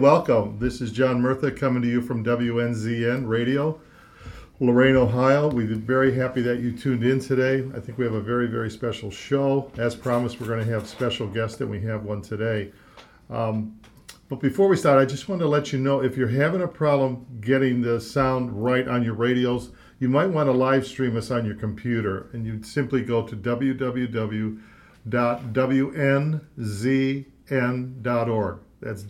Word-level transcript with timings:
Welcome. 0.00 0.60
This 0.60 0.80
is 0.80 0.92
John 0.92 1.20
Murtha 1.20 1.50
coming 1.50 1.82
to 1.82 1.88
you 1.88 2.00
from 2.00 2.24
WNZN 2.24 3.26
Radio, 3.26 3.80
Lorain, 4.60 4.94
Ohio. 4.94 5.48
We're 5.48 5.74
very 5.74 6.14
happy 6.14 6.40
that 6.42 6.60
you 6.60 6.70
tuned 6.70 7.02
in 7.02 7.18
today. 7.18 7.68
I 7.76 7.80
think 7.80 7.98
we 7.98 8.04
have 8.04 8.14
a 8.14 8.20
very, 8.20 8.46
very 8.46 8.70
special 8.70 9.10
show. 9.10 9.72
As 9.76 9.96
promised, 9.96 10.40
we're 10.40 10.46
going 10.46 10.64
to 10.64 10.72
have 10.72 10.86
special 10.86 11.26
guests, 11.26 11.60
and 11.60 11.68
we 11.68 11.80
have 11.80 12.04
one 12.04 12.22
today. 12.22 12.70
Um, 13.28 13.80
but 14.28 14.38
before 14.38 14.68
we 14.68 14.76
start, 14.76 15.00
I 15.00 15.04
just 15.04 15.28
want 15.28 15.40
to 15.40 15.48
let 15.48 15.72
you 15.72 15.80
know 15.80 16.00
if 16.00 16.16
you're 16.16 16.28
having 16.28 16.62
a 16.62 16.68
problem 16.68 17.26
getting 17.40 17.82
the 17.82 18.00
sound 18.00 18.52
right 18.52 18.86
on 18.86 19.02
your 19.02 19.14
radios, 19.14 19.72
you 19.98 20.08
might 20.08 20.26
want 20.26 20.46
to 20.46 20.52
live 20.52 20.86
stream 20.86 21.16
us 21.16 21.32
on 21.32 21.44
your 21.44 21.56
computer. 21.56 22.30
And 22.32 22.46
you'd 22.46 22.64
simply 22.64 23.02
go 23.02 23.26
to 23.26 23.34
www.wnzn.org. 23.34 24.60
That's 28.80 29.02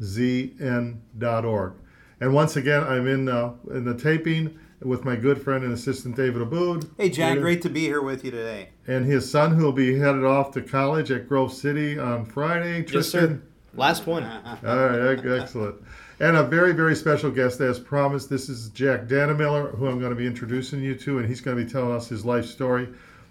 WNZN.org. 0.00 1.72
And 2.20 2.32
once 2.32 2.56
again, 2.56 2.84
I'm 2.84 3.06
in 3.06 3.28
uh, 3.28 3.52
in 3.70 3.84
the 3.84 3.96
taping 3.96 4.58
with 4.80 5.04
my 5.04 5.16
good 5.16 5.40
friend 5.42 5.64
and 5.64 5.72
assistant 5.72 6.16
David 6.16 6.42
Aboud. 6.42 6.88
Hey, 6.96 7.10
John, 7.10 7.40
great 7.40 7.62
to 7.62 7.70
be 7.70 7.80
here 7.80 8.02
with 8.02 8.24
you 8.24 8.30
today. 8.30 8.68
And 8.86 9.04
his 9.04 9.30
son, 9.30 9.54
who 9.54 9.64
will 9.64 9.72
be 9.72 9.98
headed 9.98 10.24
off 10.24 10.52
to 10.52 10.62
college 10.62 11.10
at 11.10 11.28
Grove 11.28 11.52
City 11.52 11.98
on 11.98 12.24
Friday. 12.24 12.82
Tristan. 12.82 13.20
Yes, 13.20 13.30
sir. 13.30 13.42
Last 13.74 14.06
one. 14.06 14.22
All 14.64 14.88
right, 14.88 15.26
excellent. 15.26 15.76
And 16.20 16.36
a 16.36 16.44
very, 16.44 16.72
very 16.72 16.94
special 16.94 17.30
guest, 17.30 17.60
as 17.60 17.78
promised. 17.78 18.30
This 18.30 18.48
is 18.48 18.68
Jack 18.70 19.06
Dannemiller, 19.06 19.76
who 19.76 19.88
I'm 19.88 19.98
going 19.98 20.10
to 20.10 20.16
be 20.16 20.26
introducing 20.26 20.80
you 20.80 20.94
to, 20.96 21.18
and 21.18 21.28
he's 21.28 21.40
going 21.40 21.56
to 21.56 21.64
be 21.64 21.70
telling 21.70 21.92
us 21.92 22.08
his 22.08 22.24
life 22.24 22.46
story. 22.46 22.88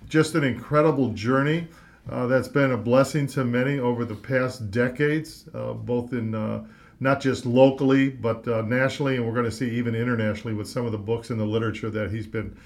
Just 0.09 0.35
an 0.35 0.43
incredible 0.43 1.09
journey 1.13 1.67
uh, 2.09 2.27
that's 2.27 2.47
been 2.47 2.71
a 2.71 2.77
blessing 2.77 3.27
to 3.27 3.45
many 3.45 3.79
over 3.79 4.03
the 4.03 4.15
past 4.15 4.71
decades, 4.71 5.45
uh, 5.53 5.73
both 5.73 6.11
in 6.11 6.35
uh, 6.35 6.65
not 6.99 7.21
just 7.21 7.45
locally 7.45 8.09
but 8.09 8.47
uh, 8.47 8.61
nationally, 8.61 9.15
and 9.15 9.25
we're 9.25 9.33
going 9.33 9.45
to 9.45 9.51
see 9.51 9.69
even 9.71 9.95
internationally 9.95 10.53
with 10.53 10.67
some 10.67 10.85
of 10.85 10.91
the 10.91 10.97
books 10.97 11.29
and 11.29 11.39
the 11.39 11.45
literature 11.45 11.89
that 11.89 12.11
he's 12.11 12.27
been 12.27 12.57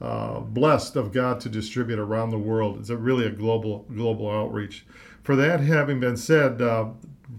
uh, 0.00 0.40
blessed 0.40 0.96
of 0.96 1.12
God 1.12 1.40
to 1.40 1.48
distribute 1.48 1.98
around 1.98 2.30
the 2.30 2.38
world. 2.38 2.78
It's 2.78 2.90
a 2.90 2.96
really 2.96 3.26
a 3.26 3.30
global 3.30 3.86
global 3.94 4.30
outreach. 4.30 4.86
For 5.22 5.36
that 5.36 5.60
having 5.60 6.00
been 6.00 6.16
said, 6.16 6.62
uh, 6.62 6.90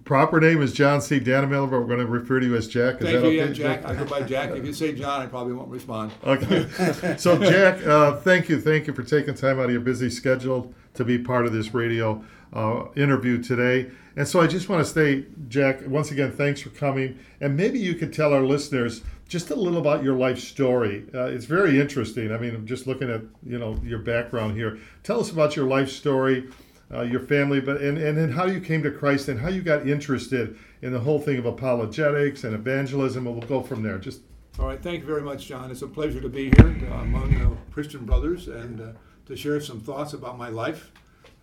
proper 0.03 0.39
name 0.39 0.61
is 0.61 0.73
John 0.73 1.01
C. 1.01 1.19
Dannemiller, 1.19 1.69
but 1.69 1.79
we're 1.79 1.85
going 1.85 1.99
to 1.99 2.05
refer 2.05 2.39
to 2.39 2.45
you 2.45 2.55
as 2.55 2.67
Jack. 2.67 2.95
Is 2.95 3.01
Thank 3.01 3.11
you, 3.11 3.17
okay? 3.17 3.35
yeah, 3.35 3.47
Jack. 3.47 3.85
I 3.85 3.95
go 3.95 4.05
by 4.05 4.21
Jack. 4.23 4.51
If 4.51 4.65
you 4.65 4.73
say 4.73 4.93
John, 4.93 5.21
I 5.21 5.25
probably 5.25 5.53
won't 5.53 5.69
respond. 5.69 6.11
Okay. 6.23 6.67
so, 7.17 7.39
Jack, 7.39 7.85
uh, 7.85 8.17
thank 8.17 8.49
you. 8.49 8.59
Thank 8.59 8.87
you 8.87 8.93
for 8.93 9.03
taking 9.03 9.33
time 9.33 9.59
out 9.59 9.65
of 9.65 9.71
your 9.71 9.81
busy 9.81 10.09
schedule 10.09 10.73
to 10.97 11.05
be 11.05 11.17
part 11.17 11.45
of 11.45 11.53
this 11.53 11.73
radio 11.73 12.23
uh, 12.53 12.85
interview 12.95 13.41
today. 13.41 13.89
And 14.15 14.27
so 14.27 14.41
I 14.41 14.47
just 14.47 14.67
want 14.67 14.85
to 14.85 14.91
say, 14.91 15.25
Jack, 15.47 15.87
once 15.87 16.11
again, 16.11 16.31
thanks 16.31 16.61
for 16.61 16.69
coming. 16.69 17.19
And 17.39 17.55
maybe 17.55 17.79
you 17.79 17.95
could 17.95 18.13
tell 18.13 18.33
our 18.33 18.41
listeners 18.41 19.01
just 19.27 19.49
a 19.51 19.55
little 19.55 19.79
about 19.79 20.03
your 20.03 20.15
life 20.15 20.39
story. 20.39 21.05
Uh, 21.13 21.25
it's 21.25 21.45
very 21.45 21.79
interesting. 21.79 22.31
I 22.31 22.37
mean, 22.37 22.65
just 22.65 22.87
looking 22.87 23.09
at 23.09 23.21
you 23.45 23.59
know 23.59 23.79
your 23.83 23.99
background 23.99 24.55
here. 24.55 24.79
Tell 25.03 25.19
us 25.19 25.31
about 25.31 25.55
your 25.55 25.67
life 25.67 25.89
story, 25.89 26.49
uh, 26.93 27.01
your 27.01 27.19
family, 27.19 27.59
but 27.59 27.81
and 27.81 27.97
and 27.97 28.17
then 28.17 28.31
how 28.31 28.45
you 28.45 28.61
came 28.61 28.81
to 28.83 28.91
Christ 28.91 29.27
and 29.27 29.39
how 29.39 29.49
you 29.49 29.61
got 29.61 29.87
interested 29.87 30.57
in 30.81 30.93
the 30.93 30.99
whole 30.99 31.19
thing 31.19 31.37
of 31.37 31.45
apologetics 31.45 32.43
and 32.43 32.55
evangelism. 32.55 33.27
And 33.27 33.37
we'll 33.37 33.47
go 33.47 33.61
from 33.61 33.83
there. 33.83 33.97
Just 33.97 34.21
all 34.59 34.65
right. 34.65 34.81
Thank 34.81 35.01
you 35.01 35.05
very 35.05 35.21
much, 35.21 35.45
John. 35.45 35.69
It's 35.69 35.81
a 35.81 35.87
pleasure 35.87 36.21
to 36.21 36.29
be 36.29 36.45
here 36.45 36.67
among 36.93 37.35
uh, 37.35 37.71
Christian 37.71 38.05
brothers 38.05 38.47
and 38.47 38.81
uh, 38.81 38.91
to 39.27 39.35
share 39.35 39.59
some 39.61 39.79
thoughts 39.79 40.13
about 40.13 40.37
my 40.37 40.49
life. 40.49 40.91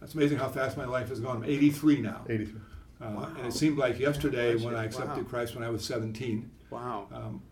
It's 0.03 0.15
amazing 0.15 0.39
how 0.39 0.49
fast 0.49 0.77
my 0.77 0.85
life 0.85 1.09
has 1.09 1.21
gone. 1.21 1.37
I'm 1.39 1.45
83 1.45 2.01
now. 2.01 2.23
83. 2.29 2.61
Uh, 3.01 3.11
wow. 3.11 3.33
And 3.39 3.47
it 3.47 3.53
seemed 3.53 3.79
like 3.79 3.99
yesterday 3.99 4.57
when 4.57 4.75
I 4.75 4.85
accepted 4.85 5.25
wow. 5.25 5.29
Christ 5.31 5.55
when 5.55 5.65
I 5.65 5.71
was 5.71 5.85
17. 5.85 6.51
Wow. 6.71 7.09
Um, 7.13 7.43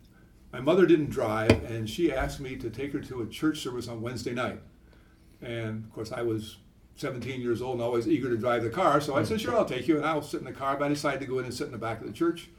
my 0.53 0.61
mother 0.61 0.85
didn't 0.85 1.11
drive, 1.11 1.65
and 1.65 1.89
she 1.89 2.13
asked 2.13 2.41
me 2.41 2.57
to 2.57 2.69
take 2.69 2.93
her 2.93 3.01
to 3.01 3.23
a 3.23 3.27
church 3.27 3.61
service 3.61 3.89
on 3.89 4.03
Wednesday 4.03 4.35
night. 4.35 4.61
And 5.41 5.85
of 5.85 5.93
course, 5.93 6.13
I 6.13 6.23
was 6.23 6.59
17 6.97 7.41
years 7.41 7.63
old 7.63 7.75
and 7.75 7.83
always 7.83 8.07
eager 8.07 8.29
to 8.29 8.37
drive 8.37 8.63
the 8.63 8.71
car, 8.71 9.01
so 9.01 9.17
I 9.17 9.23
said, 9.23 9.41
Sure, 9.41 9.57
I'll 9.57 9.65
take 9.65 9.89
you. 9.89 9.97
And 9.97 10.05
I'll 10.05 10.23
sit 10.23 10.41
in 10.41 10.47
the 10.47 10.53
car. 10.53 10.77
But 10.77 10.87
I 10.87 10.89
decided 10.89 11.21
to 11.21 11.27
go 11.27 11.39
in 11.39 11.47
and 11.47 11.55
sit 11.55 11.67
in 11.67 11.73
the 11.73 11.79
back 11.79 12.01
of 12.01 12.07
the 12.07 12.13
church. 12.13 12.51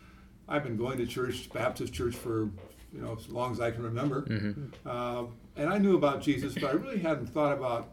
I've 0.48 0.64
been 0.64 0.76
going 0.76 0.98
to 0.98 1.06
church, 1.06 1.50
Baptist 1.54 1.94
church, 1.94 2.16
for 2.16 2.50
you 2.92 3.02
know 3.02 3.16
as 3.18 3.30
long 3.30 3.52
as 3.52 3.62
I 3.62 3.72
can 3.72 3.84
remember. 3.84 4.24
Mm-hmm. 4.24 4.66
Uh, 4.86 5.26
and 5.56 5.70
I 5.70 5.78
knew 5.78 5.96
about 5.96 6.22
Jesus, 6.22 6.54
but 6.54 6.66
I 6.66 6.72
really 6.72 7.00
hadn't 7.00 7.28
thought 7.28 7.54
about 7.54 7.90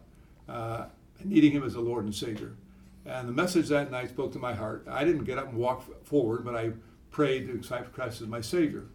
uh, 0.49 0.85
needing 1.23 1.51
Him 1.51 1.63
as 1.63 1.75
a 1.75 1.81
Lord 1.81 2.05
and 2.05 2.13
Savior. 2.13 2.53
And 3.05 3.27
the 3.27 3.33
message 3.33 3.67
that 3.69 3.91
night 3.91 4.09
spoke 4.09 4.31
to 4.33 4.39
my 4.39 4.53
heart. 4.53 4.85
I 4.89 5.03
didn't 5.03 5.23
get 5.23 5.37
up 5.37 5.49
and 5.49 5.57
walk 5.57 5.83
forward, 6.05 6.45
but 6.45 6.55
I 6.55 6.71
prayed 7.09 7.47
to 7.47 7.53
accept 7.53 7.93
Christ 7.93 8.21
as 8.21 8.27
my 8.27 8.41
Savior. 8.41 8.85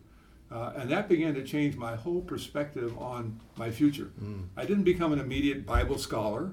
Uh, 0.50 0.72
and 0.76 0.90
that 0.90 1.08
began 1.08 1.34
to 1.34 1.42
change 1.42 1.76
my 1.76 1.96
whole 1.96 2.20
perspective 2.20 2.96
on 2.98 3.40
my 3.56 3.70
future. 3.70 4.12
Mm. 4.22 4.46
I 4.56 4.64
didn't 4.64 4.84
become 4.84 5.12
an 5.12 5.18
immediate 5.18 5.66
Bible 5.66 5.98
scholar. 5.98 6.52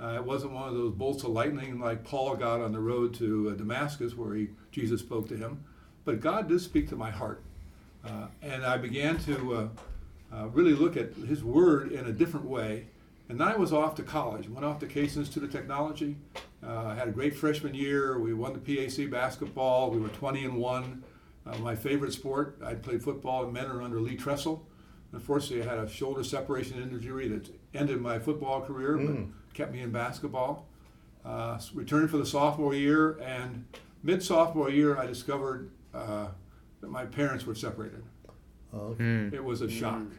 Uh, 0.00 0.14
it 0.14 0.24
wasn't 0.24 0.52
one 0.52 0.68
of 0.68 0.74
those 0.74 0.92
bolts 0.92 1.24
of 1.24 1.30
lightning 1.30 1.80
like 1.80 2.04
Paul 2.04 2.36
got 2.36 2.60
on 2.60 2.72
the 2.72 2.78
road 2.78 3.14
to 3.14 3.50
uh, 3.50 3.54
Damascus 3.54 4.16
where 4.16 4.34
he, 4.34 4.48
Jesus 4.70 5.00
spoke 5.00 5.28
to 5.28 5.36
him. 5.36 5.64
But 6.04 6.20
God 6.20 6.48
did 6.48 6.60
speak 6.60 6.88
to 6.90 6.96
my 6.96 7.10
heart. 7.10 7.42
Uh, 8.04 8.28
and 8.42 8.64
I 8.64 8.78
began 8.78 9.18
to 9.18 9.70
uh, 10.34 10.48
really 10.48 10.74
look 10.74 10.96
at 10.96 11.14
His 11.14 11.44
Word 11.44 11.92
in 11.92 12.06
a 12.06 12.12
different 12.12 12.46
way 12.46 12.86
and 13.32 13.40
then 13.40 13.48
I 13.48 13.56
was 13.56 13.72
off 13.72 13.94
to 13.94 14.02
college. 14.02 14.46
Went 14.50 14.66
off 14.66 14.78
to 14.80 14.86
Case 14.86 15.16
Institute 15.16 15.44
of 15.44 15.50
Technology. 15.50 16.16
Uh, 16.62 16.94
had 16.94 17.08
a 17.08 17.10
great 17.10 17.34
freshman 17.34 17.74
year. 17.74 18.18
We 18.18 18.34
won 18.34 18.52
the 18.52 18.58
PAC 18.58 19.10
basketball. 19.10 19.90
We 19.90 19.98
were 19.98 20.08
20 20.08 20.44
and 20.44 20.56
one. 20.58 21.02
Uh, 21.46 21.56
my 21.56 21.74
favorite 21.74 22.12
sport. 22.12 22.58
I 22.62 22.74
played 22.74 23.02
football 23.02 23.44
and 23.44 23.52
men 23.54 23.66
are 23.66 23.80
under 23.80 24.00
Lee 24.00 24.16
Tressel. 24.16 24.66
Unfortunately, 25.12 25.66
I 25.66 25.74
had 25.74 25.82
a 25.82 25.88
shoulder 25.88 26.22
separation 26.22 26.76
injury 26.82 27.26
that 27.28 27.48
ended 27.72 28.02
my 28.02 28.18
football 28.18 28.60
career, 28.60 28.98
mm. 28.98 29.06
but 29.06 29.54
kept 29.54 29.72
me 29.72 29.80
in 29.80 29.90
basketball. 29.90 30.68
Uh, 31.24 31.58
returned 31.72 32.10
for 32.10 32.18
the 32.18 32.26
sophomore 32.26 32.74
year, 32.74 33.18
and 33.20 33.64
mid 34.02 34.22
sophomore 34.22 34.68
year, 34.68 34.98
I 34.98 35.06
discovered 35.06 35.70
uh, 35.94 36.28
that 36.82 36.90
my 36.90 37.06
parents 37.06 37.46
were 37.46 37.54
separated. 37.54 38.02
Oh. 38.74 38.94
Mm. 38.98 39.32
It 39.32 39.42
was 39.42 39.62
a 39.62 39.70
shock. 39.70 40.00
Mm 40.00 40.10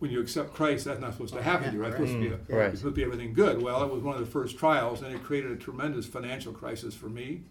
when 0.00 0.10
you 0.10 0.20
accept 0.20 0.54
Christ, 0.54 0.86
that's 0.86 1.00
not 1.00 1.12
supposed 1.12 1.34
to 1.34 1.42
happen 1.42 1.68
to 1.68 1.76
you, 1.76 1.82
right? 1.82 1.88
It's 1.88 1.96
supposed, 1.98 2.12
to 2.14 2.20
be 2.20 2.28
a, 2.28 2.38
mm, 2.38 2.58
right. 2.58 2.70
it's 2.70 2.80
supposed 2.80 2.96
to 2.96 3.00
be 3.00 3.04
everything 3.04 3.34
good. 3.34 3.62
Well, 3.62 3.82
it 3.82 3.92
was 3.92 4.02
one 4.02 4.14
of 4.16 4.20
the 4.20 4.30
first 4.30 4.58
trials, 4.58 5.02
and 5.02 5.14
it 5.14 5.22
created 5.22 5.52
a 5.52 5.56
tremendous 5.56 6.06
financial 6.06 6.52
crisis 6.52 6.94
for 6.94 7.10
me. 7.10 7.42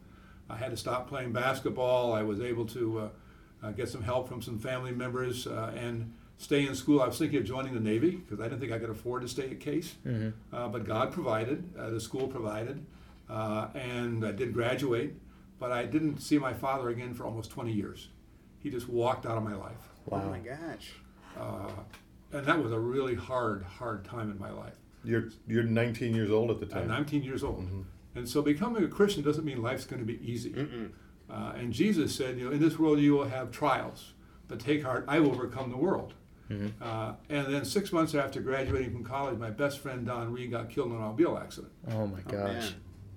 I 0.49 0.57
had 0.57 0.71
to 0.71 0.77
stop 0.77 1.07
playing 1.07 1.31
basketball. 1.31 2.11
I 2.11 2.23
was 2.23 2.41
able 2.41 2.65
to 2.67 2.99
uh, 2.99 3.09
uh, 3.67 3.71
get 3.71 3.87
some 3.87 4.01
help 4.01 4.27
from 4.27 4.41
some 4.41 4.57
family 4.57 4.91
members 4.91 5.45
uh, 5.45 5.75
and 5.77 6.11
stay 6.39 6.65
in 6.65 6.73
school. 6.73 7.03
I 7.03 7.07
was 7.07 7.19
thinking 7.19 7.37
of 7.37 7.45
joining 7.45 7.75
the 7.75 7.79
Navy 7.79 8.15
because 8.15 8.39
I 8.39 8.45
didn't 8.45 8.61
think 8.61 8.71
I 8.71 8.79
could 8.79 8.89
afford 8.89 9.21
to 9.21 9.27
stay 9.27 9.51
at 9.51 9.59
Case. 9.59 9.93
Mm-hmm. 10.05 10.29
Uh, 10.51 10.69
but 10.69 10.85
God 10.87 11.11
provided, 11.11 11.63
uh, 11.77 11.91
the 11.91 12.01
school 12.01 12.27
provided, 12.27 12.83
uh, 13.29 13.67
and 13.75 14.25
I 14.25 14.31
did 14.31 14.53
graduate. 14.53 15.13
But 15.59 15.71
I 15.71 15.85
didn't 15.85 16.19
see 16.19 16.39
my 16.39 16.53
father 16.53 16.89
again 16.89 17.13
for 17.13 17.25
almost 17.25 17.51
20 17.51 17.73
years. 17.73 18.07
He 18.59 18.71
just 18.71 18.89
walked 18.89 19.27
out 19.27 19.37
of 19.37 19.43
my 19.43 19.55
life. 19.55 19.89
Wow. 20.07 20.23
Oh 20.25 20.29
my 20.31 20.39
gosh 20.39 20.93
and 22.31 22.45
that 22.45 22.61
was 22.61 22.71
a 22.71 22.79
really 22.79 23.15
hard, 23.15 23.63
hard 23.63 24.05
time 24.05 24.31
in 24.31 24.39
my 24.39 24.51
life. 24.51 24.73
You're 25.03 25.29
you're 25.47 25.63
19 25.63 26.13
years 26.13 26.29
old 26.29 26.51
at 26.51 26.59
the 26.59 26.65
time. 26.65 26.83
I'm 26.83 26.89
19 26.89 27.23
years 27.23 27.43
old, 27.43 27.65
mm-hmm. 27.65 27.81
and 28.15 28.27
so 28.27 28.41
becoming 28.41 28.83
a 28.83 28.87
Christian 28.87 29.23
doesn't 29.23 29.45
mean 29.45 29.61
life's 29.61 29.85
going 29.85 30.01
to 30.01 30.05
be 30.05 30.19
easy. 30.29 30.53
Uh, 31.29 31.53
and 31.55 31.71
Jesus 31.71 32.15
said, 32.15 32.37
you 32.37 32.45
know, 32.45 32.51
in 32.51 32.59
this 32.59 32.79
world 32.79 32.99
you 32.99 33.13
will 33.13 33.29
have 33.29 33.51
trials, 33.51 34.13
but 34.47 34.59
take 34.59 34.83
heart, 34.83 35.05
I 35.07 35.19
will 35.19 35.31
overcome 35.31 35.69
the 35.69 35.77
world. 35.77 36.15
Mm-hmm. 36.49 36.81
Uh, 36.81 37.13
and 37.29 37.53
then 37.53 37.63
six 37.63 37.93
months 37.93 38.15
after 38.15 38.41
graduating 38.41 38.91
from 38.91 39.03
college, 39.03 39.37
my 39.37 39.51
best 39.51 39.79
friend 39.79 40.05
Don 40.05 40.33
Reed 40.33 40.51
got 40.51 40.69
killed 40.69 40.87
in 40.87 40.95
an 40.95 41.01
automobile 41.03 41.37
accident. 41.37 41.71
Oh 41.91 42.07
my 42.07 42.21
gosh! 42.21 42.73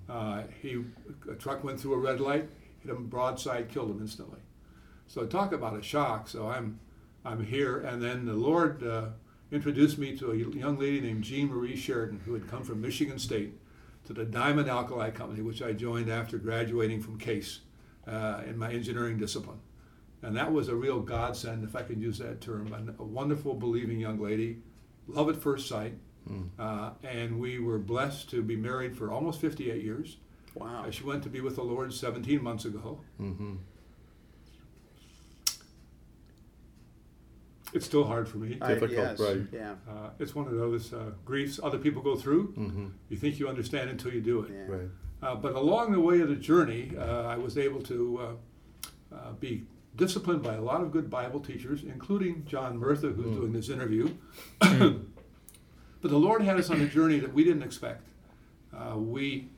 Oh, 0.07 0.13
uh, 0.13 0.43
he 0.61 0.83
a 1.29 1.33
truck 1.33 1.63
went 1.63 1.79
through 1.79 1.93
a 1.93 1.97
red 1.97 2.19
light, 2.19 2.47
hit 2.79 2.91
him 2.91 3.07
broadside, 3.07 3.69
killed 3.69 3.89
him 3.89 3.99
instantly. 3.99 4.39
So 5.07 5.25
talk 5.25 5.51
about 5.51 5.77
a 5.77 5.81
shock. 5.81 6.29
So 6.29 6.47
I'm 6.47 6.79
I'm 7.25 7.45
here. 7.45 7.79
And 7.79 8.01
then 8.01 8.25
the 8.25 8.33
Lord 8.33 8.85
uh, 8.85 9.07
introduced 9.51 9.97
me 9.97 10.17
to 10.17 10.31
a 10.31 10.35
young 10.35 10.77
lady 10.77 10.99
named 11.01 11.23
Jean 11.23 11.47
Marie 11.47 11.75
Sheridan, 11.75 12.21
who 12.25 12.33
had 12.33 12.49
come 12.49 12.63
from 12.63 12.81
Michigan 12.81 13.19
State 13.19 13.59
to 14.05 14.13
the 14.13 14.25
Diamond 14.25 14.69
Alkali 14.69 15.11
Company, 15.11 15.41
which 15.41 15.61
I 15.61 15.73
joined 15.73 16.09
after 16.09 16.37
graduating 16.37 17.01
from 17.01 17.17
CASE 17.17 17.61
uh, 18.07 18.41
in 18.45 18.57
my 18.57 18.71
engineering 18.71 19.17
discipline. 19.17 19.59
And 20.21 20.35
that 20.37 20.51
was 20.51 20.69
a 20.69 20.75
real 20.75 21.01
godsend, 21.01 21.63
if 21.63 21.75
I 21.75 21.83
can 21.83 22.01
use 22.01 22.17
that 22.19 22.41
term. 22.41 22.95
A, 22.97 23.03
wonderful, 23.03 23.53
believing 23.53 23.99
young 23.99 24.19
lady, 24.19 24.59
love 25.07 25.29
at 25.29 25.35
first 25.35 25.67
sight. 25.67 25.95
Mm. 26.29 26.49
Uh, 26.57 26.91
and 27.03 27.39
we 27.39 27.59
were 27.59 27.77
blessed 27.77 28.29
to 28.29 28.41
be 28.41 28.55
married 28.55 28.97
for 28.97 29.11
almost 29.11 29.41
58 29.41 29.83
years. 29.83 30.17
Wow. 30.55 30.85
Uh, 30.87 30.91
she 30.91 31.03
went 31.03 31.23
to 31.23 31.29
be 31.29 31.41
with 31.41 31.55
the 31.55 31.63
Lord 31.63 31.93
17 31.93 32.41
months 32.41 32.63
ago. 32.63 33.01
Mm-hmm. 33.21 33.55
It's 37.73 37.85
still 37.85 38.03
hard 38.03 38.27
for 38.27 38.37
me. 38.37 38.55
Difficult, 38.55 38.91
yes, 38.91 39.19
right? 39.19 39.41
Yeah. 39.51 39.73
Uh, 39.89 40.09
it's 40.19 40.35
one 40.35 40.47
of 40.47 40.53
those 40.55 40.93
uh, 40.93 41.11
griefs 41.25 41.59
other 41.63 41.77
people 41.79 42.01
go 42.01 42.15
through. 42.15 42.53
Mm-hmm. 42.53 42.87
You 43.09 43.17
think 43.17 43.39
you 43.39 43.47
understand 43.49 43.89
until 43.89 44.13
you 44.13 44.21
do 44.21 44.41
it. 44.43 44.51
Yeah. 44.53 44.75
Right. 44.75 44.89
Uh, 45.23 45.35
but 45.35 45.53
along 45.55 45.91
the 45.93 45.99
way 45.99 46.19
of 46.21 46.27
the 46.29 46.35
journey, 46.35 46.91
uh, 46.97 47.23
I 47.23 47.37
was 47.37 47.57
able 47.57 47.81
to 47.83 48.19
uh, 48.21 49.15
uh, 49.15 49.31
be 49.39 49.63
disciplined 49.95 50.43
by 50.43 50.55
a 50.55 50.61
lot 50.61 50.81
of 50.81 50.91
good 50.91 51.09
Bible 51.09 51.39
teachers, 51.39 51.83
including 51.83 52.45
John 52.45 52.77
Murtha, 52.77 53.07
who's 53.09 53.25
Mm. 53.27 53.35
doing 53.35 53.53
this 53.53 53.69
interview. 53.69 54.09
but 54.59 56.11
the 56.11 56.17
Lord 56.17 56.41
had 56.41 56.57
us 56.57 56.69
on 56.69 56.81
a 56.81 56.87
journey 56.87 57.19
that 57.19 57.33
we 57.33 57.43
didn't 57.43 57.63
expect. 57.63 58.05
Uh, 58.75 58.97
we 58.97 59.49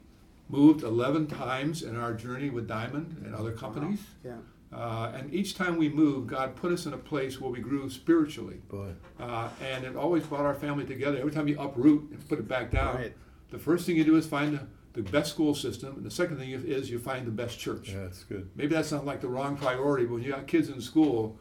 moved 0.49 0.83
11 0.83 1.27
times 1.27 1.81
in 1.81 1.95
our 1.97 2.13
journey 2.13 2.49
with 2.49 2.67
Diamond 2.67 3.21
and 3.25 3.33
other 3.33 3.51
companies. 3.51 3.99
Yeah. 4.23 4.35
Uh, 4.73 5.11
and 5.15 5.33
each 5.33 5.55
time 5.55 5.77
we 5.77 5.87
moved, 5.89 6.27
God 6.29 6.55
put 6.55 6.71
us 6.71 6.85
in 6.85 6.93
a 6.93 6.97
place 6.97 7.39
where 7.39 7.49
we 7.49 7.59
grew 7.59 7.89
spiritually. 7.89 8.57
Boy. 8.67 8.91
Uh, 9.19 9.49
and 9.61 9.85
it 9.85 9.95
always 9.95 10.23
brought 10.25 10.41
our 10.45 10.53
family 10.55 10.85
together. 10.85 11.17
Every 11.17 11.31
time 11.31 11.47
you 11.47 11.59
uproot 11.59 12.09
and 12.11 12.27
put 12.27 12.39
it 12.39 12.47
back 12.47 12.71
down, 12.71 12.95
Right. 12.95 13.13
the 13.51 13.59
first 13.59 13.85
thing 13.85 13.95
you 13.95 14.03
do 14.03 14.17
is 14.17 14.25
find 14.25 14.59
the, 14.93 15.01
the 15.01 15.09
best 15.11 15.31
school 15.31 15.55
system, 15.55 15.95
and 15.95 16.05
the 16.05 16.11
second 16.11 16.37
thing 16.37 16.49
is 16.51 16.89
you 16.89 16.99
find 16.99 17.25
the 17.25 17.31
best 17.31 17.57
church. 17.59 17.89
Yeah, 17.89 18.01
that's 18.01 18.23
good. 18.23 18.49
Maybe 18.55 18.73
that's 18.75 18.91
not 18.91 19.05
like 19.05 19.21
the 19.21 19.27
wrong 19.29 19.55
priority, 19.55 20.05
but 20.05 20.15
when 20.15 20.23
you 20.23 20.31
got 20.31 20.47
kids 20.47 20.67
in 20.69 20.81
school, 20.81 21.37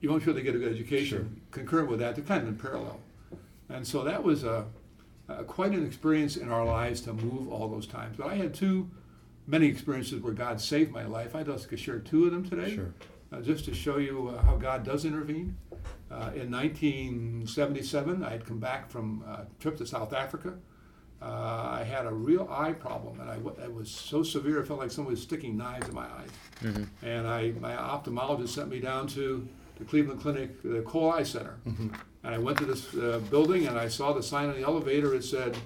you 0.00 0.10
want 0.10 0.22
sure 0.22 0.32
they 0.34 0.42
get 0.42 0.54
a 0.56 0.58
good 0.58 0.72
education. 0.72 1.40
Concurrent 1.50 1.88
with 1.88 2.00
that, 2.00 2.16
they're 2.16 2.24
kind 2.24 2.42
of 2.42 2.48
in 2.48 2.56
parallel. 2.56 3.00
And 3.68 3.86
so 3.86 4.02
that 4.04 4.22
was 4.22 4.44
a, 4.44 4.66
a 5.28 5.44
quite 5.44 5.72
an 5.72 5.86
experience 5.86 6.36
in 6.36 6.50
our 6.50 6.64
lives 6.64 7.00
to 7.02 7.12
move 7.12 7.48
all 7.52 7.68
those 7.68 7.86
times. 7.86 8.16
But 8.16 8.26
I 8.28 8.34
had 8.34 8.52
two, 8.52 8.90
many 9.46 9.66
experiences 9.66 10.20
where 10.20 10.32
God 10.32 10.60
saved 10.60 10.90
my 10.92 11.04
life. 11.04 11.34
I'd 11.36 11.48
like 11.48 11.68
to 11.68 11.76
share 11.76 11.98
two 11.98 12.24
of 12.26 12.32
them 12.32 12.48
today 12.48 12.74
Sure. 12.74 12.94
uh, 13.32 13.40
just 13.40 13.64
to 13.66 13.74
show 13.74 13.98
you 13.98 14.28
uh, 14.36 14.42
how 14.42 14.56
God 14.56 14.84
does 14.84 15.04
intervene. 15.04 15.56
Uh, 16.10 16.30
in 16.34 16.50
1977, 16.50 18.22
I 18.24 18.30
had 18.30 18.46
come 18.46 18.58
back 18.58 18.90
from 18.90 19.22
a 19.26 19.46
trip 19.60 19.76
to 19.78 19.86
South 19.86 20.12
Africa. 20.12 20.54
Uh, 21.22 21.26
I 21.80 21.84
had 21.84 22.06
a 22.06 22.12
real 22.12 22.48
eye 22.50 22.72
problem, 22.72 23.20
and 23.20 23.30
I 23.30 23.36
w- 23.36 23.56
it 23.62 23.72
was 23.72 23.90
so 23.90 24.22
severe, 24.22 24.60
it 24.60 24.66
felt 24.66 24.78
like 24.80 24.90
someone 24.90 25.12
was 25.12 25.22
sticking 25.22 25.56
knives 25.56 25.88
in 25.88 25.94
my 25.94 26.06
eyes. 26.06 26.76
And 27.02 27.26
I, 27.26 27.52
my 27.60 27.74
ophthalmologist 27.74 28.48
sent 28.50 28.68
me 28.68 28.78
down 28.80 29.06
to 29.08 29.46
the 29.78 29.84
Cleveland 29.84 30.20
Clinic, 30.20 30.62
the 30.62 30.82
Cole 30.82 31.12
Eye 31.12 31.22
Center. 31.22 31.56
And 31.66 32.34
I 32.34 32.38
went 32.38 32.58
to 32.58 32.64
this 32.66 32.94
uh, 32.94 33.20
building, 33.30 33.66
and 33.66 33.78
I 33.78 33.88
saw 33.88 34.12
the 34.12 34.22
sign 34.22 34.48
on 34.50 34.54
the 34.56 34.62
elevator. 34.62 35.14
It 35.14 35.24
said, 35.24 35.56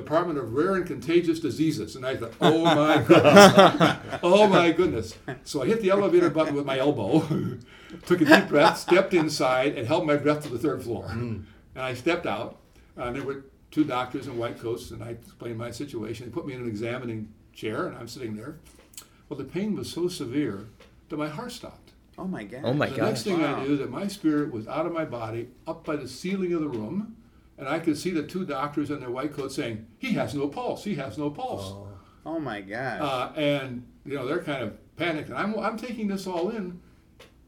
Department 0.00 0.38
of 0.38 0.52
Rare 0.54 0.74
and 0.76 0.86
Contagious 0.86 1.40
Diseases. 1.40 1.96
And 1.96 2.06
I 2.06 2.16
thought, 2.16 2.32
oh 2.40 2.64
my 2.64 3.02
goodness. 3.06 4.20
oh 4.22 4.46
my 4.46 4.70
goodness. 4.70 5.14
So 5.44 5.62
I 5.62 5.66
hit 5.66 5.82
the 5.82 5.90
elevator 5.90 6.30
button 6.30 6.54
with 6.54 6.64
my 6.64 6.78
elbow, 6.78 7.20
took 8.06 8.20
a 8.20 8.24
deep 8.24 8.48
breath, 8.48 8.78
stepped 8.78 9.14
inside, 9.14 9.76
and 9.76 9.86
held 9.86 10.06
my 10.06 10.16
breath 10.16 10.42
to 10.44 10.48
the 10.48 10.58
third 10.58 10.82
floor. 10.82 11.08
Hmm. 11.08 11.40
And 11.74 11.84
I 11.84 11.94
stepped 11.94 12.26
out, 12.26 12.58
and 12.96 13.16
there 13.16 13.22
were 13.22 13.44
two 13.70 13.84
doctors 13.84 14.26
in 14.26 14.38
white 14.38 14.58
coats, 14.60 14.90
and 14.90 15.02
I 15.02 15.10
explained 15.10 15.58
my 15.58 15.70
situation. 15.70 16.26
They 16.26 16.32
put 16.32 16.46
me 16.46 16.54
in 16.54 16.60
an 16.60 16.68
examining 16.68 17.32
chair, 17.52 17.86
and 17.86 17.96
I'm 17.96 18.08
sitting 18.08 18.36
there. 18.36 18.58
Well, 19.28 19.38
the 19.38 19.44
pain 19.44 19.76
was 19.76 19.90
so 19.90 20.08
severe 20.08 20.68
that 21.08 21.16
my 21.16 21.28
heart 21.28 21.52
stopped. 21.52 21.92
Oh 22.16 22.24
my 22.26 22.44
God. 22.44 22.62
Oh 22.64 22.72
my 22.72 22.86
God. 22.86 22.94
the 22.94 23.00
gosh. 23.00 23.08
next 23.10 23.22
thing 23.24 23.40
Wow. 23.40 23.56
I 23.56 23.64
knew 23.64 23.76
that 23.76 23.90
my 23.90 24.08
spirit 24.08 24.52
was 24.52 24.66
out 24.66 24.86
of 24.86 24.92
my 24.92 25.04
body, 25.04 25.48
up 25.66 25.84
by 25.84 25.96
the 25.96 26.08
ceiling 26.08 26.52
of 26.52 26.60
the 26.60 26.68
room, 26.68 27.16
and 27.58 27.68
I 27.68 27.80
could 27.80 27.98
see 27.98 28.10
the 28.10 28.22
two 28.22 28.44
doctors 28.44 28.90
in 28.90 29.00
their 29.00 29.10
white 29.10 29.34
coats 29.34 29.56
saying, 29.56 29.86
"He 29.98 30.12
has 30.12 30.34
no 30.34 30.48
pulse. 30.48 30.84
He 30.84 30.94
has 30.94 31.18
no 31.18 31.30
pulse." 31.30 31.64
Oh 31.66 31.88
oh 32.28 32.38
my 32.38 32.60
gosh. 32.60 33.00
Uh, 33.00 33.32
and 33.36 33.86
you 34.04 34.14
know 34.14 34.26
they're 34.26 34.42
kind 34.42 34.62
of 34.62 34.96
panicked, 34.96 35.28
and 35.28 35.38
I'm 35.38 35.58
I'm 35.58 35.76
taking 35.76 36.08
this 36.08 36.26
all 36.26 36.50
in. 36.50 36.80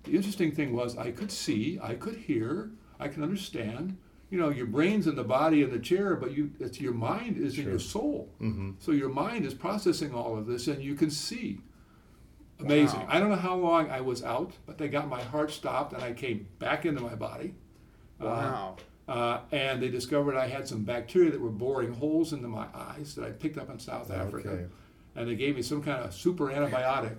The 0.05 0.17
interesting 0.17 0.53
thing 0.53 0.75
was 0.75 0.97
I 0.97 1.11
could 1.11 1.31
see, 1.31 1.79
I 1.83 1.95
could 1.95 2.17
hear, 2.17 2.71
I 2.99 3.09
can 3.09 3.23
understand. 3.23 3.99
You 4.31 4.39
know, 4.39 4.49
your 4.49 4.67
brain's 4.67 5.09
in 5.09 5.17
the 5.17 5.25
body 5.25 5.63
in 5.63 5.71
the 5.71 5.79
chair, 5.79 6.15
but 6.17 6.33
you 6.33 6.53
it's 6.61 6.81
your 6.81 6.95
mind 6.95 7.37
is 7.37 7.59
in 7.59 7.67
your 7.67 7.79
soul. 7.79 8.31
Mm-hmm. 8.41 8.73
So 8.79 8.93
your 8.93 9.09
mind 9.09 9.45
is 9.45 9.55
processing 9.55 10.15
all 10.15 10.39
of 10.39 10.47
this, 10.47 10.69
and 10.69 10.83
you 10.83 10.95
can 10.95 11.11
see. 11.11 11.61
Amazing. 12.61 13.01
Wow. 13.01 13.07
I 13.09 13.19
don't 13.19 13.31
know 13.31 13.37
how 13.37 13.55
long 13.55 13.91
I 13.91 14.03
was 14.03 14.23
out, 14.23 14.53
but 14.67 14.77
they 14.77 14.89
got 14.89 15.09
my 15.09 15.23
heart 15.23 15.51
stopped, 15.51 15.95
and 15.95 16.03
I 16.03 16.13
came 16.13 16.47
back 16.59 16.85
into 16.85 17.01
my 17.01 17.15
body. 17.15 17.55
Uh, 18.21 18.25
wow. 18.27 18.77
uh, 18.79 18.83
and 19.51 19.83
they 19.83 19.89
discovered 19.89 20.37
I 20.37 20.47
had 20.47 20.69
some 20.69 20.85
bacteria 20.85 21.31
that 21.31 21.41
were 21.41 21.51
boring 21.51 21.93
holes 21.93 22.33
into 22.33 22.49
my 22.49 22.67
eyes 22.75 23.15
that 23.17 23.25
I 23.25 23.31
picked 23.31 23.59
up 23.59 23.69
in 23.71 23.79
South 23.79 24.11
Africa. 24.11 24.49
Okay. 24.51 24.65
And 25.17 25.29
they 25.29 25.35
gave 25.35 25.57
me 25.57 25.63
some 25.63 25.83
kind 25.83 26.03
of 26.05 26.15
super 26.15 26.47
antibiotic. 26.47 27.17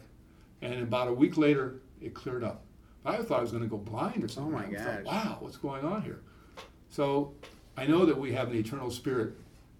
And 0.62 0.74
about 0.82 1.08
a 1.10 1.14
week 1.14 1.38
later, 1.38 1.82
it 2.02 2.14
cleared 2.14 2.44
up. 2.44 2.64
I 3.04 3.18
thought 3.18 3.40
I 3.40 3.42
was 3.42 3.52
going 3.52 3.64
to 3.64 3.70
go 3.70 3.78
blind 3.78 4.24
or 4.24 4.28
something. 4.28 4.54
Oh 4.54 4.58
my 4.58 4.66
I 4.66 4.84
thought, 4.84 5.04
gosh. 5.04 5.14
wow, 5.14 5.38
what's 5.42 5.58
going 5.58 5.84
on 5.84 6.02
here? 6.04 6.22
So 6.90 7.34
I 7.76 7.86
know 7.88 8.06
that 8.06 8.18
we 8.18 8.32
have 8.34 8.50
an 8.50 8.56
eternal 8.58 8.92
spirit. 8.92 9.34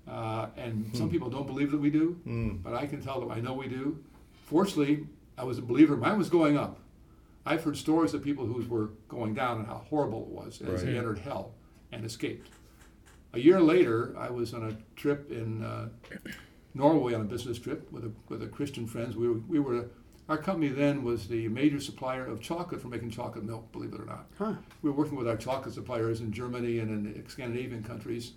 Uh, 0.08 0.48
and 0.58 0.90
some 0.98 1.10
people 1.10 1.30
don't 1.30 1.46
believe 1.46 1.72
that 1.72 1.78
we 1.80 1.90
do, 1.92 2.20
Mm. 2.28 2.64
but 2.64 2.74
I 2.74 2.88
can 2.88 3.02
tell 3.02 3.20
them 3.20 3.32
I 3.32 3.40
know 3.40 3.54
we 3.54 3.68
do. 3.68 4.04
Fortunately, 4.46 5.06
I 5.38 5.44
was 5.44 5.60
a 5.60 5.62
believer. 5.62 5.96
Mine 5.96 6.18
was 6.18 6.30
going 6.30 6.58
up. 6.58 6.80
I've 7.46 7.64
heard 7.64 7.78
stories 7.78 8.14
of 8.14 8.24
people 8.24 8.46
who 8.46 8.62
were 8.68 8.90
going 9.08 9.34
down 9.36 9.60
and 9.60 9.68
how 9.68 9.86
horrible 9.90 10.24
it 10.24 10.28
was 10.28 10.62
as 10.62 10.84
they 10.84 10.98
entered 10.98 11.20
hell 11.20 11.54
and 11.92 12.06
escaped. 12.06 12.50
A 13.34 13.40
year 13.40 13.62
later, 13.62 14.14
I 14.18 14.30
was 14.30 14.54
on 14.54 14.64
a 14.70 14.78
trip 15.00 15.32
in 15.32 15.64
uh, 15.64 15.90
Norway 16.74 17.14
on 17.14 17.22
a 17.22 17.26
business 17.26 17.58
trip 17.60 17.92
with 17.92 18.04
a, 18.06 18.12
with 18.30 18.44
a 18.44 18.48
Christian 18.48 18.86
friends. 18.88 19.16
We 19.16 19.28
were, 19.30 19.40
we 19.48 19.60
were 19.60 19.86
our 20.30 20.38
company 20.38 20.70
then 20.70 21.04
was 21.04 21.28
the 21.28 21.48
major 21.50 21.80
supplier 21.82 22.26
of 22.26 22.40
chocolate 22.42 22.82
for 22.82 22.88
making 22.88 23.10
chocolate 23.10 23.44
milk. 23.44 23.70
Believe 23.74 23.94
it 23.94 24.00
or 24.00 24.06
not, 24.06 24.28
Huh. 24.38 24.54
we 24.82 24.90
were 24.90 24.96
working 24.96 25.18
with 25.18 25.28
our 25.28 25.36
chocolate 25.36 25.74
suppliers 25.74 26.22
in 26.22 26.32
Germany 26.32 26.80
and 26.80 27.06
in 27.16 27.28
Scandinavian 27.28 27.84
countries. 27.84 28.34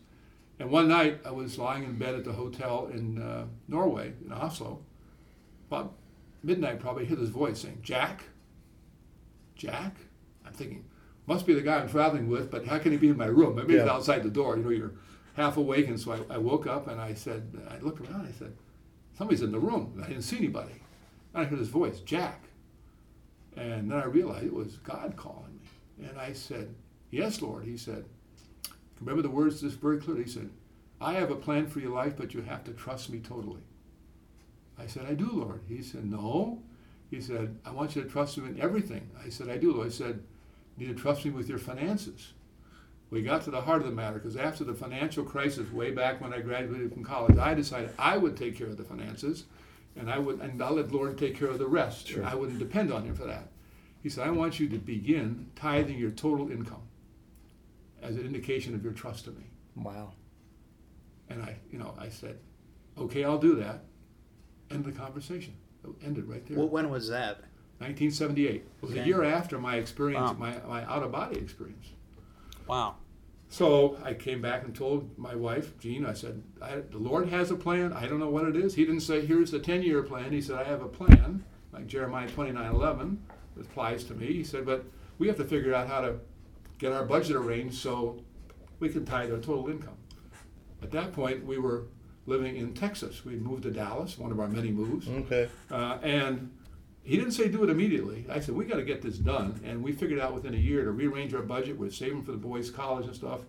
And 0.59 0.71
one 0.71 0.89
night, 0.89 1.21
I 1.25 1.31
was 1.31 1.59
lying 1.59 1.85
in 1.85 1.97
bed 1.97 2.15
at 2.15 2.25
the 2.25 2.33
hotel 2.33 2.89
in 2.93 3.21
uh, 3.21 3.47
Norway, 3.69 4.13
in 4.25 4.33
Oslo. 4.33 4.81
About 5.69 5.95
midnight, 6.43 6.81
probably, 6.81 7.05
I 7.05 7.07
hear 7.07 7.17
this 7.17 7.29
voice 7.29 7.61
saying, 7.61 7.79
"Jack, 7.83 8.25
Jack." 9.57 9.97
I'm 10.47 10.53
thinking, 10.53 10.85
must 11.27 11.47
be 11.47 11.55
the 11.55 11.63
guy 11.63 11.79
I'm 11.79 11.89
traveling 11.89 12.29
with, 12.29 12.51
but 12.51 12.67
how 12.67 12.79
can 12.79 12.93
he 12.93 12.99
be 12.99 13.09
in 13.09 13.17
my 13.17 13.27
room? 13.27 13.57
Maybe 13.57 13.75
he's 13.75 13.83
outside 13.83 14.23
the 14.23 14.31
door. 14.31 14.57
You 14.57 14.63
know, 14.63 14.71
you're 14.71 14.93
half 15.35 15.57
awake, 15.57 15.89
and 15.89 15.99
so 15.99 16.13
I, 16.13 16.35
I 16.35 16.39
woke 16.39 16.67
up 16.67 16.87
and 16.89 17.01
I 17.01 17.15
said, 17.15 17.51
I 17.71 17.79
looked 17.79 18.01
around. 18.01 18.27
I 18.27 18.39
said, 18.39 18.53
somebody's 19.17 19.43
in 19.43 19.53
the 19.53 19.59
room. 19.59 20.01
I 20.03 20.09
didn't 20.09 20.23
see 20.23 20.37
anybody. 20.37 20.75
And 21.33 21.43
I 21.43 21.49
heard 21.49 21.59
his 21.59 21.69
voice, 21.69 22.01
Jack. 22.01 22.45
And 23.57 23.91
then 23.91 23.99
I 23.99 24.05
realized 24.05 24.47
it 24.47 24.53
was 24.53 24.77
God 24.79 25.15
calling 25.17 25.61
me. 25.99 26.09
And 26.09 26.19
I 26.19 26.33
said, 26.33 26.75
Yes, 27.11 27.41
Lord. 27.41 27.65
He 27.65 27.77
said, 27.77 28.05
Remember 29.01 29.23
the 29.23 29.31
words 29.31 29.61
just 29.61 29.81
very 29.81 29.99
clearly. 29.99 30.25
He 30.25 30.31
said, 30.31 30.51
I 31.01 31.15
have 31.15 31.31
a 31.31 31.37
plan 31.37 31.67
for 31.67 31.81
your 31.81 31.93
life, 31.93 32.15
but 32.17 32.35
you 32.35 32.43
have 32.43 32.65
to 32.65 32.73
trust 32.73 33.11
me 33.11 33.21
totally. 33.21 33.63
I 34.79 34.87
said, 34.87 35.07
I 35.09 35.15
do, 35.15 35.31
Lord. 35.31 35.61
He 35.69 35.83
said, 35.83 36.05
No. 36.05 36.63
He 37.11 37.21
said, 37.21 37.57
I 37.65 37.71
want 37.71 37.95
you 37.95 38.03
to 38.03 38.09
trust 38.09 38.39
me 38.39 38.49
in 38.49 38.61
everything. 38.61 39.09
I 39.25 39.29
said, 39.29 39.49
I 39.49 39.57
do, 39.57 39.73
Lord. 39.73 39.87
He 39.87 39.93
said, 39.93 40.21
You 40.77 40.87
need 40.87 40.97
to 40.97 41.03
trust 41.03 41.25
me 41.25 41.31
with 41.31 41.49
your 41.49 41.59
finances. 41.59 42.33
We 43.11 43.23
got 43.23 43.43
to 43.43 43.51
the 43.51 43.61
heart 43.61 43.81
of 43.81 43.87
the 43.87 43.95
matter 43.95 44.19
because 44.19 44.37
after 44.37 44.65
the 44.65 44.75
financial 44.75 45.25
crisis, 45.25 45.71
way 45.71 45.93
back 45.93 46.21
when 46.21 46.33
I 46.33 46.41
graduated 46.41 46.93
from 46.93 47.05
college, 47.05 47.39
I 47.39 47.55
decided 47.55 47.91
I 47.99 48.17
would 48.17 48.37
take 48.37 48.57
care 48.57 48.67
of 48.67 48.77
the 48.77 48.85
finances, 48.85 49.45
and 49.95 50.11
I 50.11 50.19
would, 50.19 50.41
and 50.41 50.61
I'll 50.61 50.75
let 50.75 50.91
Lord 50.91 51.17
take 51.17 51.39
care 51.39 51.49
of 51.49 51.59
the 51.59 51.69
rest. 51.69 52.09
Sure. 52.09 52.25
I 52.25 52.35
wouldn't 52.35 52.59
depend 52.59 52.93
on 52.93 53.05
Him 53.05 53.15
for 53.15 53.27
that. 53.27 53.49
He 54.03 54.09
said, 54.09 54.27
I 54.27 54.31
want 54.31 54.59
you 54.59 54.69
to 54.69 54.79
begin 54.79 55.51
tithing 55.55 55.97
your 55.99 56.11
total 56.11 56.51
income 56.51 56.83
as 58.03 58.17
an 58.17 58.27
indication 58.27 58.75
of 58.75 58.83
your 58.83 58.93
trust 58.93 59.27
in 59.27 59.37
me. 59.37 59.45
Wow. 59.77 60.13
And 61.31 61.43
I, 61.43 61.57
you 61.71 61.79
know, 61.79 61.95
I 61.99 62.09
said, 62.09 62.39
okay, 62.99 63.25
I'll 63.25 63.39
do 63.39 63.55
that. 63.57 63.85
End 64.71 64.85
the 64.85 64.93
conversation. 64.93 65.55
It 65.85 65.91
ended 66.05 66.29
right 66.29 66.45
there. 66.47 66.59
Well, 66.59 66.69
when 66.69 66.91
was 66.91 67.09
that? 67.09 67.39
1978. 67.79 68.55
It 68.55 68.67
was 68.81 68.95
a 68.95 69.05
year 69.05 69.25
after 69.25 69.59
my 69.59 69.77
experience, 69.77 70.31
Wow. 70.31 70.37
my, 70.39 70.57
my 70.67 70.85
out 70.85 71.03
of 71.03 71.13
body 71.13 71.37
experience. 71.37 71.89
Wow. 72.67 72.97
So 73.49 73.99
I 74.03 74.15
came 74.15 74.41
back 74.41 74.65
and 74.65 74.75
told 74.75 75.17
my 75.19 75.35
wife, 75.35 75.79
Jean, 75.79 76.07
I 76.07 76.13
said, 76.15 76.43
I, 76.61 76.77
the 76.91 76.99
Lord 76.99 77.29
has 77.29 77.51
a 77.51 77.57
plan. 77.57 77.93
I 77.93 78.07
don't 78.07 78.19
know 78.19 78.29
what 78.31 78.47
it 78.47 78.57
is. 78.57 78.75
He 78.75 78.85
didn't 78.85 79.03
say, 79.03 79.25
here's 79.25 79.51
the 79.51 79.59
10 79.61 79.83
year 79.83 80.03
plan. 80.03 80.33
He 80.33 80.41
said, 80.41 80.57
I 80.57 80.65
have 80.65 80.83
a 80.83 80.89
plan, 80.89 81.45
like 81.73 81.87
Jeremiah 81.87 82.29
29 82.29 82.73
11 82.75 83.23
applies 83.61 84.03
to 84.05 84.15
me. 84.15 84.27
He 84.33 84.43
said, 84.45 84.67
but 84.67 84.85
we 85.19 85.29
have 85.29 85.37
to 85.37 85.45
figure 85.45 85.75
out 85.75 85.87
how 85.89 86.01
to 86.01 86.17
get 86.79 86.93
our 86.93 87.05
budget 87.05 87.37
arranged 87.37 87.77
so 87.77 88.19
we 88.81 88.89
can 88.89 89.05
tithe 89.05 89.31
our 89.31 89.39
total 89.39 89.69
income. 89.69 89.97
At 90.83 90.91
that 90.91 91.13
point, 91.13 91.45
we 91.47 91.59
were 91.59 91.85
living 92.27 92.57
in 92.57 92.75
Texas. 92.75 93.25
We'd 93.25 93.43
moved 93.43 93.63
to 93.65 93.71
Dallas, 93.71 94.19
one 94.19 94.33
of 94.33 94.41
our 94.41 94.49
many 94.49 94.71
moves. 94.73 95.09
Okay. 95.09 95.49
Uh, 95.71 95.99
and 96.03 96.51
he 97.05 97.17
didn't 97.17 97.33
say 97.33 97.49
do 97.49 97.63
it 97.63 97.71
immediately. 97.71 98.27
I 98.31 98.41
said, 98.41 98.55
we 98.55 98.65
got 98.65 98.77
to 98.77 98.83
get 98.83 99.03
this 99.03 99.19
done. 99.19 99.61
And 99.65 99.83
we 99.83 99.93
figured 99.93 100.19
out 100.19 100.35
within 100.35 100.55
a 100.55 100.59
year 100.59 100.85
to 100.85 100.91
rearrange 100.91 101.35
our 101.35 101.43
budget. 101.43 101.79
We're 101.79 101.91
saving 101.91 102.23
for 102.25 102.33
the 102.33 102.39
boys' 102.39 102.71
college 102.71 103.07
and 103.07 103.15
stuff. 103.15 103.41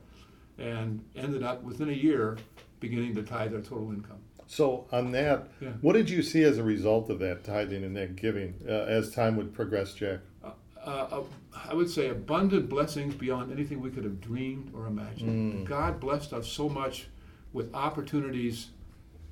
And 0.58 1.04
ended 1.16 1.44
up 1.44 1.64
within 1.64 1.90
a 1.90 1.94
year 1.94 2.38
beginning 2.80 3.16
to 3.16 3.24
tithe 3.24 3.54
our 3.54 3.62
total 3.62 3.92
income. 3.92 4.18
So 4.48 4.86
on 4.92 5.12
that, 5.14 5.48
Yeah. 5.60 5.70
what 5.82 5.94
did 5.94 6.10
you 6.10 6.22
see 6.22 6.44
as 6.44 6.58
a 6.58 6.64
result 6.64 7.10
of 7.10 7.20
that 7.20 7.44
tithing 7.44 7.84
and 7.84 7.96
that 7.96 8.16
giving 8.16 8.54
uh, 8.68 8.72
as 8.72 9.12
time 9.12 9.38
would 9.38 9.54
progress, 9.54 9.94
Jack? 9.94 10.20
Uh, 10.44 10.52
uh, 10.86 11.24
I 11.68 11.74
would 11.74 11.90
say 11.90 12.10
abundant 12.10 12.70
blessings 12.70 13.16
beyond 13.16 13.52
anything 13.52 13.82
we 13.82 13.90
could 13.90 14.04
have 14.04 14.22
dreamed 14.22 14.72
or 14.76 14.86
imagined. 14.86 15.66
God 15.66 16.00
blessed 16.00 16.32
us 16.34 16.48
so 16.48 16.70
much 16.70 17.08
with 17.54 17.74
opportunities 17.74 18.68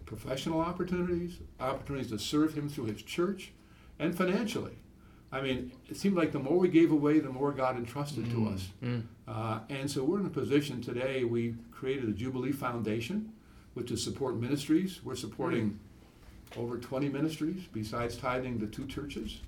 professional 0.05 0.59
opportunities, 0.59 1.39
opportunities 1.59 2.11
to 2.11 2.19
serve 2.19 2.53
Him 2.53 2.69
through 2.69 2.85
His 2.85 3.01
church, 3.01 3.51
and 3.99 4.15
financially. 4.15 4.73
I 5.31 5.41
mean, 5.41 5.71
it 5.89 5.97
seemed 5.97 6.15
like 6.15 6.31
the 6.31 6.39
more 6.39 6.57
we 6.59 6.67
gave 6.67 6.91
away, 6.91 7.19
the 7.19 7.29
more 7.29 7.51
God 7.51 7.75
entrusted 7.75 8.29
to 8.31 8.47
us. 8.49 8.67
Uh, 9.27 9.59
and 9.69 9.89
so 9.89 10.03
we're 10.03 10.19
in 10.19 10.25
a 10.27 10.29
position 10.29 10.79
today, 10.81 11.23
we 11.23 11.55
created 11.71 12.07
a 12.07 12.11
Jubilee 12.11 12.51
Foundation, 12.51 13.31
which 13.73 13.89
is 13.89 14.03
support 14.03 14.37
ministries. 14.39 15.01
We're 15.03 15.15
supporting 15.15 15.79
over 16.55 16.77
20 16.77 17.09
ministries 17.09 17.63
besides 17.73 18.15
tithing 18.15 18.59
the 18.59 18.67
two 18.67 18.85
churches 18.85 19.39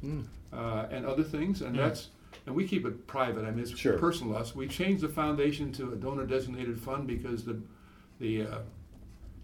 uh, 0.51 0.87
and 0.89 1.05
other 1.05 1.23
things. 1.23 1.61
And 1.61 1.75
that's, 1.77 2.07
and 2.47 2.55
we 2.55 2.67
keep 2.67 2.83
it 2.85 3.05
private. 3.05 3.45
I 3.45 3.51
mean, 3.51 3.59
it's 3.59 3.77
Sure. 3.77 3.99
personal 3.99 4.35
us. 4.35 4.55
We 4.55 4.67
changed 4.67 5.03
the 5.03 5.09
foundation 5.09 5.71
to 5.73 5.93
a 5.93 5.95
donor 5.95 6.25
designated 6.25 6.79
fund 6.79 7.05
because 7.05 7.45
the, 7.45 7.61
the 8.19 8.41
uh, 8.47 8.57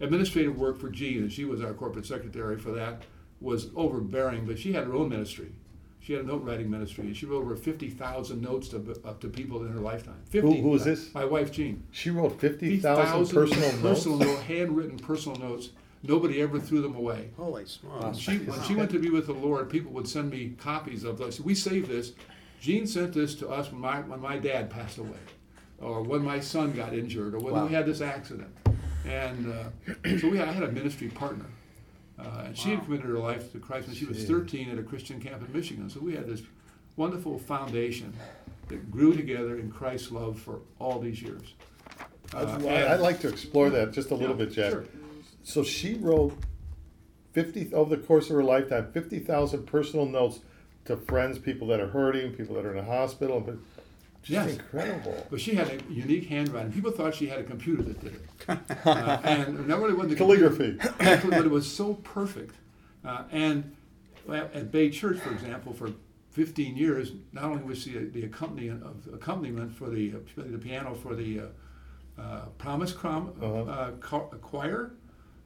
administrative 0.00 0.58
work 0.58 0.76
for 0.80 0.88
Jean, 0.90 1.18
and 1.22 1.32
she 1.32 1.44
was 1.44 1.62
our 1.62 1.72
corporate 1.72 2.06
secretary 2.06 2.58
for 2.58 2.72
that, 2.72 3.02
was 3.42 3.70
overbearing, 3.76 4.46
but 4.46 4.58
she 4.58 4.72
had 4.72 4.84
her 4.84 4.94
own 4.94 5.08
ministry. 5.08 5.52
She 6.00 6.14
had 6.14 6.24
a 6.24 6.26
note 6.26 6.42
writing 6.42 6.68
ministry, 6.68 7.04
and 7.04 7.16
she 7.16 7.26
wrote 7.26 7.42
over 7.44 7.54
50,000 7.54 8.40
notes 8.40 8.68
to, 8.70 9.00
up 9.04 9.20
to 9.20 9.28
people 9.28 9.64
in 9.64 9.72
her 9.72 9.78
lifetime. 9.78 10.20
50, 10.30 10.56
who, 10.56 10.62
who 10.70 10.74
is 10.74 10.84
this? 10.84 11.14
My 11.14 11.24
wife, 11.24 11.52
Jean. 11.52 11.84
She 11.92 12.10
wrote 12.10 12.40
50,000 12.40 13.28
50,000 13.30 13.34
personal 13.36 13.72
notes. 13.72 13.82
personal 13.82 14.18
note, 14.18 14.42
handwritten 14.42 14.98
personal 14.98 15.38
notes. 15.38 15.70
Nobody 16.02 16.40
ever 16.42 16.58
threw 16.58 16.80
them 16.82 16.96
away. 16.96 17.30
Holy 17.36 17.64
smokes. 17.66 18.18
She, 18.18 18.38
when 18.38 18.60
she 18.64 18.74
went 18.74 18.90
to 18.90 18.98
be 18.98 19.10
with 19.10 19.26
the 19.26 19.32
Lord, 19.34 19.70
people 19.70 19.92
would 19.92 20.08
send 20.08 20.30
me 20.30 20.54
copies 20.58 21.04
of 21.04 21.18
those. 21.18 21.40
We 21.40 21.54
saved 21.54 21.88
this. 21.88 22.12
Jean 22.60 22.86
sent 22.88 23.12
this 23.12 23.36
to 23.36 23.48
us 23.48 23.70
when 23.70 23.80
my 23.80 24.00
when 24.00 24.20
my 24.20 24.36
dad 24.38 24.70
passed 24.70 24.98
away, 24.98 25.18
or 25.80 26.02
when 26.02 26.24
my 26.24 26.40
son 26.40 26.72
got 26.72 26.92
injured, 26.94 27.34
or 27.34 27.38
when 27.38 27.54
Wow. 27.54 27.66
we 27.66 27.74
had 27.74 27.86
this 27.86 28.00
accident. 28.00 28.50
And 29.04 29.52
uh, 29.52 30.18
so 30.18 30.28
we 30.28 30.38
had, 30.38 30.48
I 30.48 30.52
had 30.52 30.62
a 30.64 30.72
ministry 30.72 31.08
partner, 31.08 31.46
uh, 32.24 32.42
and 32.46 32.56
she 32.56 32.70
had 32.70 32.84
committed 32.84 33.06
her 33.06 33.18
life 33.18 33.52
to 33.52 33.58
Christ 33.58 33.86
when 33.88 33.96
she 33.96 34.04
was 34.04 34.24
13 34.24 34.70
at 34.70 34.78
a 34.78 34.82
Christian 34.82 35.20
camp 35.20 35.44
in 35.46 35.52
Michigan. 35.52 35.90
So 35.90 36.00
we 36.00 36.14
had 36.14 36.26
this 36.26 36.42
wonderful 36.96 37.38
foundation 37.38 38.12
that 38.68 38.90
grew 38.90 39.14
together 39.14 39.58
in 39.58 39.70
Christ's 39.70 40.10
love 40.12 40.38
for 40.38 40.60
all 40.78 40.98
these 41.00 41.20
years. 41.20 41.54
Uh, 42.34 42.38
I'd, 42.38 42.62
and- 42.62 42.68
I'd 42.92 43.00
like 43.00 43.20
to 43.20 43.28
explore 43.28 43.70
that 43.70 43.92
just 43.92 44.10
a 44.10 44.14
little 44.14 44.36
Yeah, 44.38 44.44
bit, 44.44 44.52
Jack. 44.52 44.70
sure. 44.72 44.84
So 45.42 45.62
she 45.64 45.94
wrote 45.94 46.36
50 47.32 47.74
over 47.74 47.96
the 47.96 48.02
course 48.02 48.30
of 48.30 48.36
her 48.36 48.44
lifetime 48.44 48.92
50,000 48.92 49.66
personal 49.66 50.06
notes 50.06 50.40
to 50.84 50.96
friends, 50.96 51.38
people 51.38 51.66
that 51.68 51.80
are 51.80 51.88
hurting, 51.88 52.32
people 52.32 52.54
that 52.56 52.64
are 52.66 52.72
in 52.72 52.78
a 52.78 52.84
hospital, 52.84 53.40
but 53.40 53.56
just 54.22 54.30
Yes. 54.48 54.56
incredible. 54.58 55.26
But 55.30 55.40
she 55.40 55.54
had 55.54 55.68
a 55.68 55.92
unique 55.92 56.28
handwriting. 56.28 56.72
People 56.72 56.90
thought 56.92 57.14
she 57.14 57.26
had 57.26 57.38
a 57.40 57.44
computer 57.44 57.82
that 57.82 58.00
did 58.00 58.14
it. 58.14 58.20
Uh, 58.84 59.20
and 59.22 59.68
not 59.68 59.80
really 59.80 59.94
wasn't 59.94 60.10
the 60.10 60.16
Calligraphy. 60.16 60.76
computer, 60.78 61.28
but 61.30 61.44
it 61.44 61.50
was 61.50 61.70
so 61.70 61.94
perfect. 61.94 62.54
Uh, 63.04 63.22
and 63.30 63.76
at 64.28 64.72
Bay 64.72 64.90
Church, 64.90 65.18
for 65.20 65.30
example, 65.30 65.72
for 65.72 65.90
15 66.32 66.76
years, 66.76 67.12
not 67.32 67.44
only 67.44 67.62
was 67.62 67.78
she 67.82 67.90
the 67.92 68.24
accompaniment 68.24 68.82
of 68.82 69.14
accompaniment 69.14 69.72
for 69.76 69.88
the, 69.90 70.14
uh, 70.14 70.18
the 70.36 70.58
piano 70.58 70.94
for 70.94 71.14
the 71.14 71.40
uh, 71.40 72.20
uh, 72.20 72.40
Promise 72.58 72.92
Crom, 72.92 73.32
Uh-huh. 73.40 73.62
uh, 73.70 73.90
choir, 74.40 74.90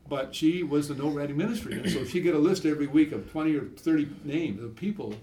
but 0.09 0.35
she 0.35 0.63
was 0.63 0.89
the 0.89 0.95
note 0.95 1.11
writing 1.15 1.37
ministry. 1.37 1.75
And 1.79 1.91
so 1.91 2.05
she'd 2.05 2.21
get 2.23 2.35
a 2.35 2.39
list 2.39 2.65
every 2.65 2.87
week 2.87 3.13
of 3.13 3.31
20 3.31 3.55
or 3.57 3.65
30 3.77 4.09
names 4.25 4.63
of 4.63 4.75
people 4.77 5.15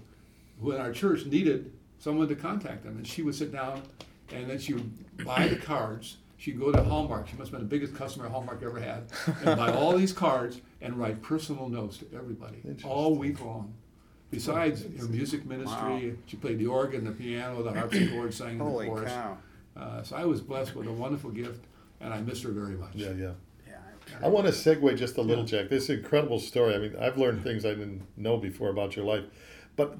who 0.60 0.70
in 0.72 0.80
our 0.80 0.92
church 0.92 1.24
needed 1.26 1.72
someone 2.04 2.28
to 2.28 2.36
contact 2.36 2.84
them. 2.84 2.98
And 2.98 3.06
she 3.06 3.22
would 3.22 3.34
sit 3.34 3.50
down 3.50 3.82
and 4.32 4.48
then 4.48 4.58
she 4.58 4.74
would 4.74 5.24
buy 5.24 5.48
the 5.48 5.56
cards. 5.56 6.18
She'd 6.36 6.60
go 6.60 6.70
to 6.70 6.82
Hallmark. 6.82 7.28
She 7.28 7.36
must 7.36 7.50
have 7.50 7.58
been 7.58 7.66
the 7.66 7.74
biggest 7.74 7.94
customer 7.94 8.28
Hallmark 8.28 8.62
ever 8.62 8.78
had. 8.78 9.04
And 9.44 9.56
buy 9.56 9.72
all 9.72 9.96
these 9.96 10.12
cards 10.12 10.60
and 10.82 10.98
write 10.98 11.22
personal 11.22 11.70
notes 11.70 11.96
to 11.98 12.06
everybody 12.14 12.58
all 12.84 13.14
week 13.14 13.40
long. 13.42 13.72
Besides 14.30 14.84
her 14.98 15.06
music 15.06 15.46
ministry, 15.46 16.18
she 16.26 16.36
played 16.36 16.58
the 16.58 16.66
organ, 16.66 17.04
the 17.04 17.12
piano, 17.12 17.62
the 17.62 17.72
harpsichord, 17.72 18.34
sang 18.34 18.52
in 18.52 18.58
the 18.58 18.64
Holy 18.64 18.86
chorus. 18.86 19.10
cow. 19.10 19.38
Uh, 19.76 20.02
so 20.02 20.16
I 20.16 20.24
was 20.24 20.40
blessed 20.40 20.74
with 20.74 20.86
a 20.86 20.92
wonderful 20.92 21.30
gift, 21.30 21.64
and 22.00 22.12
I 22.12 22.20
miss 22.20 22.42
her 22.42 22.50
very 22.50 22.76
much. 22.76 22.94
Yeah, 22.94 23.12
yeah. 23.12 23.32
Yeah. 23.66 23.76
I 24.22 24.28
want 24.28 24.46
to 24.46 24.52
segue 24.52 24.96
just 24.96 25.16
a 25.16 25.22
little, 25.22 25.44
Jack. 25.44 25.68
This 25.68 25.88
incredible 25.88 26.40
story. 26.40 26.74
I 26.74 26.78
mean, 26.78 26.96
I've 27.00 27.16
learned 27.16 27.42
things 27.42 27.64
I 27.64 27.70
didn't 27.70 28.02
know 28.16 28.36
before 28.36 28.70
about 28.70 28.96
your 28.96 29.04
life. 29.04 29.24
But 29.76 29.96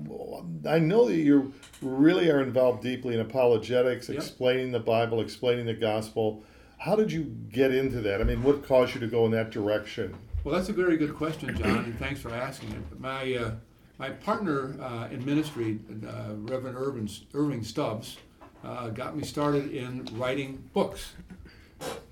I 0.68 0.78
know 0.78 1.06
that 1.08 1.16
you 1.16 1.52
really 1.82 2.30
are 2.30 2.40
involved 2.40 2.82
deeply 2.82 3.14
in 3.14 3.20
apologetics, 3.20 4.08
Yep. 4.08 4.16
explaining 4.18 4.72
the 4.72 4.78
Bible, 4.80 5.20
explaining 5.20 5.66
the 5.66 5.74
gospel. 5.74 6.44
How 6.78 6.94
did 6.96 7.10
you 7.10 7.24
get 7.50 7.74
into 7.74 8.00
that? 8.02 8.20
I 8.20 8.24
mean, 8.24 8.42
what 8.42 8.66
caused 8.66 8.94
you 8.94 9.00
to 9.00 9.06
go 9.06 9.24
in 9.24 9.32
that 9.32 9.50
direction? 9.50 10.14
Well, 10.44 10.54
that's 10.54 10.68
a 10.68 10.72
very 10.74 10.96
good 10.96 11.14
question, 11.14 11.56
John, 11.56 11.78
and 11.84 11.98
thanks 11.98 12.20
for 12.20 12.30
asking 12.30 12.70
it. 12.72 13.00
My 13.00 13.34
uh, 13.34 13.52
my 13.98 14.10
partner 14.10 14.76
uh, 14.80 15.08
in 15.10 15.24
ministry, 15.24 15.78
uh, 16.06 16.34
Reverend 16.36 16.76
Irvin, 16.76 17.08
Irving 17.32 17.64
Stubbs, 17.64 18.18
uh, 18.62 18.90
got 18.90 19.16
me 19.16 19.24
started 19.24 19.72
in 19.72 20.06
writing 20.12 20.68
books, 20.74 21.14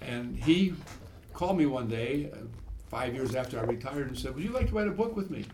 and 0.00 0.36
he 0.36 0.74
called 1.34 1.58
me 1.58 1.66
one 1.66 1.88
day, 1.88 2.30
uh, 2.32 2.38
five 2.88 3.14
years 3.14 3.34
after 3.34 3.58
I 3.60 3.64
retired, 3.64 4.06
and 4.08 4.18
said, 4.18 4.34
"Would 4.34 4.44
you 4.44 4.50
like 4.50 4.68
to 4.68 4.74
write 4.74 4.88
a 4.88 4.92
book 4.92 5.14
with 5.14 5.30
me?" 5.30 5.44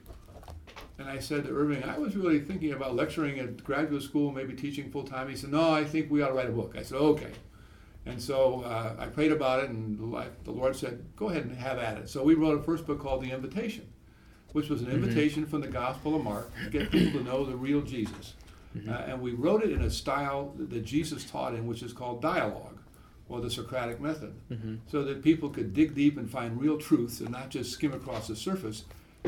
And 0.98 1.08
I 1.08 1.18
said 1.20 1.44
to 1.44 1.50
Irving, 1.50 1.84
"I 1.84 1.98
was 1.98 2.16
really 2.16 2.40
thinking 2.40 2.72
about 2.72 2.96
lecturing 2.96 3.38
at 3.38 3.62
graduate 3.62 4.02
school, 4.02 4.32
maybe 4.32 4.54
teaching 4.54 4.90
full 4.90 5.04
time." 5.04 5.28
He 5.28 5.36
said, 5.36 5.50
"No, 5.50 5.70
I 5.70 5.84
think 5.84 6.10
we 6.10 6.22
ought 6.22 6.28
to 6.28 6.34
write 6.34 6.48
a 6.48 6.52
book." 6.52 6.74
I 6.76 6.82
said, 6.82 6.98
"Okay." 6.98 7.30
And 8.06 8.20
so 8.20 8.62
uh, 8.62 8.96
I 8.98 9.06
prayed 9.06 9.32
about 9.32 9.62
it, 9.64 9.70
and 9.70 9.98
the 10.44 10.50
Lord 10.50 10.74
said, 10.74 11.04
"Go 11.16 11.28
ahead 11.28 11.44
and 11.44 11.56
have 11.56 11.78
at 11.78 11.98
it." 11.98 12.08
So 12.08 12.22
we 12.24 12.34
wrote 12.34 12.58
a 12.58 12.62
first 12.62 12.86
book 12.86 13.00
called 13.00 13.22
The 13.22 13.30
Invitation, 13.30 13.86
which 14.52 14.68
was 14.68 14.80
an 14.82 14.90
invitation 14.90 15.46
from 15.46 15.60
the 15.60 15.68
Gospel 15.68 16.16
of 16.16 16.24
Mark 16.24 16.50
to 16.64 16.70
get 16.70 16.90
people 16.90 17.20
to 17.20 17.24
know 17.24 17.44
the 17.44 17.54
real 17.56 17.82
Jesus. 17.82 18.34
Uh, 18.88 18.92
and 18.92 19.20
we 19.20 19.32
wrote 19.32 19.62
it 19.62 19.70
in 19.72 19.82
a 19.82 19.90
style 19.90 20.54
that 20.58 20.84
Jesus 20.84 21.24
taught 21.24 21.54
in, 21.54 21.66
which 21.66 21.82
is 21.82 21.92
called 21.92 22.22
dialogue, 22.22 22.78
or 23.28 23.40
the 23.40 23.50
Socratic 23.50 24.00
method, 24.00 24.34
so 24.90 25.02
that 25.04 25.22
people 25.22 25.48
could 25.50 25.72
dig 25.74 25.94
deep 25.94 26.16
and 26.16 26.30
find 26.30 26.60
real 26.60 26.78
truths 26.78 27.20
and 27.20 27.30
not 27.30 27.50
just 27.50 27.72
skim 27.72 27.92
across 27.92 28.26
the 28.28 28.36
surface. 28.36 28.84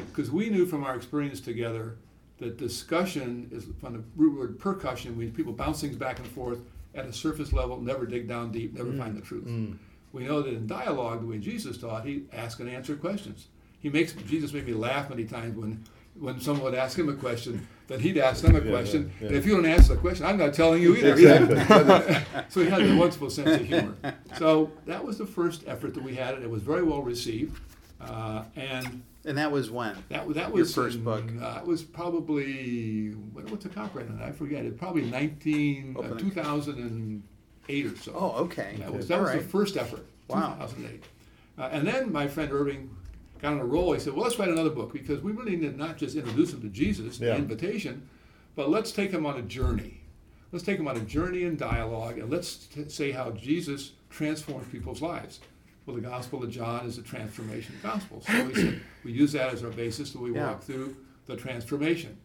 Because 0.09 0.30
we 0.30 0.49
knew 0.50 0.66
from 0.66 0.85
our 0.85 0.95
experience 0.97 1.40
together 1.40 1.97
that 2.38 2.57
discussion 2.57 3.49
is 3.52 3.66
from 3.80 3.92
the 3.95 4.02
root 4.16 4.38
word 4.38 4.59
percussion, 4.59 5.19
means 5.19 5.35
people 5.37 5.52
bounce 5.52 5.80
things 5.80 5.97
back 5.97 6.19
and 6.19 6.28
forth 6.28 6.61
at 6.95 7.07
a 7.07 7.12
surface 7.12 7.52
level, 7.52 7.80
never 7.80 8.07
dig 8.07 8.26
down 8.26 8.50
deep, 8.50 8.75
never 8.75 8.92
find 8.92 9.16
the 9.16 9.21
truth. 9.21 9.47
We 10.12 10.25
know 10.25 10.42
that 10.42 10.52
in 10.52 10.66
dialogue, 10.66 11.21
the 11.21 11.26
way 11.26 11.38
Jesus 11.38 11.78
taught, 11.78 12.04
he 12.04 12.25
asked 12.33 12.59
and 12.61 12.69
answered 12.69 13.00
questions. 13.00 13.47
He 13.78 13.88
makes 13.88 14.12
Jesus 14.12 14.52
made 14.52 14.66
me 14.66 14.75
laugh 14.75 15.09
many 15.09 15.25
times 15.25 15.57
when 15.57 15.85
when 16.19 16.40
someone 16.40 16.64
would 16.64 16.75
ask 16.75 16.99
him 16.99 17.09
a 17.09 17.14
question, 17.14 17.66
that 17.87 18.00
he'd 18.00 18.19
ask 18.19 18.42
them 18.42 18.57
a 18.57 18.61
Yeah, 18.61 18.71
question, 18.71 19.12
yeah, 19.21 19.28
and 19.28 19.37
if 19.37 19.47
you 19.47 19.54
don't 19.54 19.64
answer 19.64 19.95
the 19.95 20.00
question, 20.00 20.26
I'm 20.26 20.37
not 20.37 20.52
telling 20.52 20.83
you 20.83 20.97
either. 20.97 21.12
Exactly. 21.12 22.45
so 22.49 22.61
he 22.62 22.69
had 22.69 22.83
a 22.83 22.97
wonderful 22.97 23.30
sense 23.30 23.61
of 23.61 23.66
humor. 23.66 23.95
So 24.37 24.71
that 24.87 25.04
was 25.04 25.19
the 25.19 25.26
first 25.26 25.64
effort 25.66 25.95
that 25.95 26.02
we 26.02 26.14
had, 26.16 26.35
and 26.35 26.42
it 26.42 26.50
was 26.50 26.62
very 26.62 26.83
well 26.83 27.02
received. 27.02 27.59
Uh, 28.00 28.45
and 28.57 29.02
And 29.24 29.36
that 29.36 29.52
was 29.52 29.70
when? 29.70 29.96
that 30.08 30.26
was 30.26 30.36
that 30.36 30.54
Your 30.54 30.64
first 30.64 30.96
in, 30.96 31.04
book. 31.04 31.24
Uh, 31.40 31.58
it 31.60 31.66
was 31.66 31.82
probably 31.82 33.10
what, 33.32 33.50
what's 33.50 33.64
the 33.64 33.68
copyright 33.68 34.08
on 34.08 34.18
it? 34.20 34.24
I 34.24 34.32
forget. 34.32 34.64
It 34.64 34.78
probably 34.78 35.02
19 35.02 35.96
uh, 35.98 36.18
2008 36.18 37.86
or 37.86 37.96
so. 37.96 38.12
Oh, 38.14 38.30
okay. 38.44 38.76
That 38.78 38.92
was, 38.92 39.08
that 39.08 39.18
All 39.18 39.24
was 39.24 39.32
the 39.32 39.40
first 39.40 39.76
effort, 39.76 40.06
Wow. 40.28 40.54
2008. 40.58 41.04
Uh, 41.58 41.68
and 41.72 41.86
then 41.86 42.10
my 42.10 42.26
friend 42.26 42.50
Irving 42.50 42.96
got 43.42 43.52
on 43.52 43.60
a 43.60 43.64
roll. 43.64 43.92
He 43.92 44.00
said, 44.00 44.14
well, 44.14 44.24
let's 44.24 44.38
write 44.38 44.48
another 44.48 44.70
book 44.70 44.92
because 44.92 45.20
we 45.20 45.32
really 45.32 45.56
need 45.56 45.72
to 45.72 45.76
not 45.76 45.98
just 45.98 46.16
introduce 46.16 46.52
him 46.52 46.62
to 46.62 46.68
Jesus, 46.68 47.18
the 47.18 47.36
invitation, 47.36 48.08
but 48.56 48.70
let's 48.70 48.92
take 48.92 49.10
him 49.10 49.26
on 49.26 49.36
a 49.36 49.42
journey. 49.42 50.00
Let's 50.52 50.64
take 50.64 50.78
him 50.78 50.88
on 50.88 50.96
a 50.96 51.00
journey 51.00 51.44
in 51.44 51.56
dialogue 51.56 52.18
and 52.18 52.30
let's 52.30 52.56
t- 52.66 52.88
say 52.88 53.12
how 53.12 53.30
Jesus 53.32 53.92
transforms 54.08 54.66
people's 54.68 55.00
lives. 55.00 55.40
Well, 55.90 56.00
the 56.00 56.06
Gospel 56.09 56.44
of 56.44 56.50
John 56.52 56.87
is 56.87 56.99
a 56.99 57.02
transformation 57.02 57.75
gospel. 57.82 58.20
So 58.25 58.32
he 58.49 58.54
said, 58.54 58.80
we 59.02 59.11
use 59.11 59.32
that 59.32 59.52
as 59.52 59.64
our 59.64 59.70
basis 59.70 60.12
so 60.12 60.20
we 60.20 60.32
Yeah. 60.32 60.47
walk 60.52 60.62
through 60.62 60.94
the 61.26 61.35
transformation. 61.35 62.16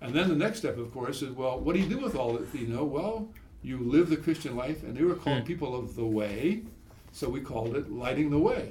And 0.00 0.14
then 0.14 0.28
the 0.28 0.36
next 0.36 0.58
step, 0.58 0.78
of 0.78 0.92
course, 0.92 1.20
is 1.20 1.32
well, 1.32 1.58
what 1.58 1.74
do 1.74 1.80
you 1.82 1.88
do 1.88 1.98
with 1.98 2.14
all 2.14 2.34
that 2.34 2.46
you 2.56 2.68
know? 2.68 2.84
Well, 2.84 3.28
you 3.64 3.78
live 3.78 4.08
the 4.08 4.16
Christian 4.16 4.54
life, 4.54 4.84
and 4.84 4.96
they 4.96 5.02
were 5.02 5.16
called 5.16 5.44
people 5.44 5.74
of 5.74 5.96
the 5.96 6.04
way, 6.06 6.62
so 7.10 7.28
we 7.28 7.40
called 7.40 7.74
it 7.76 7.90
lighting 7.90 8.30
the 8.30 8.38
way, 8.38 8.70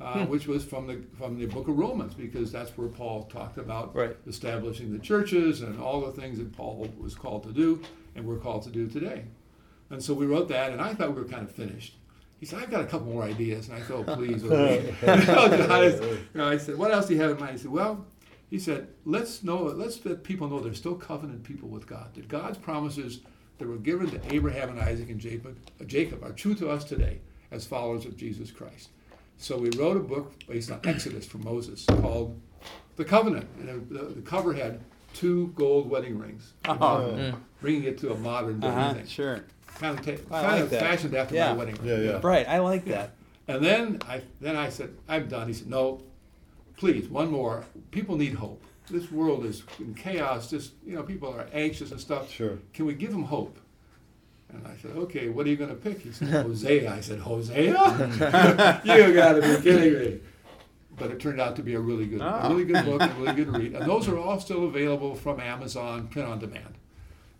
uh, 0.00 0.24
which 0.24 0.46
was 0.46 0.64
from 0.64 0.86
the 0.86 1.02
from 1.18 1.38
the 1.38 1.44
book 1.46 1.68
of 1.68 1.76
Romans, 1.78 2.14
because 2.14 2.50
that's 2.50 2.70
where 2.78 2.88
Paul 2.88 3.24
talked 3.24 3.58
about 3.58 3.94
Right. 3.94 4.16
establishing 4.26 4.90
the 4.90 4.98
churches 4.98 5.60
and 5.60 5.78
all 5.78 6.00
the 6.00 6.12
things 6.18 6.38
that 6.38 6.52
Paul 6.56 6.88
was 6.98 7.14
called 7.14 7.42
to 7.44 7.52
do, 7.52 7.80
and 8.14 8.24
we're 8.26 8.38
called 8.38 8.62
to 8.62 8.70
do 8.70 8.86
today. 8.88 9.24
And 9.90 10.02
so 10.02 10.14
we 10.14 10.24
wrote 10.24 10.48
that, 10.48 10.72
and 10.72 10.80
I 10.80 10.94
thought 10.94 11.14
we 11.14 11.20
were 11.20 11.28
kind 11.28 11.42
of 11.44 11.50
finished. 11.52 11.94
He 12.40 12.46
said, 12.46 12.60
"I've 12.62 12.70
got 12.70 12.82
a 12.82 12.86
couple 12.86 13.06
more 13.06 13.22
ideas," 13.22 13.68
and 13.68 13.76
I 13.76 13.80
said, 13.82 13.92
"Oh, 13.96 14.04
"Please." 14.16 14.44
Irving." 14.44 14.94
John 15.66 15.82
is- 15.84 16.00
you 16.00 16.18
know, 16.34 16.48
I 16.54 16.56
said, 16.58 16.76
"What 16.76 16.90
else 16.92 17.06
do 17.06 17.14
you 17.14 17.20
have 17.20 17.30
in 17.32 17.38
mind?" 17.40 17.52
He 17.52 17.58
said, 17.58 17.70
"Well." 17.70 18.06
He 18.48 18.60
said, 18.60 18.86
"Let's 19.04 19.42
know. 19.42 19.64
Let's 19.64 20.04
let 20.06 20.22
people 20.22 20.48
know 20.48 20.60
they're 20.60 20.72
still 20.72 20.94
covenant 20.94 21.42
people 21.42 21.68
with 21.68 21.88
God. 21.88 22.14
That 22.14 22.28
God's 22.28 22.56
promises 22.58 23.18
that 23.58 23.66
were 23.66 23.76
given 23.76 24.08
to 24.10 24.20
Abraham 24.34 24.68
and 24.70 24.78
Isaac 24.78 25.10
and 25.10 25.18
Jacob, 25.18 25.56
uh, 25.80 25.84
Jacob 25.84 26.22
are 26.22 26.30
true 26.30 26.54
to 26.54 26.70
us 26.70 26.84
today 26.84 27.18
as 27.50 27.66
followers 27.66 28.04
of 28.06 28.16
Jesus 28.16 28.52
Christ. 28.52 28.90
So 29.38 29.58
we 29.58 29.70
wrote 29.70 29.96
a 29.96 30.00
book 30.00 30.32
based 30.46 30.70
on 30.70 30.80
Exodus 30.84 31.26
from 31.26 31.42
Moses 31.42 31.84
called 31.86 32.40
The 32.94 33.04
Covenant. 33.04 33.48
And 33.58 33.88
the, 33.88 33.98
the 34.14 34.20
cover 34.22 34.52
had 34.54 34.80
two 35.12 35.48
gold 35.56 35.90
wedding 35.90 36.16
rings, 36.18 36.52
Oh, 36.68 37.34
bringing 37.60 37.82
it 37.84 37.98
to 37.98 38.12
a 38.12 38.16
modern 38.16 38.60
day 38.60 38.68
uh-huh, 38.68 38.94
thing. 38.94 39.06
sure. 39.06 39.44
Kind 39.78 39.98
of, 39.98 40.04
ta- 40.04 40.12
I 40.36 40.40
kind 40.42 40.52
like 40.54 40.62
of 40.62 40.70
that. 40.70 40.80
fashioned 40.80 41.14
after 41.14 41.34
Yeah. 41.34 41.52
my 41.52 41.58
wedding. 41.58 41.78
Yeah, 41.84 41.96
yeah. 41.98 42.20
Right, 42.22 42.48
I 42.48 42.58
like 42.58 42.84
that. 42.86 43.10
And 43.48 43.64
then 43.64 43.98
I 44.08 44.22
then 44.40 44.56
I 44.56 44.70
said, 44.70 44.90
I'm 45.08 45.28
done. 45.28 45.46
He 45.46 45.52
said, 45.54 45.68
No, 45.68 46.02
please, 46.76 47.08
one 47.08 47.30
more. 47.30 47.64
People 47.92 48.16
need 48.16 48.34
hope. 48.34 48.60
This 48.90 49.12
world 49.12 49.44
is 49.46 49.62
in 49.78 49.94
chaos. 49.94 50.50
Just 50.50 50.72
you 50.84 50.96
know, 50.96 51.04
people 51.04 51.28
are 51.32 51.46
anxious 51.52 51.92
and 51.92 52.00
stuff. 52.00 52.28
Sure. 52.28 52.58
Can 52.74 52.86
we 52.86 52.94
give 52.94 53.12
them 53.12 53.22
hope? 53.22 53.56
And 54.52 54.66
I 54.66 54.76
said, 54.82 54.92
Okay, 54.96 55.28
what 55.28 55.46
are 55.46 55.50
you 55.50 55.56
going 55.56 55.70
to 55.70 55.76
pick? 55.76 56.00
He 56.00 56.10
said, 56.10 56.28
Hosea. 56.44 56.92
I 56.92 57.00
said, 57.00 57.20
Hosea? 57.20 57.62
you 58.84 59.14
got 59.14 59.32
to 59.34 59.42
be 59.42 59.62
kidding 59.62 59.92
me. 60.00 60.20
But 60.98 61.10
it 61.12 61.20
turned 61.20 61.40
out 61.40 61.54
to 61.56 61.62
be 61.62 61.74
a 61.74 61.80
really 61.80 62.06
good, 62.06 62.20
a 62.22 62.46
Oh. 62.46 62.50
really 62.50 62.64
good 62.64 62.84
book, 62.84 63.02
a 63.02 63.14
really 63.20 63.34
good 63.34 63.54
read. 63.56 63.74
And 63.74 63.84
those 63.88 64.08
are 64.08 64.18
all 64.18 64.40
still 64.40 64.64
available 64.64 65.14
from 65.14 65.38
Amazon, 65.40 66.08
print 66.08 66.26
on 66.28 66.38
demand. 66.38 66.74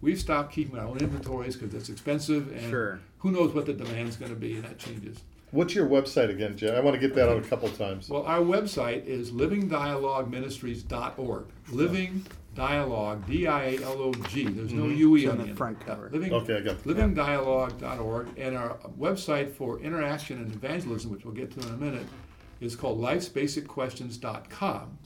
We've 0.00 0.18
stopped 0.20 0.52
keeping 0.52 0.78
our 0.78 0.86
own 0.86 0.98
inventories 0.98 1.56
because 1.56 1.74
it's 1.74 1.88
expensive, 1.88 2.52
and 2.52 2.70
Sure. 2.70 3.00
who 3.18 3.30
knows 3.32 3.52
what 3.54 3.66
the 3.66 3.72
demand's 3.72 4.16
going 4.16 4.30
to 4.32 4.38
be, 4.38 4.54
and 4.54 4.62
that 4.64 4.78
changes. 4.78 5.18
What's 5.52 5.74
your 5.74 5.86
website 5.88 6.28
again, 6.28 6.56
Jack? 6.56 6.74
I 6.74 6.80
want 6.80 6.94
to 6.94 7.00
get 7.00 7.14
that 7.14 7.28
out 7.30 7.38
a 7.38 7.48
couple 7.48 7.68
times. 7.70 8.10
Well, 8.10 8.24
our 8.24 8.40
website 8.40 9.06
is 9.06 9.30
livingdialogueministries.org. 9.30 11.44
Living 11.70 12.26
Dialogue, 12.54 13.26
D-I-A-L-O-G. 13.26 14.44
There's 14.48 14.72
no 14.72 14.84
mm-hmm. 14.84 14.96
UE 14.96 15.14
It's 15.16 15.24
on 15.26 15.30
on 15.32 15.36
the 15.38 15.42
the 15.44 15.48
end. 15.50 15.58
front 15.58 15.76
Yeah, 15.80 15.86
cover. 15.86 16.08
Living, 16.12 16.32
Okay, 16.32 16.56
I 16.56 16.60
got 16.60 16.82
that. 16.82 16.96
livingdialogue.org. 16.96 18.28
And 18.38 18.56
our 18.56 18.76
website 18.98 19.52
for 19.52 19.78
interaction 19.80 20.38
and 20.38 20.52
evangelism, 20.52 21.10
which 21.12 21.24
we'll 21.24 21.34
get 21.34 21.50
to 21.52 21.60
in 21.68 21.74
a 21.74 21.76
minute, 21.76 22.06
is 22.60 22.74
called 22.74 22.98
lifesbasicquestions.com. 23.00 24.98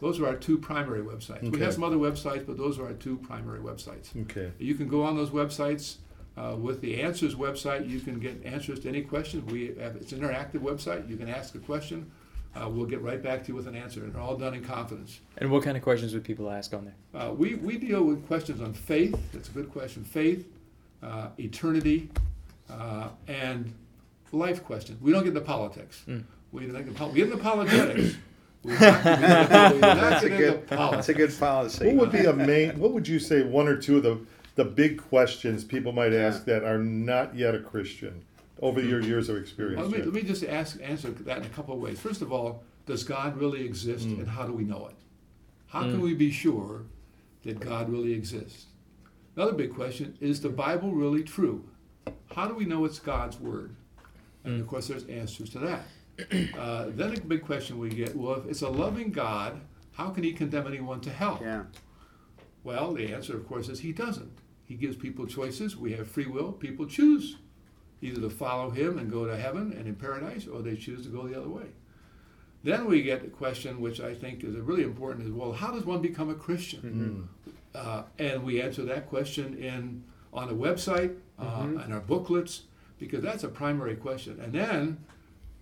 Those 0.00 0.20
are 0.20 0.26
our 0.26 0.36
two 0.36 0.58
primary 0.58 1.02
websites. 1.02 1.50
We 1.50 1.60
have 1.60 1.72
some 1.74 1.84
other 1.84 1.96
websites, 1.96 2.46
but 2.46 2.58
those 2.58 2.78
are 2.78 2.86
our 2.86 2.92
two 2.92 3.16
primary 3.16 3.60
websites. 3.60 4.14
Okay. 4.22 4.52
You 4.58 4.74
can 4.74 4.88
go 4.88 5.02
on 5.02 5.16
those 5.16 5.30
websites. 5.30 5.96
Uh, 6.36 6.54
with 6.54 6.82
the 6.82 7.00
Answers 7.00 7.34
website, 7.34 7.88
you 7.88 7.98
can 7.98 8.18
get 8.18 8.44
answers 8.44 8.78
to 8.80 8.88
any 8.90 9.00
questions. 9.00 9.50
We 9.50 9.74
have, 9.80 9.96
it's 9.96 10.12
an 10.12 10.20
interactive 10.20 10.60
website. 10.60 11.08
You 11.08 11.16
can 11.16 11.30
ask 11.30 11.54
a 11.54 11.58
question. 11.58 12.10
Uh, 12.54 12.68
we'll 12.68 12.84
get 12.86 13.00
right 13.00 13.22
back 13.22 13.42
to 13.44 13.48
you 13.48 13.54
with 13.54 13.66
an 13.66 13.74
answer, 13.74 14.00
and 14.04 14.12
they're 14.12 14.20
all 14.20 14.36
done 14.36 14.52
in 14.52 14.62
confidence. 14.62 15.20
And 15.38 15.50
what 15.50 15.62
kind 15.62 15.78
of 15.78 15.82
questions 15.82 16.12
would 16.12 16.24
people 16.24 16.50
ask 16.50 16.74
on 16.74 16.84
there? 16.84 17.22
Uh, 17.22 17.32
we, 17.32 17.54
we 17.54 17.78
deal 17.78 18.02
with 18.02 18.26
questions 18.26 18.60
on 18.60 18.74
faith. 18.74 19.18
That's 19.32 19.48
a 19.48 19.52
good 19.52 19.70
question. 19.72 20.04
Faith, 20.04 20.46
uh, 21.02 21.28
eternity, 21.38 22.10
uh, 22.70 23.08
and 23.28 23.72
life 24.32 24.62
questions. 24.62 25.00
We 25.00 25.12
don't 25.12 25.22
get 25.22 25.30
into 25.30 25.40
politics. 25.40 26.02
We, 26.52 26.66
don't 26.66 26.84
get 26.84 26.86
into, 26.88 27.06
we 27.06 27.14
get 27.14 27.24
into 27.24 27.36
apologetics. 27.38 28.16
That's 28.78 30.24
a 30.24 30.28
good, 30.28 30.66
politics. 30.66 30.96
that's 30.96 31.08
a 31.08 31.14
good 31.14 31.38
policy. 31.38 31.86
What 31.86 31.96
would 31.96 32.12
be 32.12 32.26
a 32.26 32.32
main? 32.32 32.78
What 32.78 32.92
would 32.92 33.06
you 33.06 33.18
say? 33.18 33.42
One 33.42 33.68
or 33.68 33.76
two 33.76 33.98
of 33.98 34.02
the 34.02 34.20
the 34.56 34.64
big 34.64 35.00
questions 35.00 35.64
people 35.64 35.92
might 35.92 36.12
ask 36.12 36.44
that 36.46 36.64
are 36.64 36.78
not 36.78 37.36
yet 37.36 37.54
a 37.54 37.60
Christian 37.60 38.24
over 38.60 38.80
your 38.80 39.00
years 39.00 39.28
of 39.28 39.36
experience. 39.36 39.80
Well, 39.80 39.90
let, 39.90 40.00
me, 40.00 40.04
let 40.04 40.14
me 40.14 40.22
just 40.22 40.44
ask, 40.44 40.78
answer 40.82 41.10
that 41.10 41.38
in 41.38 41.44
a 41.44 41.48
couple 41.50 41.74
of 41.74 41.80
ways. 41.80 42.00
First 42.00 42.22
of 42.22 42.32
all, 42.32 42.64
does 42.86 43.04
God 43.04 43.36
really 43.36 43.64
exist 43.64 44.06
mm. 44.08 44.18
and 44.18 44.28
how 44.28 44.46
do 44.46 44.52
we 44.52 44.64
know 44.64 44.86
it? 44.88 44.96
How 45.68 45.82
can 45.82 45.98
mm. 45.98 46.02
we 46.02 46.14
be 46.14 46.30
sure 46.30 46.86
that 47.44 47.60
God 47.60 47.90
really 47.90 48.14
exists? 48.14 48.66
Another 49.36 49.52
big 49.52 49.74
question 49.74 50.16
is 50.20 50.40
the 50.40 50.48
Bible 50.48 50.92
really 50.92 51.22
true? 51.22 51.68
How 52.34 52.48
do 52.48 52.54
we 52.54 52.64
know 52.64 52.86
it's 52.86 52.98
God's 52.98 53.38
Word? 53.38 53.76
And 54.44 54.60
of 54.60 54.66
mm. 54.66 54.70
course, 54.70 54.88
there's 54.88 55.04
answers 55.04 55.50
to 55.50 55.58
that. 55.58 55.82
Uh, 56.56 56.86
then 56.88 57.14
a 57.14 57.20
big 57.20 57.42
question 57.42 57.78
we 57.78 57.90
get 57.90 58.16
well, 58.16 58.36
if 58.36 58.46
it's 58.46 58.62
a 58.62 58.68
loving 58.68 59.10
God, 59.10 59.60
how 59.92 60.10
can 60.10 60.24
He 60.24 60.32
condemn 60.32 60.66
anyone 60.66 61.00
to 61.02 61.10
hell? 61.10 61.38
Yeah. 61.42 61.64
Well, 62.64 62.94
the 62.94 63.14
answer, 63.14 63.36
of 63.36 63.46
course, 63.46 63.68
is 63.68 63.78
he 63.78 63.92
doesn't. 63.92 64.38
He 64.64 64.74
gives 64.74 64.96
people 64.96 65.24
choices. 65.26 65.76
We 65.76 65.92
have 65.92 66.08
free 66.08 66.26
will. 66.26 66.50
People 66.50 66.86
choose 66.86 67.36
either 68.02 68.20
to 68.20 68.28
follow 68.28 68.70
him 68.70 68.98
and 68.98 69.10
go 69.10 69.24
to 69.24 69.36
heaven 69.36 69.72
and 69.72 69.86
in 69.86 69.94
paradise, 69.94 70.48
or 70.48 70.62
they 70.62 70.74
choose 70.74 71.04
to 71.04 71.08
go 71.08 71.28
the 71.28 71.38
other 71.38 71.48
way. 71.48 71.66
Then 72.64 72.86
we 72.86 73.02
get 73.02 73.22
the 73.22 73.28
question, 73.28 73.80
which 73.80 74.00
I 74.00 74.14
think 74.14 74.42
is 74.42 74.56
really 74.56 74.82
important, 74.82 75.26
is 75.26 75.32
well, 75.32 75.52
how 75.52 75.70
does 75.70 75.84
one 75.84 76.02
become 76.02 76.28
a 76.28 76.34
Christian? 76.34 77.28
Uh, 77.72 78.02
and 78.18 78.42
we 78.42 78.60
answer 78.60 78.82
that 78.82 79.08
question 79.08 79.54
in 79.58 80.02
on 80.32 80.48
the 80.48 80.54
website 80.54 81.14
uh, 81.38 81.68
and 81.84 81.94
our 81.94 82.00
booklets 82.00 82.62
because 82.98 83.22
that's 83.22 83.44
a 83.44 83.48
primary 83.48 83.94
question. 83.94 84.40
And 84.42 84.52
then 84.52 85.04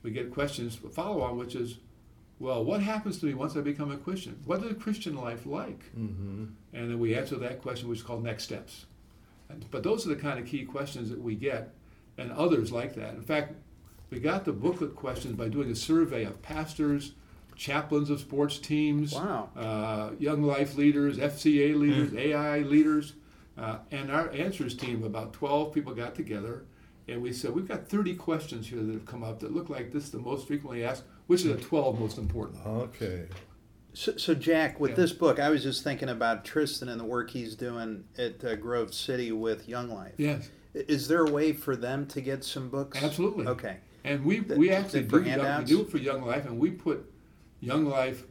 we 0.04 0.10
get 0.12 0.30
questions 0.32 0.76
follow 0.92 1.22
on, 1.22 1.36
which 1.36 1.56
is, 1.56 1.78
well, 2.38 2.62
what 2.62 2.80
happens 2.80 3.18
to 3.18 3.26
me 3.26 3.34
once 3.34 3.56
I 3.56 3.60
become 3.62 3.90
a 3.90 3.96
Christian? 3.96 4.38
What 4.44 4.62
is 4.62 4.70
a 4.70 4.74
Christian 4.74 5.16
life 5.16 5.46
like? 5.46 5.80
Mm-hmm. 5.98 6.44
And 6.74 6.90
then 6.90 6.98
we 7.00 7.16
answer 7.16 7.36
that 7.36 7.62
question, 7.62 7.88
which 7.88 7.98
is 7.98 8.04
called 8.04 8.22
next 8.22 8.44
steps. 8.44 8.86
And, 9.48 9.64
but 9.70 9.82
those 9.82 10.06
are 10.06 10.10
the 10.10 10.16
kind 10.16 10.38
of 10.38 10.46
key 10.46 10.64
questions 10.64 11.10
that 11.10 11.20
we 11.20 11.34
get, 11.34 11.70
and 12.18 12.30
others 12.32 12.70
like 12.70 12.94
that. 12.94 13.14
In 13.14 13.22
fact, 13.22 13.54
we 14.10 14.20
got 14.20 14.44
the 14.44 14.52
booklet 14.52 14.94
questions 14.94 15.34
by 15.34 15.48
doing 15.48 15.70
a 15.70 15.74
survey 15.74 16.24
of 16.24 16.40
pastors, 16.42 17.14
chaplains 17.56 18.10
of 18.10 18.20
sports 18.20 18.58
teams, 18.58 19.14
Wow. 19.14 19.48
uh, 19.56 20.10
young 20.18 20.42
life 20.42 20.76
leaders, 20.76 21.16
FCA 21.18 21.74
leaders, 21.74 22.14
AI 22.14 22.58
leaders, 22.60 23.14
uh, 23.56 23.78
and 23.90 24.10
our 24.10 24.30
answers 24.32 24.76
team, 24.76 25.02
about 25.02 25.32
12 25.32 25.72
people 25.72 25.94
got 25.94 26.14
together, 26.14 26.64
and 27.08 27.22
we 27.22 27.32
said, 27.32 27.50
we've 27.52 27.68
got 27.68 27.88
30 27.88 28.14
questions 28.14 28.68
here 28.68 28.82
that 28.82 28.92
have 28.92 29.06
come 29.06 29.22
up 29.22 29.40
that 29.40 29.54
look 29.54 29.68
like 29.68 29.92
this 29.92 30.04
is 30.04 30.10
the 30.10 30.18
most 30.18 30.46
frequently 30.46 30.84
asked, 30.84 31.04
which 31.26 31.44
are 31.44 31.52
the 31.54 31.60
12 31.60 31.98
most 32.00 32.18
important. 32.18 32.64
Okay. 32.66 33.26
So, 33.92 34.16
so 34.16 34.34
Jack, 34.34 34.80
with 34.80 34.92
Yeah. 34.92 34.96
this 34.96 35.12
book, 35.12 35.38
I 35.38 35.50
was 35.50 35.62
just 35.62 35.84
thinking 35.84 36.08
about 36.08 36.44
Tristan 36.44 36.88
and 36.88 36.98
the 37.00 37.04
work 37.04 37.30
he's 37.30 37.54
doing 37.54 38.04
at 38.18 38.42
uh, 38.44 38.56
Grove 38.56 38.92
City 38.94 39.30
with 39.32 39.68
Young 39.68 39.88
Life. 39.90 40.14
Yes. 40.16 40.48
Is 40.72 41.06
there 41.06 41.24
a 41.24 41.30
way 41.30 41.52
for 41.52 41.76
them 41.76 42.06
to 42.06 42.20
get 42.20 42.42
some 42.42 42.68
books? 42.68 43.00
Absolutely. 43.02 43.46
Okay. 43.46 43.76
And 44.02 44.24
we, 44.24 44.40
Th- 44.40 44.58
we 44.58 44.70
actually 44.70 45.04
do, 45.04 45.22
young, 45.22 45.58
we 45.60 45.64
do 45.64 45.80
it 45.82 45.90
for 45.90 45.98
Young 45.98 46.22
Life, 46.24 46.44
and 46.46 46.58
we 46.58 46.70
put 46.70 47.10
Young 47.60 47.86
Life 47.86 48.24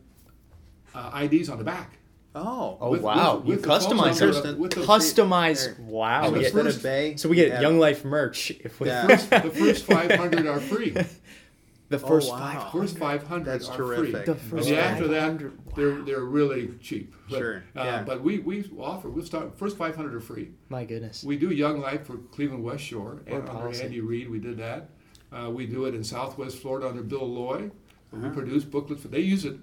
uh, 0.93 1.21
IDs 1.23 1.49
on 1.49 1.57
the 1.57 1.63
back. 1.63 1.97
Oh. 2.35 2.77
Oh 2.81 2.89
With- 2.91 3.01
wow, 3.01 3.35
with- 3.37 3.45
you 3.45 3.51
with 3.53 3.61
the 3.63 3.67
customize 3.69 4.19
number, 4.19 4.49
it. 4.49 4.57
with 4.57 4.71
Customize. 4.71 5.77
Wow. 5.79 6.23
And 6.25 6.33
we 6.33 6.39
get- 6.39 6.45
Instead 6.47 6.63
first- 6.65 6.77
of 6.77 6.83
Bay. 6.83 7.15
so 7.17 7.29
we 7.29 7.35
get 7.35 7.51
have- 7.51 7.61
Young 7.61 7.79
Life 7.79 8.03
merch 8.03 8.51
if 8.51 8.79
we 8.79 8.87
Yeah. 8.87 9.07
First, 9.17 9.29
the 9.29 9.41
first 9.51 9.85
500 9.85 10.47
are 10.47 10.59
free. 10.59 10.89
the 11.89 11.99
first 11.99 12.03
Oh, 12.05 12.07
first 12.07 12.31
wow. 12.31 12.37
five. 12.39 12.71
First 12.71 12.97
500 12.97 13.45
That's 13.45 13.69
are 13.69 13.77
terrific. 13.77 14.25
The 14.25 14.35
free. 14.35 14.49
first 14.59 14.69
and 14.69 14.77
after 14.79 15.07
that, 15.09 15.21
500, 15.39 15.51
they're 15.75 16.01
they're 16.01 16.25
really 16.25 16.69
cheap. 16.81 17.13
But, 17.29 17.37
Sure, 17.37 17.63
Uh, 17.75 17.83
yeah. 17.83 18.03
But 18.03 18.23
we, 18.23 18.39
we 18.39 18.63
offer, 18.79 19.09
we'll 19.09 19.25
start, 19.25 19.55
first 19.57 19.77
500 19.77 20.15
are 20.15 20.19
free. 20.19 20.49
My 20.69 20.85
goodness. 20.85 21.23
We 21.23 21.37
do 21.37 21.51
Young 21.51 21.81
Life 21.81 22.07
for 22.07 22.17
Cleveland 22.31 22.63
West 22.63 22.83
Shore, 22.83 23.21
Or 23.27 23.37
and 23.39 23.47
under 23.47 23.51
policy. 23.51 23.83
Andy 23.83 24.01
Reid, 24.01 24.29
we 24.29 24.39
did 24.39 24.57
that. 24.57 24.89
Uh, 25.31 25.49
we 25.51 25.65
do 25.67 25.85
it 25.85 25.93
in 25.93 26.03
Southwest 26.03 26.57
Florida 26.57 26.87
under 26.87 27.03
Bill 27.03 27.27
Loy. 27.27 27.69
Uh-huh. 28.11 28.27
We 28.27 28.29
produce 28.29 28.63
booklets. 28.63 29.01
For, 29.03 29.07
they 29.07 29.19
use 29.21 29.45
it. 29.45 29.55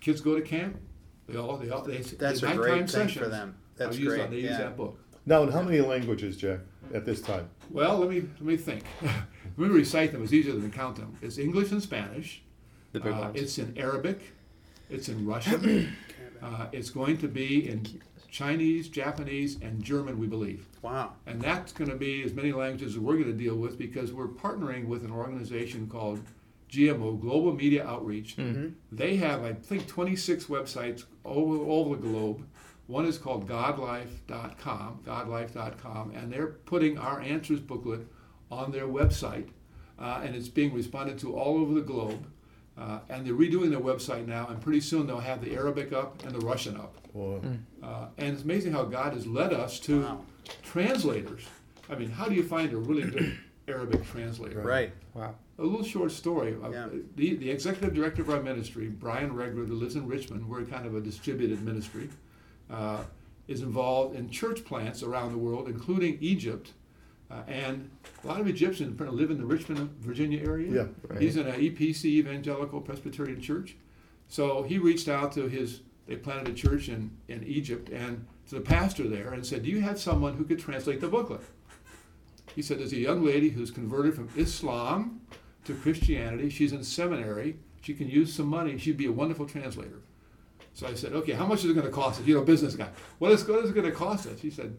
Kids 0.00 0.20
go 0.20 0.34
to 0.36 0.40
camp. 0.42 0.76
They 1.28 1.36
all 1.38 1.56
they 1.56 1.70
all 1.70 1.82
they. 1.82 1.98
That's 1.98 2.42
a 2.42 2.54
great 2.54 2.78
thing 2.78 2.86
sessions 2.88 3.12
for 3.22 3.28
them. 3.28 3.50
are 3.50 3.54
That's 3.76 3.98
used 3.98 4.12
on- 4.20 4.28
great. 4.28 4.30
They 4.42 4.48
use 4.48 4.58
that 4.58 4.76
book. 4.76 4.98
Now, 5.28 5.42
in 5.42 5.50
how 5.50 5.62
many 5.62 5.80
languages, 5.80 6.36
Jack, 6.36 6.60
at 6.94 7.04
this 7.04 7.20
time? 7.20 7.48
Well, 7.70 7.98
let 7.98 8.08
me 8.10 8.20
let 8.20 8.40
me 8.42 8.56
think. 8.56 8.84
let 9.02 9.14
me 9.56 9.66
recite 9.68 10.12
them. 10.12 10.22
It's 10.22 10.32
easier 10.32 10.52
than 10.52 10.70
to 10.70 10.76
count 10.76 10.96
them. 10.96 11.16
It's 11.20 11.38
English 11.38 11.72
and 11.72 11.82
Spanish. 11.82 12.42
The 12.92 13.00
big 13.00 13.12
Uh, 13.12 13.18
ones. 13.20 13.40
it's 13.40 13.58
in 13.58 13.76
Arabic. 13.76 14.20
It's 14.88 15.08
in 15.08 15.26
Russian. 15.26 15.92
uh, 16.42 16.66
it's 16.70 16.90
going 16.90 17.18
to 17.18 17.26
be 17.28 17.68
in 17.68 17.84
Chinese, 18.30 18.88
Japanese, 18.88 19.58
and 19.62 19.82
German, 19.82 20.18
we 20.20 20.28
believe. 20.28 20.68
Wow. 20.82 21.14
And 21.26 21.40
that's 21.42 21.72
going 21.72 21.90
to 21.90 21.96
be 21.96 22.22
as 22.22 22.32
many 22.32 22.52
languages 22.52 22.92
as 22.94 22.98
we're 23.00 23.14
going 23.14 23.24
to 23.26 23.32
deal 23.32 23.56
with 23.56 23.76
because 23.78 24.12
we're 24.12 24.28
partnering 24.28 24.86
with 24.86 25.04
an 25.04 25.10
organization 25.10 25.88
called 25.88 26.20
GMO, 26.70 27.20
Global 27.20 27.52
Media 27.54 27.86
Outreach. 27.86 28.36
They 28.92 29.16
have, 29.16 29.42
I 29.44 29.52
think, 29.54 29.86
26 29.86 30.44
websites 30.46 31.04
all, 31.24 31.58
all 31.66 31.86
over 31.86 31.96
the 31.96 32.02
globe. 32.08 32.46
One 32.86 33.04
is 33.06 33.18
called 33.18 33.48
godlife.com, 33.48 35.00
godlife.com, 35.04 36.10
and 36.14 36.32
they're 36.32 36.46
putting 36.46 36.98
our 36.98 37.20
answers 37.20 37.60
booklet 37.60 38.06
on 38.50 38.70
their 38.70 38.86
website, 38.86 39.48
uh, 39.98 40.20
and 40.24 40.34
it's 40.36 40.48
being 40.48 40.72
responded 40.72 41.18
to 41.18 41.34
all 41.36 41.58
over 41.58 41.74
the 41.74 41.80
globe. 41.80 42.26
Uh, 42.78 42.98
and 43.08 43.26
they're 43.26 43.32
redoing 43.34 43.70
their 43.70 43.80
website 43.80 44.26
now, 44.26 44.46
and 44.48 44.60
pretty 44.60 44.80
soon 44.80 45.06
they'll 45.06 45.18
have 45.18 45.42
the 45.42 45.54
Arabic 45.54 45.92
up 45.94 46.22
and 46.24 46.34
the 46.34 46.40
Russian 46.46 46.76
up. 46.76 46.94
Or, 47.14 47.40
Uh, 47.82 48.08
and 48.18 48.34
it's 48.34 48.42
amazing 48.42 48.72
how 48.72 48.84
God 48.84 49.14
has 49.14 49.26
led 49.26 49.52
us 49.54 49.80
to 49.80 50.02
Wow. 50.02 50.20
translators. 50.62 51.46
I 51.88 51.94
mean, 51.94 52.10
how 52.10 52.26
do 52.28 52.34
you 52.34 52.42
find 52.42 52.72
a 52.74 52.76
really 52.76 53.08
good 53.10 53.38
Arabic 53.66 54.04
translator? 54.06 54.60
Right. 54.60 54.92
wow. 55.14 55.34
A 55.58 55.62
little 55.62 55.84
short 55.84 56.12
story. 56.12 56.54
Uh, 56.62 56.70
Yeah. 56.70 56.88
The, 57.16 57.36
the 57.36 57.50
executive 57.50 57.94
director 57.94 58.22
of 58.22 58.30
our 58.30 58.42
ministry, 58.42 58.88
Brian 58.88 59.34
Regler, 59.34 59.64
who 59.64 59.74
lives 59.74 59.96
in 59.96 60.06
Richmond, 60.06 60.48
we're 60.48 60.64
kind 60.64 60.86
of 60.86 60.94
a 60.94 61.00
distributed 61.00 61.62
ministry, 61.62 62.10
uh, 62.70 63.04
is 63.48 63.62
involved 63.62 64.16
in 64.16 64.28
church 64.28 64.64
plants 64.64 65.02
around 65.02 65.32
the 65.32 65.38
world, 65.38 65.68
including 65.68 66.18
Egypt. 66.20 66.72
Uh, 67.30 67.42
and 67.48 67.90
a 68.22 68.26
lot 68.26 68.40
of 68.40 68.46
Egyptians 68.46 69.00
live 69.00 69.30
in 69.30 69.38
the 69.38 69.46
Richmond, 69.46 69.90
Virginia 70.00 70.40
area. 70.46 70.70
Yeah. 70.70 70.86
Right. 71.08 71.20
He's 71.20 71.36
in 71.36 71.46
an 71.46 71.60
EPC, 71.60 72.04
Evangelical 72.04 72.80
Presbyterian 72.80 73.40
Church. 73.40 73.76
So 74.28 74.62
he 74.62 74.78
reached 74.78 75.08
out 75.08 75.32
to 75.32 75.48
his, 75.48 75.80
they 76.06 76.16
planted 76.16 76.48
a 76.48 76.54
church 76.54 76.88
in, 76.88 77.10
in 77.28 77.42
Egypt, 77.44 77.88
and 77.88 78.26
to 78.48 78.56
the 78.56 78.60
pastor 78.60 79.08
there 79.08 79.32
and 79.32 79.44
said, 79.44 79.62
Do 79.62 79.70
you 79.70 79.80
have 79.80 79.98
someone 79.98 80.34
who 80.34 80.44
could 80.44 80.58
translate 80.58 81.00
the 81.00 81.08
booklet? 81.08 81.40
He 82.54 82.62
said, 82.62 82.78
There's 82.78 82.92
a 82.92 82.98
young 82.98 83.24
lady 83.24 83.48
who's 83.48 83.70
converted 83.70 84.14
from 84.14 84.28
Islam 84.36 85.20
to 85.66 85.74
Christianity. 85.74 86.48
She's 86.50 86.72
in 86.72 86.82
seminary. 86.82 87.56
She 87.82 87.94
can 87.94 88.08
use 88.08 88.34
some 88.34 88.46
money. 88.46 88.78
She'd 88.78 88.96
be 88.96 89.06
a 89.06 89.12
wonderful 89.12 89.46
translator. 89.46 90.00
So 90.74 90.86
I 90.86 90.94
said, 90.94 91.12
Okay, 91.12 91.32
how 91.32 91.46
much 91.46 91.64
is 91.64 91.70
it 91.70 91.74
going 91.74 91.86
to 91.86 91.92
cost 91.92 92.20
us? 92.20 92.26
You 92.26 92.34
know, 92.34 92.42
business 92.42 92.74
guy. 92.74 92.88
What 93.18 93.30
is, 93.32 93.46
what 93.46 93.64
is 93.64 93.70
it 93.70 93.74
going 93.74 93.86
to 93.86 93.92
cost 93.92 94.26
us? 94.26 94.40
He 94.40 94.50
said, 94.50 94.76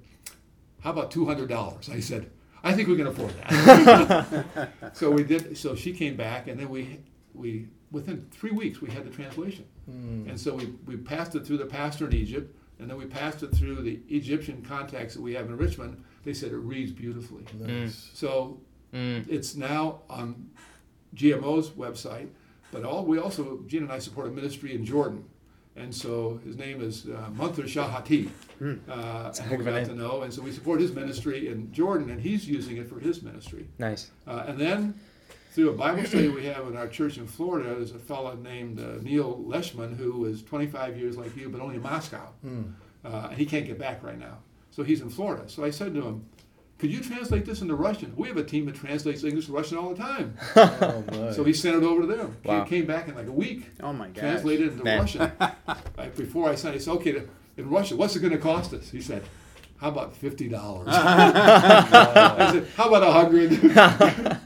How 0.81 0.91
about 0.91 1.11
$200? 1.11 1.89
I 1.89 1.99
said, 1.99 2.29
I 2.63 2.73
think 2.73 2.87
we 2.89 2.97
can 2.97 3.07
afford 3.07 3.33
that. 3.43 4.69
so 4.93 5.09
we 5.11 5.23
did. 5.23 5.57
So 5.57 5.75
she 5.75 5.93
came 5.93 6.15
back, 6.15 6.47
and 6.47 6.59
then 6.59 6.69
we 6.69 6.99
we 7.33 7.67
within 7.91 8.27
three 8.31 8.51
weeks 8.51 8.81
we 8.81 8.89
had 8.89 9.05
the 9.05 9.09
translation. 9.09 9.65
And 9.87 10.37
so 10.37 10.53
we, 10.55 10.65
we 10.85 10.97
passed 10.97 11.33
it 11.35 11.45
through 11.47 11.59
the 11.59 11.65
pastor 11.65 12.07
in 12.07 12.13
Egypt, 12.13 12.53
and 12.79 12.89
then 12.89 12.97
we 12.97 13.05
passed 13.05 13.41
it 13.43 13.53
through 13.55 13.83
the 13.83 14.01
Egyptian 14.09 14.61
contacts 14.63 15.13
that 15.13 15.21
we 15.21 15.33
have 15.35 15.45
in 15.45 15.55
Richmond. 15.55 16.03
They 16.25 16.33
said 16.33 16.51
it 16.51 16.57
reads 16.57 16.91
beautifully. 16.91 17.45
Nice. 17.59 18.09
So 18.13 18.59
Mm. 18.93 19.27
it's 19.29 19.55
now 19.55 19.99
on 20.09 20.49
GMO's 21.17 21.69
website, 21.71 22.27
but 22.71 22.83
all 22.83 23.05
we 23.05 23.17
also 23.17 23.59
Jean 23.67 23.83
and 23.83 23.91
I 23.91 23.99
support 23.99 24.27
a 24.27 24.31
ministry 24.31 24.73
in 24.75 24.85
Jordan, 24.85 25.25
and 25.75 25.93
so 25.93 26.39
his 26.43 26.57
name 26.57 26.81
is 26.81 27.05
uh, 27.07 27.29
Munther 27.35 27.63
Shahati. 27.63 28.29
Uh, 28.89 29.31
and 29.39 29.49
we 29.51 29.55
of 29.57 29.67
a 29.67 29.71
got 29.71 29.85
to 29.85 29.95
know, 29.95 30.21
and 30.21 30.33
so 30.33 30.41
we 30.41 30.51
support 30.51 30.79
his 30.79 30.91
ministry 30.91 31.47
in 31.49 31.71
Jordan, 31.71 32.09
and 32.09 32.19
he's 32.21 32.47
using 32.47 32.77
it 32.77 32.89
for 32.89 32.99
his 32.99 33.21
ministry. 33.21 33.67
Nice. 33.77 34.09
Uh, 34.27 34.45
and 34.47 34.57
then 34.57 34.95
through 35.51 35.69
a 35.69 35.73
Bible 35.73 36.03
study 36.05 36.27
we 36.29 36.45
have 36.45 36.67
in 36.67 36.77
our 36.77 36.87
church 36.87 37.17
in 37.17 37.27
Florida, 37.27 37.75
there's 37.75 37.91
a 37.91 37.99
fellow 37.99 38.35
named 38.35 38.79
uh, 38.79 39.01
Neil 39.01 39.43
Leshman 39.47 39.95
who 39.97 40.25
is 40.25 40.43
25 40.43 40.97
years 40.97 41.17
like 41.17 41.35
you, 41.35 41.49
but 41.49 41.61
only 41.61 41.75
in 41.75 41.81
Moscow. 41.81 42.29
Uh, 43.05 43.27
and 43.29 43.37
he 43.37 43.45
can't 43.45 43.65
get 43.65 43.79
back 43.79 44.03
right 44.03 44.19
now. 44.19 44.37
So 44.71 44.83
he's 44.83 45.01
in 45.01 45.09
Florida. 45.09 45.49
So 45.49 45.63
I 45.63 45.71
said 45.71 45.93
to 45.95 46.01
him, 46.01 46.25
Could 46.77 46.91
you 46.91 47.01
translate 47.01 47.43
this 47.45 47.61
into 47.61 47.73
Russian? 47.75 48.13
We 48.15 48.27
have 48.27 48.37
a 48.37 48.43
team 48.43 48.65
that 48.67 48.75
translates 48.75 49.23
English 49.23 49.47
to 49.47 49.51
Russian 49.51 49.77
all 49.79 49.89
the 49.93 49.95
time. 50.03 50.37
Oh. 50.55 51.31
So 51.33 51.43
he 51.43 51.53
sent 51.53 51.75
it 51.75 51.83
over 51.83 52.01
to 52.01 52.07
them. 52.07 52.37
Wow. 52.43 52.63
He 52.63 52.69
came 52.69 52.85
back 52.85 53.07
in 53.07 53.15
like 53.15 53.27
a 53.27 53.31
week, 53.31 53.65
Oh 53.81 53.91
my 53.93 54.07
god! 54.07 54.15
translated 54.15 54.71
into 54.73 54.83
Man. 54.83 54.99
Russian. 54.99 55.31
Like 55.97 56.15
before 56.15 56.49
I 56.49 56.55
sent 56.55 56.75
it, 56.75 56.77
I 56.77 56.81
said, 56.81 56.91
Okay, 56.95 57.23
in 57.57 57.69
Russian, 57.69 57.97
what's 57.97 58.15
it 58.15 58.19
going 58.19 58.33
to 58.33 58.37
cost 58.39 58.73
us? 58.73 58.89
He 58.89 59.01
said, 59.01 59.23
How 59.77 59.89
about 59.89 60.13
$50? 60.19 60.51
I 60.87 62.51
said, 62.53 62.67
How 62.75 62.87
about 62.89 63.03
a 63.03 63.07
100 63.31 64.39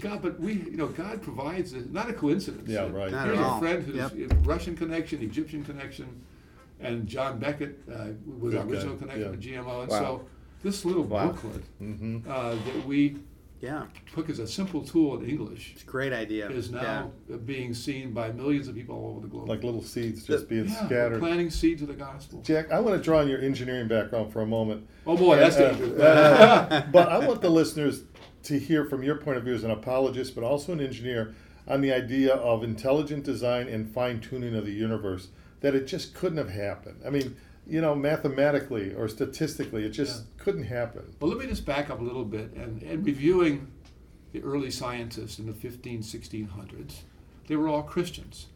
God, 0.00 0.22
but 0.22 0.40
we, 0.40 0.54
you 0.54 0.76
know, 0.78 0.86
God 0.88 1.22
provides 1.22 1.74
it. 1.74 1.92
Not 1.92 2.08
a 2.08 2.12
coincidence. 2.14 2.68
Yeah, 2.68 2.88
right. 2.90 3.10
Not 3.12 3.26
Here's 3.26 3.38
at 3.38 3.44
a 3.44 3.46
all. 3.46 3.60
friend 3.60 3.84
who's 3.84 3.96
Yep. 3.96 4.32
a 4.32 4.34
Russian 4.36 4.76
connection, 4.76 5.22
Egyptian 5.22 5.62
connection, 5.64 6.22
and 6.80 7.06
John 7.06 7.38
Beckett 7.38 7.78
uh, 7.88 8.06
was 8.26 8.54
our 8.54 8.64
Good 8.64 8.70
guy, 8.70 8.74
original 8.76 8.96
connection 8.96 9.22
yeah. 9.22 9.30
with 9.30 9.42
GMO. 9.42 9.82
And 9.82 9.90
Wow. 9.90 9.98
so 10.00 10.24
this 10.64 10.84
little 10.84 11.04
Wow. 11.04 11.28
booklet 11.32 11.62
hmm 11.78 12.18
uh, 12.28 12.50
that 12.66 12.86
we 12.86 13.16
Yeah, 13.60 13.84
took 14.14 14.28
as 14.28 14.38
a 14.40 14.46
simple 14.46 14.82
tool 14.82 15.18
in 15.20 15.28
English 15.30 15.72
it's 15.74 15.84
a 15.84 15.86
great 15.86 16.12
idea. 16.12 16.50
is 16.50 16.70
yeah. 16.70 16.82
now 16.82 17.12
being 17.46 17.72
seen 17.74 18.12
by 18.12 18.26
millions 18.32 18.66
of 18.68 18.74
people 18.74 18.94
all 18.96 19.10
over 19.12 19.20
the 19.20 19.28
globe. 19.28 19.48
Like 19.48 19.62
little 19.62 19.82
seeds 19.82 20.24
just 20.26 20.48
being 20.48 20.66
yeah, 20.68 20.80
we're 20.82 20.86
scattered. 20.88 21.20
planting 21.20 21.50
seeds 21.50 21.80
of 21.82 21.88
the 21.88 21.94
gospel. 22.08 22.42
Jack, 22.42 22.72
I 22.72 22.80
want 22.80 22.96
to 22.98 23.02
draw 23.02 23.20
on 23.20 23.28
your 23.28 23.40
engineering 23.40 23.88
background 23.88 24.32
for 24.32 24.40
a 24.42 24.46
moment. 24.46 24.86
Oh 25.06 25.16
boy, 25.16 25.36
that's 25.36 25.56
Uh, 25.56 25.70
dangerous. 25.72 26.00
uh, 26.00 26.86
but 26.92 27.08
I 27.08 27.18
want 27.26 27.40
the 27.40 27.50
listeners 27.50 28.04
to 28.44 28.58
hear 28.58 28.84
from 28.84 29.02
your 29.02 29.16
point 29.16 29.38
of 29.38 29.44
view 29.44 29.54
as 29.54 29.64
an 29.64 29.70
apologist, 29.70 30.34
but 30.34 30.44
also 30.44 30.72
an 30.72 30.80
engineer, 30.80 31.34
on 31.66 31.80
the 31.80 31.92
idea 31.92 32.34
of 32.34 32.62
intelligent 32.62 33.24
design 33.24 33.68
and 33.68 33.88
fine 33.90 34.20
tuning 34.20 34.54
of 34.54 34.66
the 34.66 34.72
universe. 34.72 35.28
That 35.62 35.74
it 35.74 35.86
just 35.86 36.12
couldn't 36.14 36.36
have 36.36 36.50
happened. 36.50 37.00
I 37.06 37.08
mean, 37.08 37.36
you 37.66 37.80
know, 37.80 37.94
mathematically 37.94 38.92
or 38.94 39.08
statistically, 39.08 39.84
it 39.84 39.90
just 39.90 40.36
couldn't 40.38 40.64
happen. 40.64 41.14
Well, 41.20 41.30
let 41.30 41.38
me 41.38 41.46
just 41.46 41.64
back 41.64 41.90
up 41.90 42.00
a 42.00 42.04
little 42.04 42.24
bit. 42.24 42.52
And, 42.54 42.82
and 42.82 43.04
reviewing 43.04 43.72
the 44.32 44.42
early 44.42 44.70
scientists 44.70 45.38
in 45.38 45.46
the 45.46 45.52
15, 45.52 46.02
1600s, 46.02 47.02
they 47.46 47.56
were 47.56 47.68
all 47.68 47.82
Christians. 47.82 48.46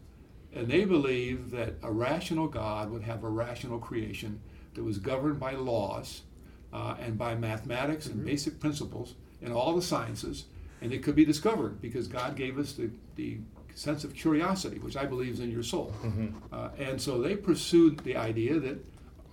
And 0.53 0.67
they 0.67 0.85
believed 0.85 1.51
that 1.51 1.75
a 1.83 1.91
rational 1.91 2.47
God 2.47 2.89
would 2.91 3.03
have 3.03 3.23
a 3.23 3.29
rational 3.29 3.79
creation 3.79 4.41
that 4.73 4.83
was 4.83 4.97
governed 4.97 5.39
by 5.39 5.53
laws 5.53 6.21
uh, 6.73 6.95
and 6.99 7.17
by 7.17 7.35
mathematics 7.35 8.07
and 8.07 8.25
basic 8.25 8.59
principles 8.59 9.15
in 9.41 9.51
all 9.51 9.75
the 9.75 9.81
sciences. 9.81 10.45
And 10.81 10.93
it 10.93 11.03
could 11.03 11.15
be 11.15 11.25
discovered 11.25 11.81
because 11.81 12.07
God 12.07 12.35
gave 12.35 12.57
us 12.57 12.73
the, 12.73 12.89
the 13.15 13.39
sense 13.75 14.03
of 14.03 14.13
curiosity, 14.13 14.79
which 14.79 14.97
I 14.97 15.05
believe 15.05 15.33
is 15.33 15.39
in 15.39 15.51
your 15.51 15.63
soul. 15.63 15.93
Uh, 16.51 16.69
and 16.77 17.01
so 17.01 17.21
they 17.21 17.35
pursued 17.35 17.99
the 17.99 18.15
idea 18.15 18.59
that 18.59 18.83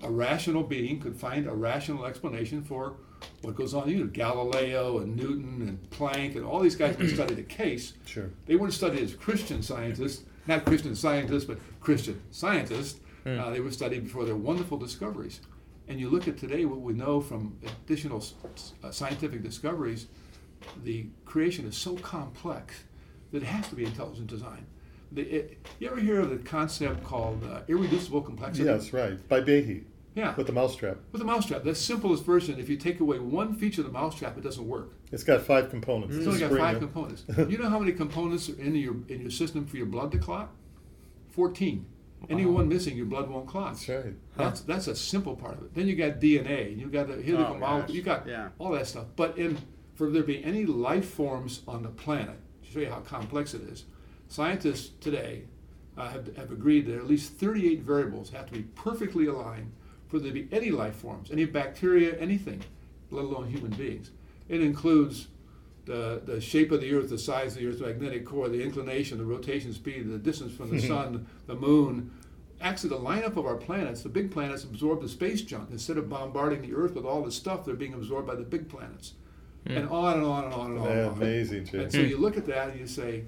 a 0.03 0.11
rational 0.11 0.63
being 0.63 1.01
could 1.01 1.17
find 1.17 1.47
a 1.47 1.53
rational 1.55 2.05
explanation 2.05 2.63
for 2.63 2.97
what 3.43 3.55
goes 3.55 3.75
on. 3.75 3.89
You 3.89 4.01
know, 4.01 4.07
Galileo 4.07 4.99
and 4.99 5.17
Newton 5.17 5.63
and 5.63 5.91
Planck 5.91 6.37
and 6.37 6.45
all 6.45 6.61
these 6.61 6.77
guys 6.77 6.97
who 6.97 7.09
studied 7.09 7.37
the 7.39 7.43
case. 7.43 7.95
Sure. 8.07 8.31
They 8.47 8.57
weren't 8.57 8.73
studied 8.73 9.03
as 9.03 9.15
Christian 9.15 9.63
scientists, 9.63 10.25
not 10.47 10.65
Christian 10.65 10.95
scientists, 10.95 11.45
but 11.45 11.59
Christian 11.81 12.21
scientists. 12.31 13.01
Uh, 13.27 13.51
they 13.51 13.61
were 13.61 13.73
studied 13.73 14.05
before 14.05 14.25
their 14.25 14.37
wonderful 14.37 14.79
discoveries. 14.79 15.41
And 15.89 15.99
you 16.01 16.09
look 16.09 16.29
at 16.29 16.39
today 16.39 16.65
what 16.65 16.81
we 16.81 16.93
know 16.93 17.21
from 17.21 17.59
additional 17.85 18.25
uh, 18.85 18.91
scientific 18.91 19.43
discoveries, 19.43 20.07
the 20.85 21.07
creation 21.25 21.67
is 21.67 21.77
so 21.77 21.97
complex 21.97 22.85
that 23.33 23.43
it 23.43 23.47
has 23.47 23.69
to 23.69 23.75
be 23.75 23.85
intelligent 23.85 24.29
design. 24.29 24.67
The, 25.13 25.23
it, 25.23 25.67
you 25.79 25.89
ever 25.89 26.01
hear 26.01 26.21
of 26.21 26.31
the 26.31 26.39
concept 26.39 27.05
called 27.05 27.43
uh, 27.45 27.61
irreducible 27.69 28.23
complexity? 28.23 28.65
Yes, 28.67 28.93
right. 28.93 29.27
By 29.29 29.41
Behe 29.41 29.85
Yeah. 30.15 30.35
with 30.35 30.47
the 30.47 30.53
mousetrap. 30.53 30.99
With 31.13 31.21
the 31.21 31.27
mousetrap, 31.27 31.63
the 31.63 31.75
simplest 31.75 32.25
version, 32.25 32.59
if 32.59 32.69
you 32.69 32.77
take 32.77 33.01
away 33.01 33.19
one 33.19 33.55
feature 33.55 33.83
of 33.83 33.87
the 33.87 33.93
mousetrap, 33.93 34.37
it 34.37 34.43
doesn't 34.43 34.67
work. 34.67 34.93
It's 35.13 35.23
got 35.25 35.43
five 35.43 35.71
components. 35.71 36.17
It's 36.17 36.27
only 36.27 36.41
got 36.41 36.51
five 36.51 36.75
yeah. 36.75 36.79
components. 36.81 37.25
you 37.49 37.59
know 37.59 37.69
how 37.69 37.79
many 37.79 37.93
components 37.93 38.49
are 38.49 38.61
in 38.61 38.75
your 38.75 38.97
in 39.09 39.21
your 39.21 39.31
system 39.31 39.65
for 39.67 39.77
your 39.77 39.87
blood 39.87 40.11
to 40.13 40.19
clot? 40.19 40.51
Fourteen. 41.29 41.87
Any 42.29 42.45
one 42.47 42.69
missing, 42.69 42.97
your 42.97 43.07
blood 43.07 43.29
won't 43.31 43.47
clot. 43.47 43.75
That's 43.75 43.89
right. 43.89 44.15
That's 44.37 44.61
that's 44.63 44.87
a 44.89 44.97
simple 44.97 45.37
part 45.37 45.59
of 45.59 45.65
it. 45.65 45.75
Then 45.75 45.87
you 45.87 45.95
got 45.95 46.19
DNA, 46.19 46.73
and 46.73 46.81
you 46.81 46.89
got 46.89 47.07
the 47.07 47.23
helical 47.23 47.55
Oh, 47.55 47.59
molecule, 47.59 47.95
you 47.97 48.03
got 48.03 48.27
Yeah. 48.27 48.49
all 48.59 48.73
that 48.73 48.87
stuff. 48.89 49.05
But 49.15 49.39
in 49.39 49.59
for 49.95 50.11
there 50.11 50.23
to 50.23 50.27
be 50.27 50.43
any 50.43 50.67
life 50.67 51.09
forms 51.09 51.63
on 51.69 51.83
the 51.83 51.89
planet, 51.89 52.37
to 52.65 52.71
show 52.71 52.81
you 52.81 52.89
how 52.91 53.01
complex 53.01 53.55
it 53.55 53.63
is, 53.63 53.85
scientists 54.29 54.91
today 55.01 55.43
uh, 55.97 56.09
have, 56.09 56.37
have 56.37 56.51
agreed 56.53 56.87
that 56.87 56.97
at 56.97 57.07
least 57.07 57.33
38 57.35 57.81
variables 57.83 58.31
have 58.31 58.47
to 58.47 58.53
be 58.53 58.63
perfectly 58.63 59.27
aligned 59.27 59.73
for 60.09 60.19
there 60.19 60.33
to 60.33 60.35
be 60.35 60.49
any 60.53 60.71
life 60.71 60.95
forms, 60.97 61.31
any 61.31 61.45
bacteria, 61.45 62.17
anything, 62.19 62.63
let 63.11 63.25
alone 63.25 63.49
human 63.49 63.73
beings. 63.73 64.11
It 64.49 64.61
includes 64.61 65.29
the, 65.85 66.21
the 66.25 66.41
shape 66.41 66.71
of 66.71 66.81
the 66.81 66.93
Earth, 66.93 67.09
the 67.11 67.19
size 67.19 67.55
of 67.55 67.63
the 67.63 67.69
Earth's 67.69 67.81
magnetic 67.81 68.25
core, 68.27 68.49
the 68.49 68.63
inclination, 68.63 69.19
the 69.19 69.25
rotation 69.25 69.73
speed, 69.73 70.09
the 70.09 70.19
distance 70.19 70.53
from 70.55 70.71
the 70.71 70.81
sun, 70.87 71.27
the 71.47 71.55
moon. 71.55 72.11
Actually, 72.61 72.91
the 72.91 72.99
lineup 72.99 73.37
of 73.37 73.47
our 73.47 73.57
planets, 73.57 74.03
the 74.03 74.09
big 74.09 74.31
planets 74.31 74.65
absorb 74.65 75.03
the 75.03 75.09
space 75.09 75.43
junk. 75.43 75.69
Instead 75.71 75.99
of 75.99 76.09
bombarding 76.09 76.63
the 76.63 76.75
Earth 76.75 76.95
with 76.95 77.05
all 77.05 77.23
this 77.23 77.35
stuff, 77.35 77.65
they're 77.65 77.75
being 77.75 77.95
absorbed 77.95 78.27
by 78.27 78.35
the 78.35 78.43
big 78.45 78.69
planets. 78.69 79.13
And 79.69 79.89
on 79.89 80.15
and 80.15 80.25
on 80.25 80.45
and 80.45 80.55
on 80.55 80.71
and 80.71 80.79
on. 80.79 80.87
and 80.87 80.97
Yeah, 80.97 81.07
on. 81.07 81.13
amazing, 81.15 81.65
Jay. 81.67 81.83
And 81.83 81.93
so 81.93 81.99
you 81.99 82.19
look 82.19 82.37
at 82.37 82.47
that 82.47 82.71
and 82.71 82.79
you 82.81 82.87
say, 82.87 83.25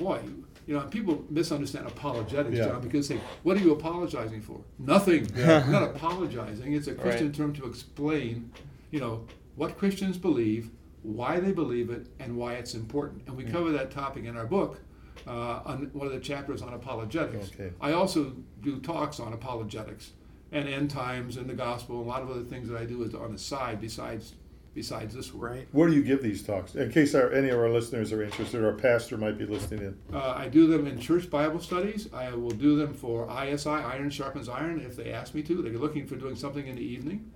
boy, 0.00 0.20
you 0.66 0.74
know, 0.74 0.82
people 0.86 1.24
misunderstand 1.30 1.86
apologetics, 1.86 2.56
Yeah. 2.56 2.66
John, 2.68 2.80
because 2.80 3.08
they 3.08 3.16
say, 3.16 3.20
what 3.42 3.56
are 3.56 3.60
you 3.60 3.72
apologizing 3.72 4.40
for? 4.40 4.60
Nothing. 4.78 5.26
I'm 5.36 5.70
not 5.70 5.82
apologizing. 5.84 6.72
It's 6.72 6.86
a 6.88 6.94
Christian 6.94 7.26
Right. 7.28 7.34
term 7.36 7.52
to 7.54 7.66
explain, 7.66 8.50
you 8.90 9.00
know, 9.00 9.26
what 9.56 9.76
Christians 9.78 10.16
believe, 10.16 10.70
why 11.02 11.40
they 11.40 11.52
believe 11.52 11.90
it, 11.90 12.06
and 12.18 12.36
why 12.36 12.54
it's 12.54 12.74
important. 12.74 13.22
And 13.26 13.36
we 13.36 13.44
cover 13.44 13.70
that 13.72 13.90
topic 13.90 14.24
in 14.24 14.36
our 14.36 14.46
book. 14.46 14.80
Uh, 15.26 15.60
on 15.66 15.90
one 15.92 16.06
of 16.06 16.14
the 16.14 16.18
chapters 16.18 16.62
on 16.62 16.72
apologetics. 16.72 17.50
Okay. 17.52 17.70
I 17.78 17.92
also 17.92 18.32
do 18.62 18.80
talks 18.80 19.20
on 19.20 19.34
apologetics 19.34 20.12
and 20.50 20.66
end 20.66 20.90
times 20.90 21.36
and 21.36 21.46
the 21.46 21.52
gospel, 21.52 21.98
and 21.98 22.06
a 22.06 22.08
lot 22.08 22.22
of 22.22 22.30
other 22.30 22.42
things 22.42 22.70
that 22.70 22.78
I 22.80 22.86
do 22.86 23.02
is 23.02 23.14
on 23.14 23.30
the 23.32 23.38
side 23.38 23.82
besides 23.82 24.32
besides 24.74 25.14
this 25.14 25.34
work. 25.34 25.50
Right. 25.50 25.68
Where 25.72 25.88
do 25.88 25.94
you 25.94 26.02
give 26.02 26.22
these 26.22 26.42
talks? 26.42 26.74
In 26.74 26.90
case 26.90 27.14
our, 27.14 27.32
any 27.32 27.48
of 27.48 27.58
our 27.58 27.68
listeners 27.68 28.12
are 28.12 28.22
interested, 28.22 28.60
or 28.60 28.70
a 28.70 28.74
pastor 28.74 29.16
might 29.16 29.38
be 29.38 29.46
listening 29.46 29.80
in. 29.80 30.16
Uh, 30.16 30.34
I 30.36 30.48
do 30.48 30.66
them 30.66 30.86
in 30.86 30.98
church 31.00 31.28
Bible 31.28 31.60
studies. 31.60 32.08
I 32.12 32.30
will 32.34 32.50
do 32.50 32.76
them 32.76 32.94
for 32.94 33.28
ISI, 33.30 33.68
Iron 33.68 34.10
Sharpens 34.10 34.48
Iron, 34.48 34.80
if 34.80 34.96
they 34.96 35.12
ask 35.12 35.34
me 35.34 35.42
to. 35.42 35.62
They're 35.62 35.72
looking 35.72 36.06
for 36.06 36.16
doing 36.16 36.36
something 36.36 36.66
in 36.66 36.76
the 36.76 36.82
evening. 36.82 37.30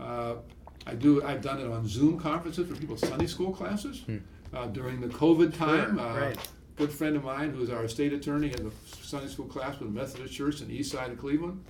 Uh, 0.00 0.36
I 0.86 0.94
do. 0.94 1.22
I've 1.22 1.42
done 1.42 1.60
it 1.60 1.66
on 1.70 1.86
Zoom 1.86 2.18
conferences 2.18 2.68
for 2.68 2.74
people's 2.74 3.00
Sunday 3.00 3.26
school 3.26 3.52
classes 3.52 4.04
uh, 4.54 4.66
during 4.68 5.00
the 5.00 5.08
COVID 5.08 5.56
time. 5.56 5.98
uh, 5.98 6.20
right. 6.20 6.38
Good 6.76 6.92
friend 6.92 7.16
of 7.16 7.24
mine, 7.24 7.50
who 7.50 7.62
is 7.62 7.70
our 7.70 7.88
state 7.88 8.12
attorney, 8.12 8.48
has 8.48 8.60
the 8.60 8.70
Sunday 9.02 9.26
school 9.26 9.46
class 9.46 9.80
with 9.80 9.92
the 9.92 10.00
Methodist 10.00 10.32
Church 10.32 10.60
in 10.60 10.68
the 10.68 10.74
east 10.74 10.92
side 10.92 11.10
of 11.10 11.18
Cleveland. 11.18 11.62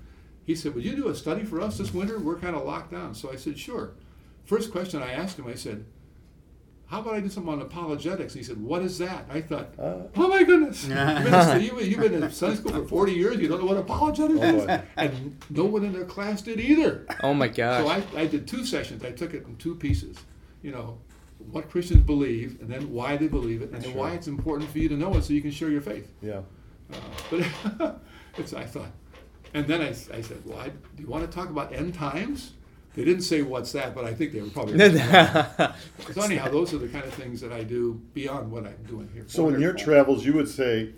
He 0.45 0.55
said, 0.55 0.75
"Would 0.75 0.85
you 0.85 0.95
do 0.95 1.09
a 1.09 1.15
study 1.15 1.45
for 1.45 1.61
us 1.63 1.79
this 1.79 1.95
winter? 1.95 2.19
We're 2.19 2.37
kind 2.39 2.55
of 2.55 2.65
locked 2.65 2.93
down." 2.93 3.15
So 3.15 3.33
I 3.33 3.37
said, 3.37 3.59
"Sure." 3.59 3.93
First 4.49 4.73
question 4.73 5.03
I 5.03 5.13
asked 5.13 5.39
him, 5.39 5.47
I 5.47 5.55
said, 5.55 5.85
how 6.87 7.01
about 7.01 7.15
I 7.17 7.21
do 7.21 7.29
something 7.29 7.53
on 7.53 7.61
apologetics? 7.61 8.33
He 8.33 8.43
said, 8.43 8.57
what 8.63 8.81
is 8.81 8.97
that? 8.97 9.27
I 9.31 9.43
thought, 9.43 9.75
Uh. 9.79 10.05
oh 10.17 10.29
my 10.29 10.43
goodness. 10.43 10.87
Minister, 10.89 11.59
you, 11.59 11.79
you've 11.81 12.01
been 12.01 12.15
in 12.23 12.31
Sunday 12.31 12.57
school 12.57 12.73
for 12.73 12.89
40 12.89 13.13
years, 13.13 13.37
you 13.37 13.47
don't 13.47 13.61
know 13.61 13.67
what 13.67 13.77
apologetics 13.77 14.41
Oh, 14.43 14.57
is? 14.75 14.81
And 14.97 15.37
no 15.51 15.65
one 15.67 15.85
in 15.85 15.93
their 15.93 16.07
class 16.07 16.41
did 16.41 16.59
either. 16.61 17.07
Oh 17.23 17.35
my 17.35 17.49
god. 17.49 17.85
So. 17.85 17.89
I, 18.17 18.23
I 18.23 18.27
did 18.27 18.49
two 18.49 18.65
sessions. 18.65 19.05
I 19.05 19.11
took 19.13 19.35
it 19.35 19.45
in 19.47 19.57
two 19.57 19.75
pieces. 19.75 20.17
You 20.63 20.73
know, 20.73 20.99
what 21.53 21.71
Christians 21.71 22.03
believe, 22.05 22.59
and 22.63 22.71
then 22.71 22.91
why 22.91 23.17
they 23.19 23.29
believe 23.29 23.61
it, 23.63 23.71
and 23.71 23.83
then 23.83 23.93
Sure. 23.93 24.01
why 24.01 24.13
it's 24.15 24.27
important 24.27 24.71
for 24.71 24.79
you 24.79 24.89
to 24.89 24.97
know 24.97 25.15
it 25.17 25.23
so 25.25 25.33
you 25.35 25.43
can 25.43 25.51
share 25.53 25.69
your 25.71 25.81
faith. 25.83 26.11
Yeah. 26.23 26.41
Uh, 26.91 26.97
but 27.31 28.01
it's, 28.39 28.55
I 28.55 28.65
thought, 28.65 28.91
and 29.53 29.67
then 29.67 29.83
I, 29.83 29.89
I 29.91 30.23
said, 30.23 30.39
well, 30.47 30.59
I, 30.59 30.69
do 30.71 31.03
you 31.03 31.07
want 31.07 31.31
to 31.31 31.31
talk 31.31 31.51
about 31.51 31.73
end 31.73 31.93
times? 31.95 32.55
They 32.99 33.05
didn't 33.05 33.23
say 33.23 33.43
what's 33.43 33.71
that, 33.73 33.95
but 33.95 34.05
I 34.05 34.13
think 34.13 34.33
they 34.33 34.41
were 34.41 34.49
probably. 34.49 34.77
so 36.13 36.23
anyhow, 36.23 36.49
those 36.51 36.75
are 36.75 36.79
the 36.79 36.89
kind 36.89 37.05
of 37.05 37.15
things 37.15 37.41
that 37.43 37.53
I 37.53 37.63
do 37.63 38.03
beyond 38.13 38.51
what 38.51 38.67
I'm 38.67 38.83
doing 38.89 39.09
here. 39.15 39.23
So 39.29 39.49
in 39.49 39.61
your 39.61 39.73
travels, 39.73 40.27
you 40.27 40.33
would 40.33 40.49
say 40.49 40.95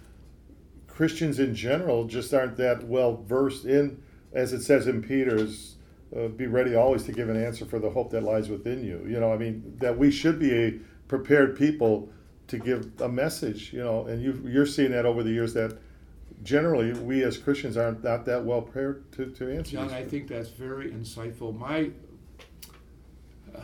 Christians 0.87 1.39
in 1.39 1.55
general 1.55 2.07
just 2.07 2.33
aren't 2.33 2.57
that 2.57 2.85
well 2.85 3.23
versed 3.23 3.67
in, 3.67 4.03
as 4.33 4.55
it 4.55 4.63
says 4.63 4.87
in 4.87 5.03
Peter's, 5.03 5.77
uh, 6.17 6.29
be 6.29 6.47
ready 6.47 6.75
always 6.75 7.03
to 7.03 7.13
give 7.13 7.29
an 7.29 7.37
answer 7.37 7.67
for 7.67 7.79
the 7.79 7.91
hope 7.91 8.11
that 8.13 8.23
lies 8.23 8.49
within 8.49 8.83
you. 8.83 9.05
You 9.07 9.21
know, 9.21 9.31
I 9.31 9.37
mean, 9.37 9.75
that 9.77 9.99
we 9.99 10.11
should 10.11 10.39
be 10.39 10.55
a 10.55 10.81
prepared 11.07 11.55
people 11.55 12.09
to 12.47 12.59
give 12.59 12.99
a 13.03 13.11
message, 13.11 13.75
you 13.75 13.85
know, 13.85 14.07
and 14.07 14.23
you, 14.23 14.43
you're 14.51 14.65
seeing 14.65 14.93
that 14.93 15.05
over 15.05 15.23
the 15.23 15.33
years 15.33 15.53
that 15.53 15.77
generally 16.43 16.93
we 16.93 17.23
as 17.23 17.39
Christians 17.39 17.77
aren't 17.77 18.03
not 18.03 18.25
that 18.27 18.45
well 18.45 18.63
prepared 18.63 19.11
to, 19.13 19.27
to 19.27 19.57
answer. 19.57 19.73
John, 19.73 19.91
I 19.91 20.05
think 20.05 20.29
that's 20.29 20.49
very 20.49 20.91
insightful. 20.91 21.57
My 21.57 21.91
uh, 23.55 23.61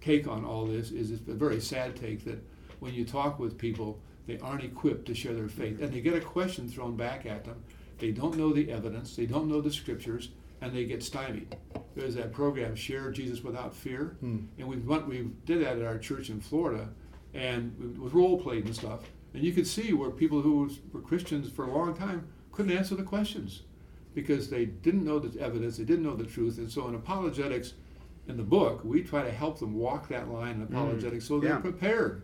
take 0.00 0.26
on 0.26 0.44
all 0.44 0.66
this 0.66 0.90
is 0.90 1.10
it's 1.10 1.28
a 1.28 1.34
very 1.34 1.60
sad 1.60 1.96
take 1.96 2.24
that 2.24 2.42
when 2.80 2.94
you 2.94 3.04
talk 3.04 3.38
with 3.38 3.58
people, 3.58 4.00
they 4.26 4.38
aren't 4.38 4.64
equipped 4.64 5.06
to 5.06 5.14
share 5.14 5.34
their 5.34 5.48
faith. 5.48 5.80
And 5.80 5.92
they 5.92 6.00
get 6.00 6.14
a 6.14 6.20
question 6.20 6.68
thrown 6.68 6.96
back 6.96 7.26
at 7.26 7.44
them. 7.44 7.62
They 7.98 8.10
don't 8.10 8.36
know 8.36 8.52
the 8.52 8.70
evidence, 8.70 9.16
they 9.16 9.26
don't 9.26 9.48
know 9.48 9.60
the 9.60 9.72
scriptures, 9.72 10.30
and 10.60 10.74
they 10.74 10.84
get 10.84 11.02
stymied. 11.02 11.56
There's 11.94 12.14
that 12.14 12.32
program, 12.32 12.74
Share 12.74 13.10
Jesus 13.10 13.42
Without 13.42 13.74
Fear. 13.74 14.16
Hmm. 14.20 14.38
And 14.58 14.68
we 14.68 14.76
went, 14.76 15.06
we 15.06 15.30
did 15.44 15.62
that 15.62 15.78
at 15.78 15.84
our 15.84 15.98
church 15.98 16.30
in 16.30 16.40
Florida, 16.40 16.88
and 17.34 17.74
it 17.82 18.00
was 18.00 18.12
role 18.12 18.40
played 18.40 18.64
and 18.64 18.74
stuff. 18.74 19.00
And 19.34 19.44
you 19.44 19.52
could 19.52 19.66
see 19.66 19.92
where 19.92 20.10
people 20.10 20.42
who 20.42 20.70
were 20.92 21.00
Christians 21.00 21.50
for 21.50 21.64
a 21.64 21.72
long 21.72 21.94
time 21.94 22.28
couldn't 22.52 22.76
answer 22.76 22.94
the 22.94 23.02
questions 23.02 23.62
because 24.14 24.50
they 24.50 24.64
didn't 24.64 25.04
know 25.04 25.18
the 25.18 25.40
evidence, 25.40 25.76
they 25.76 25.84
didn't 25.84 26.04
know 26.04 26.16
the 26.16 26.24
truth. 26.24 26.58
And 26.58 26.70
so 26.70 26.88
in 26.88 26.94
apologetics, 26.94 27.74
in 28.26 28.36
the 28.36 28.42
book, 28.42 28.82
we 28.84 29.02
try 29.02 29.22
to 29.22 29.30
help 29.30 29.58
them 29.58 29.74
walk 29.74 30.08
that 30.08 30.28
line 30.30 30.56
in 30.56 30.66
mm. 30.66 30.70
apologetics 30.70 31.26
so 31.26 31.38
they're 31.38 31.50
Yeah. 31.50 31.58
prepared 31.58 32.22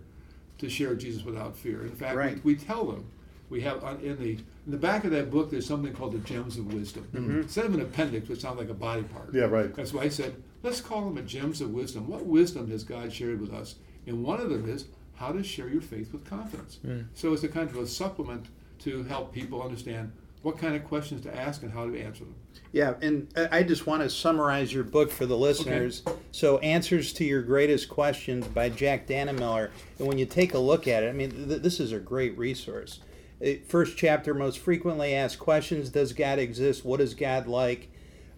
to 0.58 0.68
share 0.68 0.94
Jesus 0.94 1.24
without 1.24 1.56
fear. 1.56 1.82
In 1.82 1.92
fact, 1.92 2.16
Right. 2.16 2.44
we, 2.44 2.54
we 2.54 2.58
tell 2.58 2.86
them. 2.86 3.06
We 3.48 3.60
have 3.60 3.84
on, 3.84 4.00
in 4.00 4.18
the 4.18 4.38
in 4.66 4.72
the 4.72 4.76
back 4.76 5.04
of 5.04 5.12
that 5.12 5.30
book. 5.30 5.52
There's 5.52 5.66
something 5.66 5.92
called 5.92 6.12
the 6.12 6.18
gems 6.18 6.56
of 6.56 6.74
wisdom. 6.74 7.06
Instead 7.14 7.66
of 7.66 7.74
an 7.74 7.80
appendix, 7.80 8.28
which 8.28 8.40
sounds 8.40 8.58
like 8.58 8.68
a 8.68 8.74
body 8.74 9.04
part. 9.04 9.32
Yeah, 9.32 9.44
right. 9.44 9.72
That's 9.72 9.92
why 9.92 10.02
I 10.02 10.08
said, 10.08 10.34
let's 10.64 10.80
call 10.80 11.04
them 11.04 11.16
a 11.16 11.22
gems 11.22 11.60
of 11.60 11.70
wisdom. 11.70 12.08
What 12.08 12.26
wisdom 12.26 12.68
has 12.72 12.82
God 12.82 13.12
shared 13.12 13.40
with 13.40 13.52
us? 13.52 13.76
And 14.08 14.24
one 14.24 14.40
of 14.40 14.50
them 14.50 14.68
is 14.68 14.86
how 15.16 15.32
to 15.32 15.42
share 15.42 15.68
your 15.68 15.82
faith 15.82 16.12
with 16.12 16.24
confidence. 16.24 16.78
So 17.14 17.32
it's 17.32 17.42
a 17.42 17.48
kind 17.48 17.68
of 17.68 17.76
a 17.76 17.86
supplement 17.86 18.46
to 18.80 19.02
help 19.04 19.32
people 19.32 19.62
understand 19.62 20.12
what 20.42 20.58
kind 20.58 20.76
of 20.76 20.84
questions 20.84 21.22
to 21.22 21.36
ask 21.36 21.62
and 21.62 21.72
how 21.72 21.86
to 21.86 22.00
answer 22.00 22.24
them. 22.24 22.34
Yeah, 22.72 22.94
and 23.00 23.26
I 23.36 23.58
I 23.58 23.62
just 23.62 23.86
want 23.86 24.02
to 24.02 24.10
summarize 24.10 24.72
your 24.72 24.84
book 24.84 25.10
for 25.10 25.26
the 25.26 25.36
listeners. 25.36 26.02
So, 26.30 26.58
Answers 26.58 27.12
to 27.14 27.24
Your 27.24 27.42
Greatest 27.42 27.88
Questions 27.88 28.46
by 28.46 28.68
Jack 28.68 29.06
Dannemiller. 29.06 29.70
And 29.98 30.06
when 30.06 30.18
you 30.18 30.26
take 30.26 30.54
a 30.54 30.58
look 30.58 30.86
at 30.86 31.02
it, 31.02 31.08
I 31.08 31.12
mean, 31.12 31.48
th- 31.48 31.62
this 31.62 31.80
is 31.80 31.92
a 31.92 31.98
great 31.98 32.36
resource. 32.38 33.00
Uh, 33.44 33.52
First 33.66 33.96
chapter, 33.96 34.34
most 34.34 34.58
frequently 34.58 35.14
asked 35.14 35.38
questions 35.38 35.88
Does 35.88 36.12
God 36.12 36.38
exist? 36.38 36.84
What 36.84 37.00
is 37.00 37.14
God 37.14 37.46
like? 37.46 37.88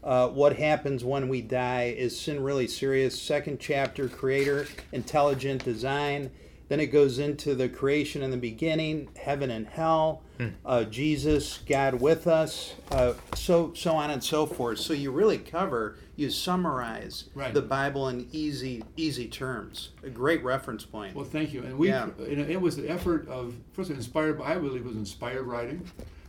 Uh, 0.02 0.28
what 0.28 0.56
happens 0.56 1.04
when 1.04 1.28
we 1.28 1.42
die? 1.42 1.94
Is 1.96 2.18
sin 2.18 2.42
really 2.42 2.68
serious? 2.68 3.20
Second 3.20 3.58
chapter, 3.58 4.08
Creator, 4.08 4.66
Intelligent 4.92 5.64
Design. 5.64 6.30
Then 6.68 6.80
it 6.80 6.86
goes 6.88 7.18
into 7.18 7.54
the 7.54 7.68
creation 7.68 8.22
in 8.22 8.30
the 8.30 8.36
beginning, 8.36 9.08
heaven 9.18 9.50
and 9.50 9.66
hell, 9.66 10.22
uh, 10.66 10.84
Jesus, 10.84 11.60
God 11.66 11.94
with 12.00 12.26
us, 12.26 12.74
uh, 12.90 13.14
so 13.34 13.72
so 13.74 13.94
on 13.94 14.10
and 14.10 14.22
so 14.22 14.44
forth. 14.44 14.78
So 14.78 14.92
you 14.92 15.10
really 15.10 15.38
cover, 15.38 15.96
you 16.14 16.28
summarize 16.30 17.24
Right. 17.34 17.54
the 17.54 17.62
Bible 17.62 18.08
in 18.08 18.28
easy 18.32 18.84
easy 18.98 19.28
terms. 19.28 19.90
A 20.02 20.10
great 20.10 20.44
reference 20.44 20.84
point. 20.84 21.14
Well, 21.14 21.24
thank 21.24 21.54
you. 21.54 21.62
And 21.62 21.78
we, 21.78 21.88
Yeah. 21.88 22.10
it 22.18 22.60
was 22.60 22.76
the 22.76 22.88
effort 22.88 23.26
of 23.28 23.54
first 23.72 23.90
inspired. 23.90 24.38
I 24.42 24.56
believe 24.58 24.82
it 24.82 24.84
was 24.88 24.96
inspired 24.96 25.44
writing. 25.44 25.82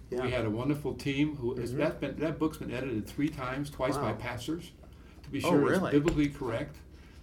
Yeah. 0.10 0.24
We 0.24 0.32
had 0.32 0.46
a 0.46 0.50
wonderful 0.50 0.94
team 0.94 1.36
who 1.36 1.54
is 1.56 1.74
that 1.76 2.00
been, 2.00 2.16
that 2.20 2.40
book's 2.40 2.58
been 2.58 2.72
edited 2.72 3.06
three 3.08 3.30
times, 3.30 3.70
twice 3.70 3.98
by 3.98 4.14
pastors, 4.14 4.72
to 5.24 5.30
be 5.30 5.40
Oh, 5.44 5.50
sure 5.50 5.58
really? 5.60 5.84
it's 5.88 5.92
biblically 5.92 6.30
correct. 6.30 6.78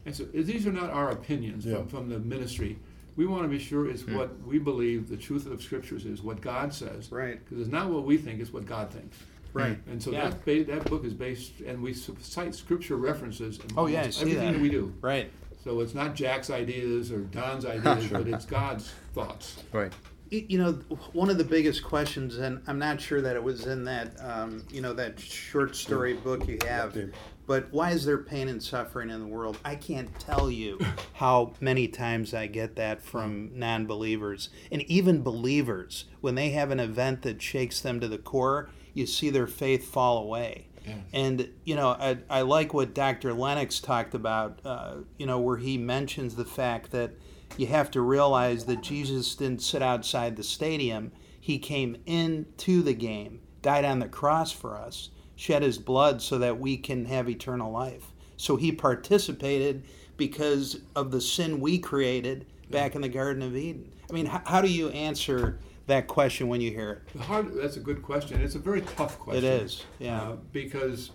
And 0.04 0.14
so 0.14 0.22
these 0.24 0.66
are 0.68 0.72
not 0.72 0.90
our 0.90 1.10
opinions 1.10 1.64
Yeah. 1.66 1.78
from, 1.78 1.88
from 1.88 2.08
the 2.10 2.18
ministry. 2.20 2.78
We 3.16 3.26
want 3.26 3.42
to 3.44 3.48
be 3.48 3.58
sure 3.58 3.88
it's 3.88 4.02
Hmm. 4.02 4.16
what 4.16 4.46
we 4.46 4.58
believe 4.58 5.08
the 5.08 5.16
truth 5.16 5.46
of 5.46 5.62
scriptures 5.62 6.04
is, 6.04 6.22
what 6.22 6.40
God 6.40 6.72
says. 6.74 7.10
Right. 7.10 7.42
Because 7.42 7.60
it's 7.60 7.72
not 7.72 7.90
what 7.90 8.04
we 8.04 8.16
think; 8.18 8.40
it's 8.40 8.52
what 8.52 8.66
God 8.66 8.90
thinks. 8.90 9.16
Right. 9.52 9.78
And 9.90 10.02
so 10.02 10.10
Yeah. 10.10 10.28
that 10.30 10.44
ba- 10.44 10.64
that 10.64 10.84
book 10.90 11.04
is 11.04 11.14
based, 11.14 11.60
and 11.66 11.82
we 11.82 11.94
cite 11.94 12.54
scripture 12.54 12.96
references. 12.96 13.58
In 13.58 13.64
Oh, 13.76 13.86
yeah, 13.86 13.98
I 13.98 14.00
almost 14.00 14.18
see 14.18 14.22
everything 14.32 14.52
that. 14.52 14.60
we 14.60 14.68
do. 14.68 14.92
Right. 15.00 15.30
So 15.64 15.80
it's 15.80 15.94
not 15.94 16.14
Jack's 16.14 16.50
ideas 16.50 17.10
or 17.10 17.20
Don's 17.20 17.64
ideas, 17.76 18.06
but 18.08 18.28
it's 18.28 18.44
God's 18.44 18.92
thoughts. 19.14 19.56
Right. 19.72 19.92
You 20.30 20.58
know, 20.58 20.72
one 21.12 21.30
of 21.30 21.38
the 21.38 21.44
biggest 21.44 21.84
questions, 21.84 22.36
and 22.36 22.60
I'm 22.66 22.78
not 22.80 23.00
sure 23.00 23.20
that 23.22 23.36
it 23.36 23.42
was 23.42 23.66
in 23.66 23.84
that, 23.84 24.12
um, 24.20 24.64
you 24.72 24.80
know, 24.80 24.92
that 24.92 25.18
short 25.20 25.74
story 25.76 26.14
book 26.14 26.46
you 26.48 26.58
have, 26.66 26.92
Dave. 26.92 27.14
But 27.46 27.72
why 27.72 27.90
is 27.90 28.04
there 28.04 28.18
pain 28.18 28.48
and 28.48 28.62
suffering 28.62 29.10
in 29.10 29.20
the 29.20 29.26
world? 29.26 29.58
I 29.64 29.76
can't 29.76 30.16
tell 30.18 30.50
you 30.50 30.78
how 31.14 31.54
many 31.60 31.88
times 31.88 32.34
I 32.34 32.46
get 32.46 32.76
that 32.76 33.02
from 33.02 33.50
non 33.54 33.86
believers. 33.86 34.50
And 34.70 34.82
even 34.82 35.22
believers, 35.22 36.06
when 36.20 36.34
they 36.34 36.50
have 36.50 36.70
an 36.70 36.80
event 36.80 37.22
that 37.22 37.40
shakes 37.40 37.80
them 37.80 38.00
to 38.00 38.08
the 38.08 38.18
core, 38.18 38.70
you 38.94 39.06
see 39.06 39.30
their 39.30 39.46
faith 39.46 39.90
fall 39.90 40.18
away. 40.18 40.66
And, 41.12 41.50
you 41.64 41.74
know, 41.74 41.88
I, 41.88 42.18
I 42.30 42.42
like 42.42 42.72
what 42.72 42.94
Dr. 42.94 43.32
Lennox 43.34 43.80
talked 43.80 44.14
about, 44.14 44.60
uh, 44.64 44.98
you 45.18 45.26
know, 45.26 45.40
where 45.40 45.56
he 45.56 45.76
mentions 45.76 46.36
the 46.36 46.44
fact 46.44 46.92
that 46.92 47.12
you 47.56 47.66
have 47.66 47.90
to 47.92 48.00
realize 48.00 48.66
that 48.66 48.82
Jesus 48.82 49.34
didn't 49.34 49.62
sit 49.62 49.82
outside 49.82 50.36
the 50.36 50.44
stadium. 50.44 51.10
He 51.40 51.58
came 51.58 51.96
into 52.06 52.82
the 52.82 52.94
game, 52.94 53.40
died 53.62 53.84
on 53.84 53.98
the 53.98 54.08
cross 54.08 54.52
for 54.52 54.76
us, 54.76 55.10
shed 55.36 55.62
his 55.62 55.78
blood 55.78 56.20
so 56.20 56.38
that 56.38 56.58
we 56.58 56.76
can 56.76 57.04
have 57.04 57.28
eternal 57.28 57.70
life. 57.70 58.12
So 58.36 58.56
he 58.56 58.72
participated 58.72 59.84
because 60.16 60.80
of 60.94 61.10
the 61.10 61.20
sin 61.20 61.60
we 61.60 61.78
created 61.78 62.46
back 62.70 62.94
in 62.94 63.02
the 63.02 63.08
Garden 63.08 63.42
of 63.42 63.56
Eden. 63.56 63.92
I 64.10 64.12
mean, 64.12 64.26
how, 64.26 64.42
how 64.44 64.60
do 64.60 64.68
you 64.68 64.88
answer 64.90 65.58
that 65.86 66.08
question 66.08 66.48
when 66.48 66.60
you 66.60 66.70
hear 66.70 67.02
it? 67.14 67.20
Hard, 67.20 67.54
that's 67.54 67.76
a 67.76 67.80
good 67.80 68.02
question. 68.02 68.40
It's 68.40 68.54
a 68.54 68.58
very 68.58 68.80
tough 68.80 69.18
question. 69.18 69.44
It 69.44 69.62
is, 69.62 69.84
yeah. 69.98 70.20
Uh, 70.20 70.36
because 70.52 71.10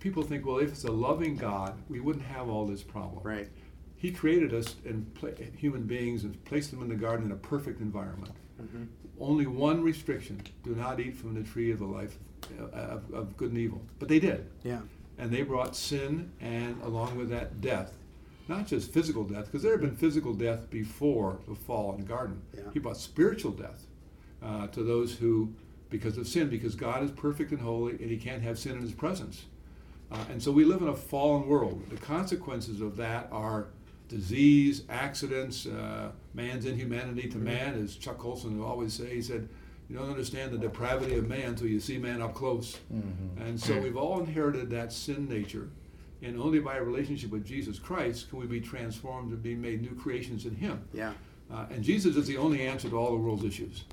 people 0.00 0.22
think, 0.22 0.44
well, 0.46 0.58
if 0.58 0.70
it's 0.70 0.84
a 0.84 0.92
loving 0.92 1.36
God, 1.36 1.78
we 1.88 2.00
wouldn't 2.00 2.24
have 2.24 2.48
all 2.48 2.66
this 2.66 2.82
problem. 2.82 3.22
Right. 3.22 3.48
He 3.96 4.10
created 4.10 4.52
us 4.52 4.76
and 4.84 5.12
pla 5.14 5.30
human 5.56 5.84
beings 5.84 6.24
and 6.24 6.44
placed 6.44 6.70
them 6.70 6.82
in 6.82 6.88
the 6.88 6.94
garden 6.94 7.26
in 7.26 7.32
a 7.32 7.36
perfect 7.36 7.80
environment. 7.80 8.34
Mm-hmm. 8.60 8.84
Only 9.18 9.46
one 9.46 9.82
restriction: 9.82 10.42
do 10.62 10.74
not 10.74 11.00
eat 11.00 11.16
from 11.16 11.34
the 11.34 11.42
tree 11.42 11.70
of 11.70 11.78
the 11.78 11.86
life 11.86 12.18
uh, 12.33 12.33
of, 12.72 13.12
of 13.12 13.36
good 13.36 13.50
and 13.50 13.58
evil. 13.58 13.80
But 13.98 14.08
they 14.08 14.18
did. 14.20 14.46
Yeah. 14.62 14.80
and 15.18 15.30
they 15.30 15.42
brought 15.42 15.76
sin 15.76 16.30
and 16.40 16.80
along 16.82 17.16
with 17.16 17.28
that 17.30 17.60
death 17.60 17.92
not 18.48 18.66
just 18.66 18.90
physical 18.92 19.24
death 19.24 19.46
because 19.46 19.62
there 19.62 19.72
had 19.72 19.80
been 19.80 19.96
physical 19.96 20.34
death 20.34 20.68
before 20.70 21.38
the 21.48 21.54
fall 21.54 21.92
in 21.94 22.00
the 22.00 22.06
garden 22.06 22.40
Yeah. 22.56 22.62
he 22.72 22.78
brought 22.80 22.96
spiritual 22.96 23.52
death 23.52 23.86
uh, 24.42 24.66
to 24.68 24.82
those 24.82 25.14
who 25.14 25.52
because 25.88 26.18
of 26.18 26.26
sin 26.26 26.48
because 26.48 26.74
god 26.74 27.02
is 27.04 27.10
perfect 27.12 27.52
and 27.52 27.60
holy 27.60 27.92
and 27.92 28.10
he 28.10 28.16
can't 28.16 28.42
have 28.42 28.58
sin 28.58 28.72
in 28.76 28.82
his 28.82 28.92
presence 28.92 29.44
uh, 30.12 30.18
and 30.30 30.42
so 30.42 30.50
we 30.52 30.64
live 30.64 30.82
in 30.82 30.88
a 30.88 30.94
fallen 30.96 31.46
world 31.46 31.80
the 31.90 31.96
consequences 31.96 32.80
of 32.80 32.96
that 32.96 33.28
are 33.32 33.68
disease 34.08 34.82
accidents 34.90 35.66
uh, 35.66 36.10
man's 36.34 36.66
inhumanity 36.66 37.28
to 37.28 37.38
man 37.38 37.74
as 37.82 37.94
chuck 37.96 38.18
colson 38.18 38.58
would 38.58 38.66
always 38.66 38.92
say 38.92 39.14
he 39.14 39.22
said 39.22 39.48
you 39.88 39.96
don't 39.96 40.08
understand 40.08 40.52
the 40.52 40.58
depravity 40.58 41.16
of 41.16 41.28
man 41.28 41.50
until 41.50 41.66
you 41.66 41.78
see 41.80 41.98
man 41.98 42.22
up 42.22 42.34
close 42.34 42.78
and 43.46 43.60
so 43.60 43.78
we've 43.78 43.96
all 43.96 44.20
inherited 44.20 44.70
that 44.70 44.92
sin 44.92 45.28
nature, 45.28 45.68
and 46.22 46.40
only 46.40 46.58
by 46.58 46.76
a 46.76 46.82
relationship 46.82 47.30
with 47.30 47.44
Jesus 47.44 47.78
Christ 47.78 48.30
can 48.30 48.38
we 48.38 48.46
be 48.46 48.60
transformed 48.60 49.32
and 49.32 49.42
be 49.42 49.54
made 49.54 49.82
new 49.82 49.94
creations 49.94 50.46
in 50.46 50.54
Him. 50.56 50.82
Yeah. 50.92 51.12
Uh, 51.52 51.66
and 51.70 51.82
Jesus 51.84 52.16
is 52.16 52.26
the 52.26 52.38
only 52.38 52.66
answer 52.66 52.88
to 52.88 52.96
all 52.98 53.10
the 53.12 53.18
world's 53.18 53.44
issues. 53.44 53.84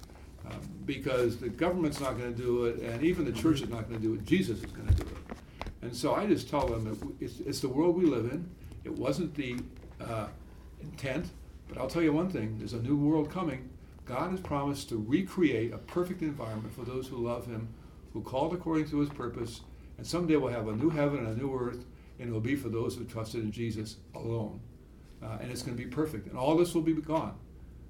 Um, 0.49 0.59
because 0.85 1.37
the 1.37 1.49
government's 1.49 1.99
not 1.99 2.17
going 2.17 2.33
to 2.33 2.41
do 2.41 2.65
it, 2.65 2.79
and 2.79 3.03
even 3.03 3.25
the 3.25 3.31
church 3.31 3.61
is 3.61 3.69
not 3.69 3.87
going 3.87 4.01
to 4.01 4.07
do 4.07 4.13
it. 4.15 4.25
Jesus 4.25 4.63
is 4.63 4.71
going 4.71 4.87
to 4.87 4.95
do 4.95 5.03
it. 5.03 5.37
And 5.83 5.95
so 5.95 6.15
I 6.15 6.25
just 6.25 6.49
tell 6.49 6.65
them 6.67 6.83
that 6.85 6.97
it's, 7.19 7.39
it's 7.41 7.59
the 7.59 7.69
world 7.69 7.95
we 7.95 8.05
live 8.05 8.25
in, 8.31 8.49
It 8.83 8.91
wasn't 8.97 9.35
the 9.35 9.57
uh, 9.99 10.27
intent, 10.81 11.29
but 11.67 11.77
I'll 11.77 11.87
tell 11.87 12.01
you 12.01 12.13
one 12.13 12.29
thing: 12.29 12.57
there's 12.57 12.73
a 12.73 12.81
new 12.81 12.95
world 12.97 13.29
coming. 13.29 13.69
God 14.11 14.31
has 14.31 14.41
promised 14.41 14.89
to 14.89 14.97
recreate 15.07 15.71
a 15.71 15.77
perfect 15.77 16.21
environment 16.21 16.75
for 16.75 16.83
those 16.83 17.07
who 17.07 17.15
love 17.15 17.45
Him, 17.45 17.69
who 18.11 18.21
called 18.21 18.53
according 18.53 18.89
to 18.89 18.99
His 18.99 19.07
purpose, 19.07 19.61
and 19.97 20.05
someday 20.05 20.35
we'll 20.35 20.51
have 20.51 20.67
a 20.67 20.75
new 20.75 20.89
heaven 20.89 21.19
and 21.19 21.29
a 21.29 21.41
new 21.41 21.57
earth, 21.57 21.85
and 22.19 22.27
it 22.27 22.31
will 22.33 22.41
be 22.41 22.57
for 22.57 22.67
those 22.67 22.97
who 22.97 23.05
trusted 23.05 23.41
in 23.41 23.53
Jesus 23.53 23.95
alone. 24.13 24.59
Uh, 25.23 25.37
and 25.39 25.49
it's 25.49 25.61
going 25.61 25.77
to 25.77 25.81
be 25.81 25.89
perfect, 25.89 26.27
and 26.27 26.37
all 26.37 26.57
this 26.57 26.75
will 26.75 26.81
be 26.81 26.93
gone. 26.93 27.35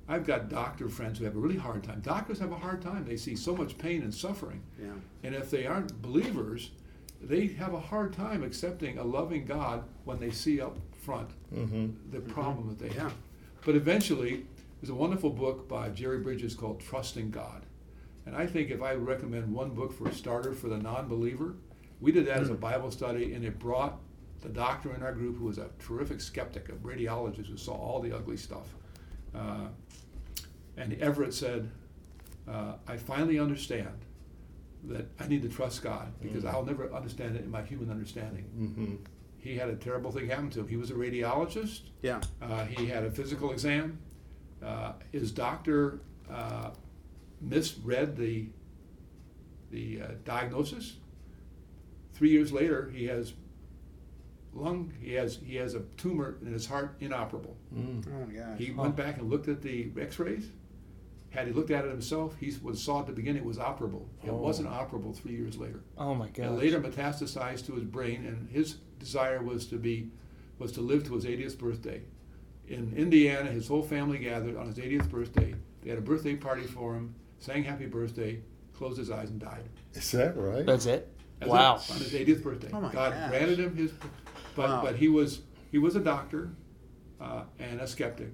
I've 0.08 0.24
got 0.24 0.48
doctor 0.48 0.90
friends 0.90 1.18
who 1.18 1.26
have 1.26 1.36
a 1.36 1.40
really 1.40 1.58
hard 1.58 1.84
time. 1.84 2.02
Doctors 2.02 2.38
have 2.38 2.52
a 2.52 2.58
hard 2.58 2.84
time. 2.84 3.04
They 3.04 3.18
see 3.18 3.36
so 3.36 3.56
much 3.56 3.80
pain 3.80 4.04
and 4.04 4.14
suffering. 4.14 4.62
Yeah. 4.80 4.92
And 5.24 5.34
if 5.34 5.50
they 5.50 5.66
aren't 5.66 6.04
believers, 6.04 6.70
they 7.20 7.48
have 7.48 7.74
a 7.74 7.80
hard 7.80 8.14
time 8.14 8.44
accepting 8.44 9.00
a 9.00 9.04
loving 9.04 9.46
God 9.46 9.86
when 10.06 10.20
they 10.20 10.30
see 10.30 10.62
up 10.62 10.78
front 10.92 11.32
the 12.12 12.20
problem 12.20 12.68
that 12.70 12.78
they 12.78 12.94
have. 13.00 13.14
But 13.66 13.76
eventually, 13.76 14.46
there's 14.82 14.90
a 14.90 14.96
wonderful 14.96 15.30
book 15.30 15.68
by 15.68 15.90
Jerry 15.90 16.20
Bridges 16.20 16.56
called 16.56 16.80
Trusting 16.80 17.30
God. 17.30 17.66
And 18.26 18.36
I 18.36 18.48
think 18.48 18.72
if 18.72 18.82
I 18.82 18.94
recommend 18.94 19.54
one 19.54 19.72
book 19.72 19.94
for 19.94 20.08
a 20.08 20.14
starter 20.14 20.54
for 20.54 20.70
the 20.70 20.78
non 20.78 21.08
believer, 21.08 21.56
we 22.00 22.12
did 22.12 22.26
that 22.26 22.38
as 22.38 22.50
a 22.50 22.56
Bible 22.56 22.90
study, 22.90 23.34
and 23.34 23.46
it 23.46 23.60
brought 23.60 24.00
the 24.42 24.50
doctor 24.50 24.94
in 24.96 25.04
our 25.04 25.14
group, 25.14 25.38
who 25.38 25.46
was 25.46 25.60
a 25.60 25.70
terrific 25.80 26.20
skeptic, 26.20 26.70
a 26.70 26.74
radiologist 26.74 27.48
who 27.48 27.58
saw 27.58 27.74
all 27.74 28.00
the 28.00 28.12
ugly 28.12 28.38
stuff. 28.38 28.74
Uh, 29.36 29.68
and 30.78 30.94
Everett 31.00 31.34
said, 31.34 31.70
uh, 32.48 32.74
I 32.88 32.98
finally 32.98 33.40
understand 33.40 34.06
that 34.86 35.08
I 35.20 35.28
need 35.28 35.44
to 35.44 35.50
trust 35.50 35.84
God 35.84 36.12
because 36.22 36.44
I'll 36.44 36.66
never 36.66 36.92
understand 36.92 37.36
it 37.36 37.44
in 37.44 37.52
my 37.52 37.62
human 37.62 37.92
understanding. 37.92 38.46
Mm-hmm. 38.58 38.96
He 39.38 39.58
had 39.58 39.70
a 39.70 39.76
terrible 39.76 40.12
thing 40.12 40.28
happen 40.28 40.50
to 40.52 40.62
him. 40.62 40.68
He 40.68 40.78
was 40.78 40.90
a 40.90 40.96
radiologist. 40.96 41.82
Yeah. 42.02 42.22
Uh, 42.42 42.66
he 42.66 42.88
had 42.88 43.04
a 43.04 43.12
physical 43.12 43.52
exam. 43.52 44.00
Uh, 44.64 44.94
his 45.12 45.32
doctor 45.32 46.00
uh, 46.32 46.72
misread 47.42 48.16
the 48.18 48.48
the 49.72 50.02
uh, 50.02 50.08
diagnosis. 50.26 50.98
Three 52.14 52.30
years 52.30 52.52
later, 52.52 52.92
he 52.94 53.06
has 53.06 53.34
lung. 54.54 54.94
He 55.02 55.14
has 55.14 55.40
he 55.44 55.56
has 55.56 55.74
a 55.76 55.80
tumor 55.98 56.38
in 56.42 56.52
his 56.54 56.66
heart, 56.66 56.96
inoperable. 57.00 57.56
Mm. 57.76 58.06
Oh 58.08 58.26
my 58.28 58.34
gosh. 58.34 58.58
He 58.60 58.72
went 58.72 58.96
back 58.96 59.18
and 59.18 59.30
looked 59.30 59.48
at 59.48 59.62
the 59.62 59.92
X-rays. 60.00 60.50
Had 61.32 61.48
he 61.48 61.54
looked 61.54 61.72
at 61.72 61.86
it 61.86 61.90
himself, 61.92 62.36
he 62.40 62.54
was 62.62 62.84
saw 62.84 63.00
at 63.00 63.08
the 63.08 63.14
beginning 63.14 63.44
it 63.44 63.46
was 63.46 63.58
operable. 63.58 64.04
It 64.24 64.30
Oh. 64.30 64.36
wasn't 64.36 64.68
operable 64.70 65.16
three 65.16 65.32
years 65.32 65.58
later. 65.58 65.80
Oh 65.98 66.14
my 66.14 66.28
god. 66.28 66.46
And 66.48 66.58
later 66.58 66.82
metastasized 66.82 67.66
to 67.68 67.74
his 67.74 67.86
brain, 67.86 68.26
and 68.26 68.50
his 68.50 68.76
desire 69.00 69.42
was 69.42 69.66
to 69.68 69.78
be, 69.78 70.12
was 70.60 70.74
to 70.74 70.82
live 70.82 71.06
to 71.06 71.14
his 71.16 71.24
80th 71.26 71.58
birthday. 71.58 72.02
In 72.72 72.94
Indiana, 72.96 73.52
his 73.52 73.68
whole 73.68 73.84
family 73.84 74.18
gathered 74.18 74.56
on 74.56 74.66
his 74.68 74.78
80th 74.78 75.10
birthday. 75.10 75.54
They 75.82 75.90
had 75.90 76.00
a 76.00 76.02
birthday 76.02 76.36
party 76.36 76.64
for 76.64 76.96
him, 76.96 77.14
sang 77.40 77.64
happy 77.64 77.86
birthday, 77.86 78.40
closed 78.74 78.98
his 78.98 79.12
eyes 79.12 79.30
and 79.30 79.40
died. 79.42 79.68
Is 79.94 80.10
that 80.12 80.38
right? 80.38 80.66
That's 80.66 80.86
it. 80.86 81.12
That's 81.40 81.52
wow. 81.52 81.76
it, 81.76 81.92
on 81.92 81.98
his 81.98 82.14
80th 82.14 82.44
birthday. 82.44 82.70
Oh 82.72 82.80
my 82.80 82.92
God 82.92 83.12
gosh. 83.14 83.30
granted 83.30 83.60
him 83.60 83.76
his, 83.76 83.92
but 84.56 84.70
Wow. 84.70 84.82
but 84.84 84.96
he 84.96 85.10
was 85.10 85.42
he 85.72 85.80
was 85.80 85.96
a 85.96 86.00
doctor, 86.00 86.52
uh, 87.20 87.44
and 87.60 87.82
a 87.82 87.88
skeptic. 87.88 88.34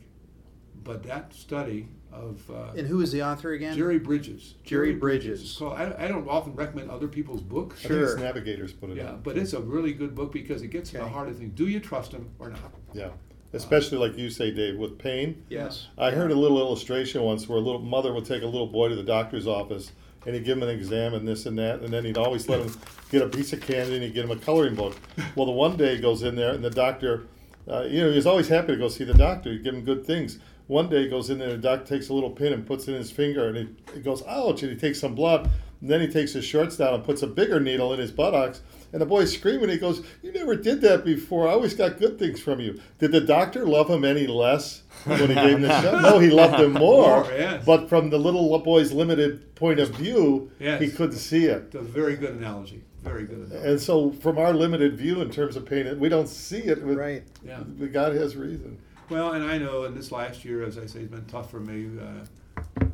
But 0.84 1.04
that 1.04 1.34
study 1.34 1.88
of 2.12 2.50
uh, 2.52 2.74
and 2.78 2.86
who 2.88 3.02
is 3.02 3.12
the 3.12 3.24
author 3.24 3.54
again? 3.54 3.76
Jerry 3.76 3.98
Bridges. 3.98 4.56
Jerry 4.64 4.94
Bridges. 4.94 5.42
It's 5.42 5.58
called- 5.58 5.74
I, 5.74 5.96
I 5.98 6.08
don't 6.08 6.28
often 6.30 6.54
recommend 6.54 6.92
other 6.92 7.08
people's 7.08 7.42
books. 7.42 7.84
I 7.86 7.88
think 7.88 8.02
it's 8.02 8.12
Sure. 8.12 8.20
Navigators 8.20 8.74
put 8.74 8.92
it 8.92 8.98
Yeah, 8.98 9.16
in. 9.16 9.22
but 9.22 9.38
it's 9.38 9.54
a 9.54 9.60
really 9.62 9.94
good 9.94 10.14
book 10.14 10.32
because 10.32 10.62
it 10.62 10.68
gets 10.68 10.92
to 10.92 10.98
the 11.00 11.08
heart 11.08 11.28
of 11.30 11.38
things. 11.38 11.54
Do 11.56 11.68
you 11.68 11.80
trust 11.80 12.12
him 12.12 12.30
or 12.40 12.50
not? 12.50 12.74
Yeah. 12.94 13.10
Especially 13.54 13.98
like 13.98 14.18
you 14.18 14.30
say, 14.30 14.52
Dave, 14.52 14.78
with 14.78 14.98
pain. 14.98 15.44
Yes. 15.50 15.88
I 15.98 16.12
heard 16.12 16.32
a 16.32 16.36
little 16.36 16.60
illustration 16.60 17.22
once 17.24 17.48
where 17.48 17.58
a 17.58 17.62
little 17.62 17.82
mother 17.82 18.14
would 18.14 18.26
take 18.26 18.44
a 18.44 18.48
little 18.48 18.68
boy 18.68 18.90
to 18.90 18.96
the 18.96 19.04
doctor's 19.04 19.48
office 19.48 19.92
and 20.26 20.36
he'd 20.36 20.44
give 20.44 20.58
him 20.58 20.64
an 20.64 20.70
exam 20.70 21.14
and 21.14 21.26
this 21.26 21.46
and 21.46 21.58
that, 21.58 21.80
and 21.80 21.94
then 21.94 22.04
he'd 22.04 22.18
always 22.18 22.50
let 22.50 22.60
him 22.60 22.76
get 23.10 23.22
a 23.22 23.30
piece 23.30 23.54
of 23.54 23.62
candy 23.62 23.96
and 23.96 24.04
he'd 24.04 24.14
get 24.14 24.26
him 24.26 24.32
a 24.32 24.36
coloring 24.36 24.76
book. 24.76 24.98
Well, 25.36 25.46
the 25.46 25.54
one 25.54 25.78
day 25.78 25.96
he 25.96 26.02
goes 26.02 26.24
in 26.24 26.36
there 26.36 26.52
and 26.54 26.62
the 26.64 26.70
doctor, 26.70 27.28
uh, 27.70 27.84
you 27.84 28.02
know, 28.02 28.10
he 28.10 28.16
was 28.18 28.28
always 28.28 28.50
happy 28.50 28.74
to 28.74 28.78
go 28.78 28.90
see 28.90 29.06
the 29.06 29.14
doctor. 29.14 29.52
He'd 29.52 29.64
give 29.64 29.74
him 29.74 29.86
good 29.86 30.06
things. 30.06 30.40
One 30.68 30.90
day 30.90 31.04
he 31.04 31.10
goes 31.10 31.30
in 31.30 31.38
there, 31.40 31.52
the 31.52 31.58
doctor 31.58 31.86
takes 31.86 32.10
a 32.10 32.14
little 32.14 32.32
pin 32.32 32.52
and 32.52 32.68
puts 32.68 32.90
it 32.90 32.92
in 32.92 32.98
his 32.98 33.10
finger 33.10 33.48
and 33.48 33.58
he, 33.58 33.94
he 33.94 34.00
goes, 34.02 34.22
ouch, 34.28 34.64
and 34.64 34.72
he 34.72 34.78
takes 34.78 35.00
some 35.00 35.16
blood. 35.16 35.50
And 35.82 35.90
then 35.90 36.02
he 36.02 36.08
takes 36.08 36.34
his 36.34 36.44
shorts 36.46 36.78
down 36.78 36.94
and 36.96 37.04
puts 37.04 37.22
a 37.22 37.28
bigger 37.28 37.60
needle 37.60 37.94
in 37.94 38.00
his 38.00 38.12
buttocks. 38.12 38.62
And 38.94 39.02
the 39.02 39.06
boy's 39.06 39.34
screaming. 39.34 39.70
He 39.70 39.78
goes, 39.78 40.02
"You 40.24 40.32
never 40.32 40.56
did 40.56 40.82
that 40.82 41.04
before. 41.04 41.48
I 41.48 41.52
always 41.52 41.74
got 41.74 41.98
good 42.00 42.18
things 42.18 42.40
from 42.40 42.60
you." 42.62 42.80
Did 43.00 43.12
the 43.12 43.20
doctor 43.22 43.66
love 43.66 43.90
him 43.90 44.06
any 44.06 44.28
less 44.28 44.84
when 45.04 45.20
he 45.30 45.36
gave 45.36 45.56
him 45.58 45.62
the 45.64 45.82
shot? 45.82 46.02
No, 46.02 46.20
he 46.20 46.30
loved 46.30 46.60
him 46.60 46.72
more. 46.86 47.24
More, 47.24 47.32
yes. 47.32 47.66
But 47.66 47.90
from 47.90 48.10
the 48.10 48.18
little 48.18 48.58
boy's 48.60 48.94
limited 48.94 49.54
point 49.56 49.80
of 49.80 49.90
view, 49.90 50.50
Yes. 50.60 50.82
he 50.82 50.90
couldn't 50.90 51.18
see 51.18 51.46
it. 51.46 51.64
It's 51.68 51.76
a 51.76 51.82
very 51.82 52.16
good 52.16 52.36
analogy. 52.36 52.82
Very 53.04 53.26
good 53.26 53.40
analogy. 53.50 53.70
And 53.70 53.80
so, 53.80 54.12
from 54.14 54.38
our 54.38 54.54
limited 54.54 54.96
view 54.98 55.22
in 55.22 55.30
terms 55.32 55.56
of 55.58 55.66
pain, 55.66 56.00
we 56.00 56.08
don't 56.10 56.30
see 56.30 56.60
it. 56.60 56.82
With, 56.82 56.98
Right. 56.98 57.24
Yeah. 57.46 57.60
but 57.66 57.92
God 57.92 58.16
has 58.16 58.36
reason. 58.38 58.78
Well, 59.10 59.34
and 59.34 59.44
I 59.44 59.58
know 59.58 59.84
in 59.84 59.96
this 59.96 60.12
last 60.14 60.44
year, 60.46 60.64
as 60.64 60.78
I 60.78 60.86
say, 60.86 61.02
it's 61.02 61.12
been 61.12 61.26
tough 61.26 61.52
for 61.52 61.60
me. 61.60 61.88
Uh, 62.00 62.86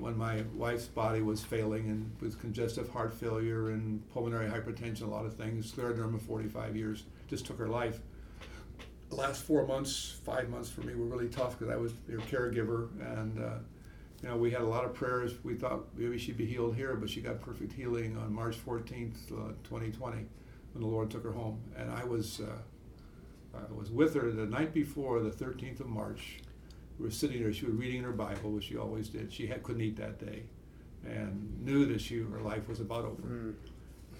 when 0.00 0.16
my 0.16 0.42
wife's 0.54 0.86
body 0.86 1.22
was 1.22 1.42
failing 1.42 1.88
and 1.88 2.10
with 2.20 2.40
congestive 2.40 2.88
heart 2.90 3.12
failure 3.12 3.70
and 3.70 4.08
pulmonary 4.12 4.48
hypertension, 4.48 5.02
a 5.02 5.06
lot 5.06 5.24
of 5.24 5.34
things, 5.36 5.70
scleroderma, 5.72 6.20
45 6.20 6.76
years, 6.76 7.04
just 7.28 7.46
took 7.46 7.58
her 7.58 7.68
life. 7.68 8.00
The 9.10 9.16
last 9.16 9.42
four 9.42 9.66
months, 9.66 10.16
five 10.24 10.48
months 10.50 10.68
for 10.68 10.82
me 10.82 10.94
were 10.94 11.06
really 11.06 11.28
tough 11.28 11.58
because 11.58 11.72
I 11.72 11.76
was 11.76 11.92
her 12.10 12.18
caregiver, 12.18 12.88
and 13.16 13.42
uh, 13.42 13.58
you 14.22 14.28
know 14.28 14.36
we 14.36 14.50
had 14.50 14.60
a 14.60 14.66
lot 14.66 14.84
of 14.84 14.92
prayers. 14.92 15.32
We 15.42 15.54
thought 15.54 15.84
maybe 15.96 16.18
she'd 16.18 16.36
be 16.36 16.44
healed 16.44 16.76
here, 16.76 16.94
but 16.94 17.08
she 17.08 17.22
got 17.22 17.40
perfect 17.40 17.72
healing 17.72 18.18
on 18.18 18.32
March 18.32 18.56
14th, 18.64 19.32
uh, 19.32 19.52
2020, 19.64 20.16
when 20.16 20.82
the 20.82 20.86
Lord 20.86 21.10
took 21.10 21.24
her 21.24 21.32
home, 21.32 21.60
and 21.76 21.90
I 21.90 22.04
was. 22.04 22.40
Uh, 22.40 22.58
I 23.54 23.72
was 23.72 23.90
with 23.90 24.14
her 24.14 24.30
the 24.30 24.46
night 24.46 24.72
before, 24.72 25.20
the 25.20 25.30
13th 25.30 25.80
of 25.80 25.86
March. 25.86 26.40
We 26.98 27.04
were 27.04 27.10
sitting 27.10 27.42
there. 27.42 27.52
She 27.52 27.66
was 27.66 27.74
reading 27.74 28.02
her 28.02 28.12
Bible, 28.12 28.50
which 28.50 28.64
she 28.64 28.76
always 28.76 29.08
did. 29.08 29.32
She 29.32 29.46
had, 29.46 29.62
couldn't 29.62 29.82
eat 29.82 29.96
that 29.96 30.18
day, 30.18 30.42
and 31.06 31.64
knew 31.64 31.86
that 31.86 32.00
she 32.00 32.18
her 32.20 32.40
life 32.40 32.68
was 32.68 32.80
about 32.80 33.04
over. 33.04 33.22
Mm. 33.22 33.54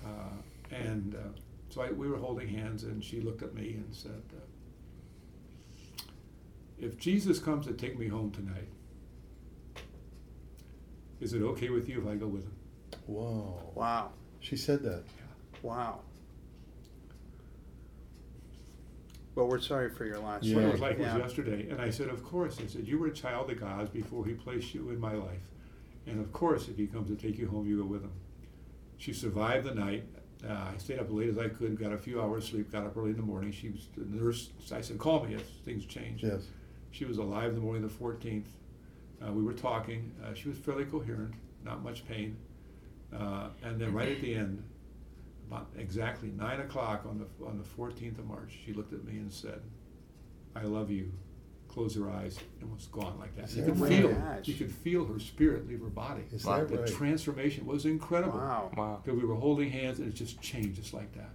Uh, 0.05 0.75
and 0.75 1.15
uh, 1.15 1.39
so 1.71 1.83
I, 1.83 1.91
we 1.91 2.09
were 2.09 2.19
holding 2.19 2.49
hands, 2.49 2.85
and 2.85 3.03
she 3.03 3.21
looked 3.21 3.43
at 3.43 3.55
me 3.55 3.75
and 3.75 3.95
said, 3.95 4.23
uh, 4.33 6.03
"If 6.79 6.99
Jesus 6.99 7.39
comes 7.39 7.67
to 7.67 7.73
take 7.73 7.99
me 7.99 8.07
home 8.09 8.31
tonight, 8.31 8.69
is 11.21 11.33
it 11.33 11.43
okay 11.43 11.71
with 11.71 11.89
you 11.89 12.01
if 12.01 12.07
I 12.07 12.15
go 12.15 12.29
with 12.29 12.45
him?" 12.45 12.55
Whoa. 13.07 13.73
Wow. 13.75 14.11
She 14.41 14.57
said 14.57 14.83
that. 14.85 15.03
Wow. 15.63 16.01
Well, 19.39 19.47
we're 19.47 19.61
sorry 19.61 19.89
for 19.89 20.05
your 20.05 20.19
loss. 20.19 20.43
Yeah. 20.43 20.57
What 20.57 20.65
it 20.65 20.73
was 20.73 20.81
like 20.81 20.99
Yeah. 20.99 21.15
was 21.17 21.23
yesterday. 21.23 21.69
And 21.71 21.81
I 21.81 21.91
said, 21.91 22.09
Of 22.09 22.25
course. 22.25 22.59
I 22.61 22.67
said, 22.67 22.89
You 22.89 22.99
were 22.99 23.07
a 23.07 23.13
child 23.13 23.49
of 23.53 23.61
God's 23.61 23.89
before 23.89 24.27
He 24.27 24.33
placed 24.33 24.75
you 24.75 24.91
in 24.91 24.99
my 24.99 25.13
life. 25.13 25.53
And 26.09 26.19
of 26.21 26.33
course, 26.33 26.67
if 26.67 26.77
He 26.77 26.89
comes 26.89 27.09
to 27.09 27.15
take 27.15 27.39
you 27.39 27.47
home, 27.47 27.65
you 27.65 27.79
go 27.79 27.85
with 27.85 28.03
Him. 28.03 28.11
She 28.97 29.13
survived 29.13 29.65
the 29.65 29.77
night. 29.77 30.07
Uh, 30.45 30.53
I 30.75 30.77
stayed 30.79 30.99
up 30.99 31.07
as 31.07 31.13
late 31.13 31.29
as 31.29 31.39
I 31.39 31.49
could, 31.49 31.79
got 31.79 31.93
a 31.93 31.99
few 31.99 32.21
hours 32.21 32.49
sleep, 32.49 32.73
got 32.73 32.85
up 32.85 32.97
early 32.97 33.11
in 33.11 33.17
the 33.17 33.23
morning. 33.23 33.53
She 33.53 33.71
was 33.71 33.87
the 33.97 34.05
nurse. 34.07 34.51
I 34.73 34.81
said, 34.81 34.99
Call 34.99 35.25
me 35.25 35.35
if 35.37 35.43
things 35.65 35.85
change. 35.87 36.25
Yes. 36.25 36.43
She 36.91 37.05
was 37.05 37.19
alive 37.19 37.55
the 37.55 37.61
morning 37.61 37.85
of 37.85 37.97
the 37.97 38.05
14th. 38.05 38.47
Uh, 39.25 39.33
we 39.33 39.45
were 39.45 39.53
talking. 39.53 40.11
Uh, 40.25 40.35
she 40.35 40.49
was 40.49 40.59
fairly 40.59 40.85
coherent, 40.85 41.35
not 41.65 41.85
much 41.85 42.05
pain. 42.09 42.37
Uh, 43.17 43.51
and 43.63 43.81
then 43.81 43.93
right 43.93 44.09
at 44.09 44.21
the 44.21 44.35
end, 44.35 44.65
about 44.65 44.65
exactly 45.77 46.31
nine 46.37 46.61
o'clock 46.61 47.05
on 47.09 47.19
the 47.19 47.45
on 47.47 47.59
the 47.59 47.65
14th 47.65 48.19
of 48.19 48.27
March, 48.27 48.53
she 48.65 48.73
looked 48.73 48.93
at 48.93 49.05
me 49.05 49.19
and 49.19 49.33
said, 49.33 49.61
"I 50.55 50.63
love 50.63 50.91
you." 50.91 51.13
Closed 51.69 51.99
her 51.99 52.11
eyes 52.11 52.39
and 52.63 52.73
was 52.75 52.87
gone 52.87 53.19
like 53.21 53.37
that. 53.37 53.45
Is 53.45 53.57
You 53.57 53.65
that 53.65 53.73
could 53.73 53.81
right? 53.83 53.93
feel, 53.93 54.09
Gosh. 54.15 54.49
you 54.49 54.55
could 54.55 54.73
feel 54.73 55.05
her 55.05 55.19
spirit 55.21 55.69
leave 55.69 55.81
her 55.83 55.89
body. 55.91 56.23
Is 56.33 56.45
Wow. 56.45 56.61
that 56.61 56.69
The 56.69 56.79
right? 56.79 56.89
transformation 56.89 57.67
was 57.67 57.85
incredible. 57.85 58.39
Wow. 58.39 58.71
Wow. 58.75 59.01
Because 59.05 59.21
we 59.21 59.27
were 59.27 59.35
holding 59.35 59.71
hands 59.71 59.99
and 59.99 60.09
it 60.09 60.15
just 60.15 60.41
changed 60.41 60.77
just 60.77 60.95
like 60.95 61.13
that. 61.13 61.29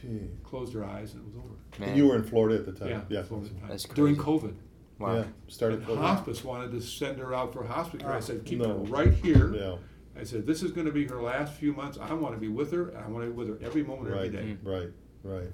Gee. 0.00 0.28
Closed 0.44 0.72
her 0.74 0.84
eyes 0.84 1.12
and 1.12 1.22
it 1.22 1.26
was 1.26 1.44
over. 1.44 1.84
And 1.90 1.98
you 1.98 2.06
were 2.06 2.14
in 2.14 2.22
Florida 2.22 2.54
at 2.60 2.66
the 2.66 2.72
time. 2.72 2.88
Yeah, 2.88 3.02
Yeah. 3.10 3.22
Florida 3.24 3.50
time. 3.50 3.68
That's 3.68 3.84
during. 3.88 4.14
COVID. 4.16 4.54
Wow. 5.00 5.16
Yeah. 5.16 5.24
Started. 5.48 5.78
And 5.78 5.86
Florida. 5.86 6.06
hospice 6.06 6.44
wanted 6.44 6.70
to 6.70 6.80
send 6.80 7.18
her 7.18 7.34
out 7.34 7.52
for 7.52 7.64
hospice 7.64 8.00
care. 8.00 8.12
I 8.12 8.18
Ah. 8.18 8.20
said, 8.20 8.44
keep 8.44 8.60
No. 8.60 8.68
her 8.68 8.84
right 8.84 9.12
here. 9.12 9.52
Yeah. 9.52 9.76
I 10.20 10.24
said, 10.24 10.46
this 10.46 10.62
is 10.62 10.70
going 10.72 10.86
to 10.86 10.92
be 10.92 11.06
her 11.06 11.22
last 11.22 11.54
few 11.54 11.72
months. 11.72 11.96
I 11.98 12.12
want 12.12 12.34
to 12.34 12.40
be 12.40 12.48
with 12.48 12.70
her, 12.72 12.90
and 12.90 12.98
I 12.98 13.08
want 13.08 13.24
to 13.24 13.30
be 13.30 13.36
with 13.36 13.48
her 13.48 13.58
every 13.66 13.82
moment, 13.82 14.08
every 14.14 14.28
Right. 14.28 14.32
day. 14.32 14.56
Right. 14.62 14.90
Right. 15.24 15.50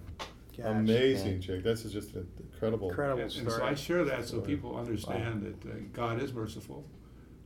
Gosh. 0.56 0.66
Amazing, 0.66 1.40
Jake. 1.40 1.62
This 1.62 1.84
is 1.84 1.92
just 1.92 2.14
an 2.14 2.26
incredible. 2.40 2.88
Incredible 2.88 3.22
And, 3.22 3.32
and 3.36 3.50
so. 3.52 3.62
I 3.64 3.74
share 3.74 4.04
that 4.04 4.22
so 4.24 4.38
Story. 4.38 4.42
people 4.56 4.76
understand 4.76 5.42
that 5.62 5.70
uh, 5.70 5.74
God 5.92 6.20
is 6.20 6.32
merciful. 6.32 6.84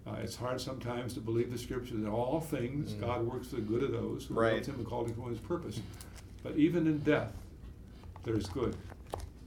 Uh, 0.06 0.14
it's 0.22 0.36
hard 0.36 0.60
sometimes 0.60 1.12
to 1.14 1.20
believe 1.20 1.50
the 1.50 1.58
scripture 1.58 1.96
that 1.96 2.08
all 2.08 2.40
things 2.40 2.92
Mm. 2.94 3.00
God 3.00 3.26
works 3.26 3.48
for 3.48 3.56
the 3.56 3.62
good 3.62 3.82
of 3.82 3.92
those 3.92 4.24
who 4.26 4.34
Right. 4.34 4.54
love 4.54 4.66
Him 4.66 4.74
and 4.76 4.86
called 4.86 5.10
according 5.10 5.36
to 5.36 5.40
His 5.40 5.46
purpose. 5.46 5.80
But 6.42 6.56
even 6.56 6.86
in 6.86 7.00
death, 7.00 7.32
there's 8.24 8.46
good. 8.48 8.74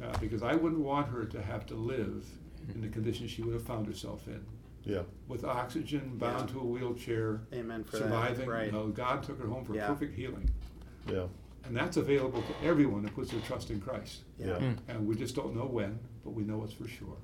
uh, 0.01 0.15
because 0.19 0.43
I 0.43 0.53
wouldn't 0.55 0.81
want 0.81 1.07
her 1.09 1.23
to 1.25 1.41
have 1.41 1.65
to 1.67 1.75
live 1.75 2.25
in 2.73 2.81
the 2.81 2.87
condition 2.89 3.27
she 3.27 3.41
would 3.41 3.53
have 3.53 3.63
found 3.63 3.87
herself 3.87 4.27
in, 4.27 4.41
Yeah. 4.85 5.03
with 5.27 5.45
oxygen, 5.45 6.17
bound 6.17 6.49
Yeah. 6.49 6.55
to 6.55 6.59
a 6.59 6.65
wheelchair, 6.65 7.41
Amen 7.53 7.83
for 7.83 7.97
surviving. 7.97 8.45
that. 8.45 8.51
Right. 8.51 8.65
You 8.67 8.71
know, 8.73 8.87
God 8.87 9.23
took 9.23 9.39
her 9.41 9.47
home 9.47 9.63
for 9.63 9.75
Yeah. 9.75 9.87
perfect 9.87 10.15
healing, 10.15 10.49
Yeah. 11.09 11.27
and 11.65 11.75
that's 11.75 11.97
available 11.97 12.41
to 12.41 12.67
everyone 12.67 13.03
who 13.03 13.09
puts 13.11 13.31
their 13.31 13.39
trust 13.41 13.71
in 13.71 13.79
Christ. 13.79 14.23
Yeah. 14.37 14.47
Yeah. 14.47 14.59
Hmm. 14.59 14.71
And 14.89 15.07
we 15.07 15.15
just 15.15 15.35
don't 15.35 15.55
know 15.55 15.65
when, 15.65 15.99
but 16.23 16.31
we 16.31 16.43
know 16.43 16.63
it's 16.63 16.73
for 16.73 16.87
sure. 16.87 17.15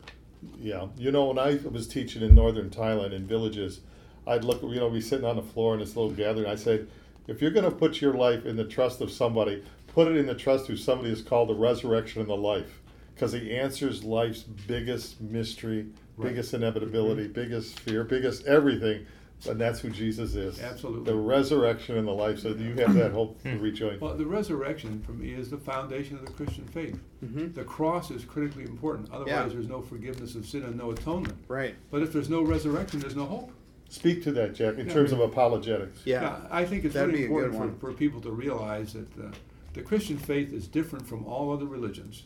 Yeah, 0.58 0.88
you 0.98 1.12
know, 1.12 1.26
when 1.26 1.38
I 1.38 1.60
was 1.70 1.86
teaching 1.88 2.22
in 2.22 2.34
northern 2.34 2.70
Thailand 2.70 3.12
in 3.12 3.28
villages, 3.28 3.82
I'd 4.26 4.46
look, 4.46 4.62
you 4.64 4.76
know, 4.76 4.90
be 4.90 5.02
sitting 5.02 5.26
on 5.26 5.36
the 5.36 5.42
floor 5.42 5.74
in 5.74 5.82
this 5.82 5.98
little 5.98 6.12
gathering. 6.12 6.46
I 6.48 6.56
said, 6.56 6.88
if 7.28 7.42
you're 7.42 7.52
going 7.52 7.66
to 7.70 7.76
put 7.76 8.00
your 8.00 8.14
life 8.14 8.46
in 8.46 8.56
the 8.56 8.64
trust 8.64 9.02
of 9.02 9.12
somebody, 9.12 9.64
put 9.88 10.08
it 10.08 10.16
in 10.16 10.28
the 10.28 10.36
trust 10.36 10.68
who 10.68 10.78
somebody 10.78 11.12
is 11.12 11.22
called 11.22 11.50
the 11.50 11.56
resurrection 11.56 12.22
and 12.22 12.30
the 12.30 12.38
life, 12.38 12.82
because 13.14 13.34
he 13.34 13.54
answers 13.54 14.04
life's 14.06 14.44
biggest 14.44 15.20
mystery, 15.20 15.88
Right. 16.20 16.30
biggest 16.30 16.54
inevitability, 16.54 17.28
biggest 17.28 17.80
fear, 17.80 18.04
biggest 18.04 18.46
everything. 18.46 19.06
And 19.50 19.60
that's 19.60 19.80
who 19.80 19.90
Jesus 19.90 20.36
is. 20.36 20.60
Absolutely. 20.60 21.06
The 21.06 21.16
resurrection 21.18 21.98
and 21.98 22.06
the 22.06 22.12
life. 22.12 22.40
So 22.40 22.50
you 22.50 22.74
have 22.76 22.94
that 22.96 23.12
hope 23.14 23.42
to 23.44 23.58
rejoin. 23.58 23.98
Well, 24.02 24.16
the 24.18 24.26
resurrection 24.26 25.02
for 25.06 25.14
me 25.14 25.32
is 25.32 25.50
the 25.50 25.58
foundation 25.58 26.18
of 26.18 26.26
the 26.26 26.34
Christian 26.34 26.66
faith. 26.68 27.00
Mhm. 27.24 27.54
The 27.54 27.64
cross 27.64 28.12
is 28.12 28.26
critically 28.26 28.64
important. 28.64 29.08
Otherwise, 29.14 29.30
Yeah. 29.30 29.46
there's 29.48 29.70
no 29.70 29.82
forgiveness 29.82 30.36
of 30.36 30.46
sin 30.46 30.64
and 30.64 30.76
no 30.78 30.92
atonement. 30.92 31.36
Right. 31.48 31.76
But 31.90 32.02
if 32.04 32.12
there's 32.12 32.30
no 32.30 32.42
resurrection, 32.42 33.00
there's 33.00 33.16
no 33.16 33.24
hope. 33.26 33.52
Speak 33.88 34.22
to 34.24 34.34
that, 34.34 34.56
Jack, 34.56 34.78
in 34.78 34.88
Yeah. 34.88 34.94
terms 34.94 35.14
of 35.14 35.22
apologetics. 35.22 36.02
Yeah. 36.04 36.42
I 36.52 36.66
think 36.66 36.84
it's 36.84 36.94
That'd 36.96 37.12
really 37.16 37.28
be 37.28 37.34
a 37.34 37.38
good 37.38 37.46
important 37.46 37.80
for, 37.80 37.92
for 37.92 37.94
people 37.98 38.20
to 38.22 38.32
realize 38.32 38.92
that 38.92 39.08
uh, 39.18 39.32
the 39.74 39.82
Christian 39.84 40.18
faith 40.18 40.52
is 40.52 40.68
different 40.68 41.08
from 41.08 41.24
all 41.26 41.54
other 41.54 41.66
religions 41.66 42.24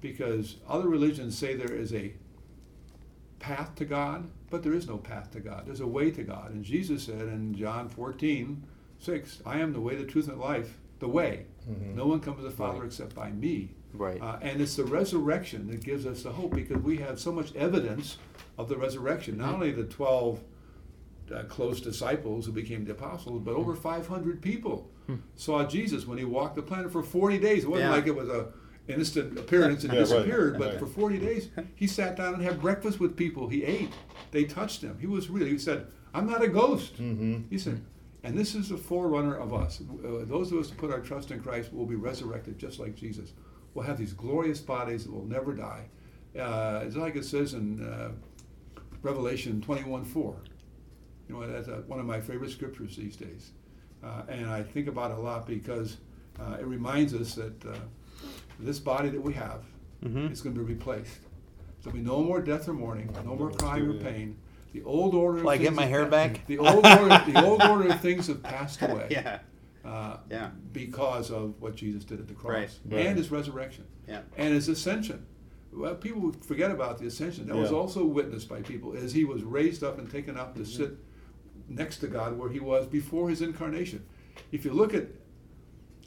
because 0.00 0.56
other 0.66 0.88
religions 0.88 1.36
say 1.36 1.54
there 1.54 1.74
is 1.74 1.92
a 1.92 2.14
path 3.44 3.74
to 3.74 3.84
God, 3.84 4.26
but 4.48 4.62
there 4.62 4.72
is 4.72 4.86
no 4.88 4.96
path 4.96 5.30
to 5.32 5.40
God. 5.40 5.66
There's 5.66 5.80
a 5.80 5.86
way 5.86 6.10
to 6.12 6.22
God. 6.22 6.52
And 6.52 6.64
Jesus 6.64 7.04
said 7.04 7.20
in 7.28 7.54
John 7.54 7.90
14, 7.90 8.62
6, 8.98 9.42
I 9.44 9.58
am 9.58 9.74
the 9.74 9.80
way, 9.82 9.96
the 9.96 10.04
truth, 10.06 10.28
and 10.28 10.40
life, 10.40 10.78
the 10.98 11.08
way. 11.08 11.44
Mhm. 11.68 11.94
No 11.94 12.06
one 12.06 12.20
comes 12.20 12.38
to 12.38 12.44
the 12.44 12.50
Father 12.50 12.78
Right. 12.80 12.86
except 12.86 13.14
by 13.14 13.30
me. 13.32 13.74
Right. 13.92 14.18
Uh, 14.20 14.38
and 14.40 14.62
it's 14.62 14.76
the 14.76 14.84
resurrection 14.84 15.66
that 15.68 15.84
gives 15.84 16.06
us 16.06 16.22
the 16.22 16.32
hope 16.32 16.54
because 16.54 16.82
we 16.82 16.96
have 16.98 17.20
so 17.20 17.32
much 17.32 17.54
evidence 17.54 18.16
of 18.56 18.70
the 18.70 18.78
resurrection. 18.78 19.36
Not 19.36 19.54
only 19.54 19.72
the 19.72 19.84
12 19.84 20.42
uh, 21.34 21.42
close 21.44 21.80
disciples 21.82 22.46
who 22.46 22.52
became 22.52 22.84
the 22.86 22.92
apostles, 22.92 23.42
but 23.44 23.54
over 23.54 23.74
500 23.74 24.40
people 24.40 24.90
saw 25.36 25.66
Jesus 25.66 26.06
when 26.06 26.16
he 26.18 26.24
walked 26.24 26.54
the 26.56 26.62
planet 26.62 26.90
for 26.90 27.02
40 27.02 27.38
days. 27.38 27.64
It 27.64 27.70
wasn't 27.70 27.90
Yeah. 27.90 27.96
like 27.96 28.06
it 28.06 28.16
was 28.16 28.28
a 28.30 28.52
instant 28.88 29.38
appearance 29.38 29.84
and 29.84 29.92
Yeah, 29.92 30.00
right, 30.00 30.08
disappeared, 30.08 30.58
but 30.58 30.70
right. 30.72 30.78
for 30.78 30.86
40 30.86 31.18
days 31.18 31.48
he 31.74 31.86
sat 31.86 32.16
down 32.16 32.34
and 32.34 32.42
had 32.42 32.60
breakfast 32.60 33.00
with 33.00 33.16
people. 33.16 33.48
He 33.48 33.64
ate. 33.64 33.90
They 34.30 34.44
touched 34.44 34.82
him. 34.82 34.98
He 35.00 35.06
was 35.06 35.30
really, 35.30 35.50
he 35.50 35.58
said, 35.58 35.86
I'm 36.12 36.26
not 36.26 36.42
a 36.42 36.48
ghost. 36.48 36.96
Mhm. 37.00 37.44
He 37.50 37.58
said, 37.58 37.80
and 38.22 38.36
this 38.38 38.54
is 38.54 38.68
the 38.70 38.76
forerunner 38.76 39.36
of 39.36 39.52
us. 39.52 39.80
Uh, 39.82 40.24
those 40.24 40.50
of 40.52 40.58
us 40.58 40.70
who 40.70 40.76
put 40.76 40.90
our 40.90 41.00
trust 41.00 41.30
in 41.30 41.40
Christ 41.40 41.72
will 41.72 41.86
be 41.86 41.94
resurrected 41.96 42.58
just 42.58 42.78
like 42.78 42.94
Jesus. 42.94 43.32
We'll 43.74 43.84
have 43.84 43.98
these 43.98 44.12
glorious 44.12 44.60
bodies 44.60 45.04
that 45.04 45.12
will 45.12 45.26
never 45.26 45.52
die. 45.52 45.86
Uh, 46.38 46.82
it's 46.86 46.96
like 46.96 47.16
it 47.16 47.24
says 47.24 47.54
in 47.54 47.84
uh, 47.84 48.12
Revelation 49.02 49.60
21 49.60 50.04
4. 50.04 50.36
You 51.28 51.34
know, 51.34 51.46
that's 51.50 51.68
uh 51.68 51.82
one 51.86 52.00
of 52.00 52.06
my 52.06 52.20
favorite 52.20 52.50
scriptures 52.50 52.96
these 52.96 53.16
days. 53.16 53.50
Uh, 54.02 54.22
and 54.28 54.46
I 54.50 54.62
think 54.62 54.88
about 54.88 55.10
it 55.10 55.16
a 55.18 55.20
lot 55.20 55.46
because 55.46 55.96
uh, 56.38 56.56
it 56.60 56.66
reminds 56.66 57.14
us 57.14 57.34
that 57.36 57.64
uh, 57.66 57.74
this 58.58 58.78
body 58.78 59.08
that 59.10 59.20
we 59.20 59.34
have 59.34 59.64
Mhm. 60.04 60.30
is 60.30 60.40
going 60.40 60.54
to 60.54 60.62
be 60.62 60.72
replaced. 60.74 61.18
There'll 61.82 61.96
be 61.98 62.02
no 62.04 62.22
more 62.22 62.40
death 62.40 62.68
or 62.68 62.72
mourning, 62.74 63.10
no 63.24 63.34
more 63.36 63.50
crying 63.50 63.86
or 63.88 63.94
pain. 63.94 64.36
The 64.72 64.82
old 64.84 65.14
order. 65.14 65.38
of 65.38 65.44
Will 65.44 65.50
I 65.50 65.56
get 65.58 65.72
my 65.74 65.84
hair 65.86 66.06
back? 66.06 66.46
The 66.46 66.58
old 66.58 66.84
order. 66.84 67.22
the 67.30 67.42
old 67.44 67.62
order 67.62 67.88
of 67.92 68.00
things 68.00 68.26
have 68.26 68.42
passed 68.42 68.82
away. 68.82 69.08
Yeah. 69.10 69.40
Uh, 69.84 70.16
Yeah. 70.30 70.50
Because 70.72 71.30
of 71.30 71.60
what 71.60 71.76
Jesus 71.76 72.04
did 72.04 72.18
at 72.20 72.26
the 72.28 72.34
cross 72.34 72.54
Right. 72.54 72.70
Right. 72.90 73.06
and 73.06 73.16
his 73.18 73.30
resurrection 73.30 73.84
Yeah. 74.08 74.22
and 74.36 74.52
his 74.54 74.68
ascension. 74.68 75.26
Well, 75.72 75.94
people 75.96 76.32
forget 76.46 76.70
about 76.70 76.98
the 76.98 77.06
ascension. 77.06 77.46
That 77.48 77.56
was 77.56 77.72
also 77.72 78.04
witnessed 78.04 78.48
by 78.48 78.62
people 78.62 78.94
as 78.96 79.12
he 79.12 79.24
was 79.24 79.42
raised 79.42 79.82
up 79.84 79.98
and 79.98 80.08
taken 80.10 80.36
up 80.36 80.54
to 80.56 80.64
sit 80.64 80.96
next 81.68 81.98
to 81.98 82.06
God 82.06 82.38
where 82.38 82.48
he 82.48 82.60
was 82.60 82.86
before 82.86 83.28
his 83.28 83.42
incarnation. 83.42 84.04
If 84.52 84.64
you 84.64 84.72
look 84.72 84.94
at 84.94 85.06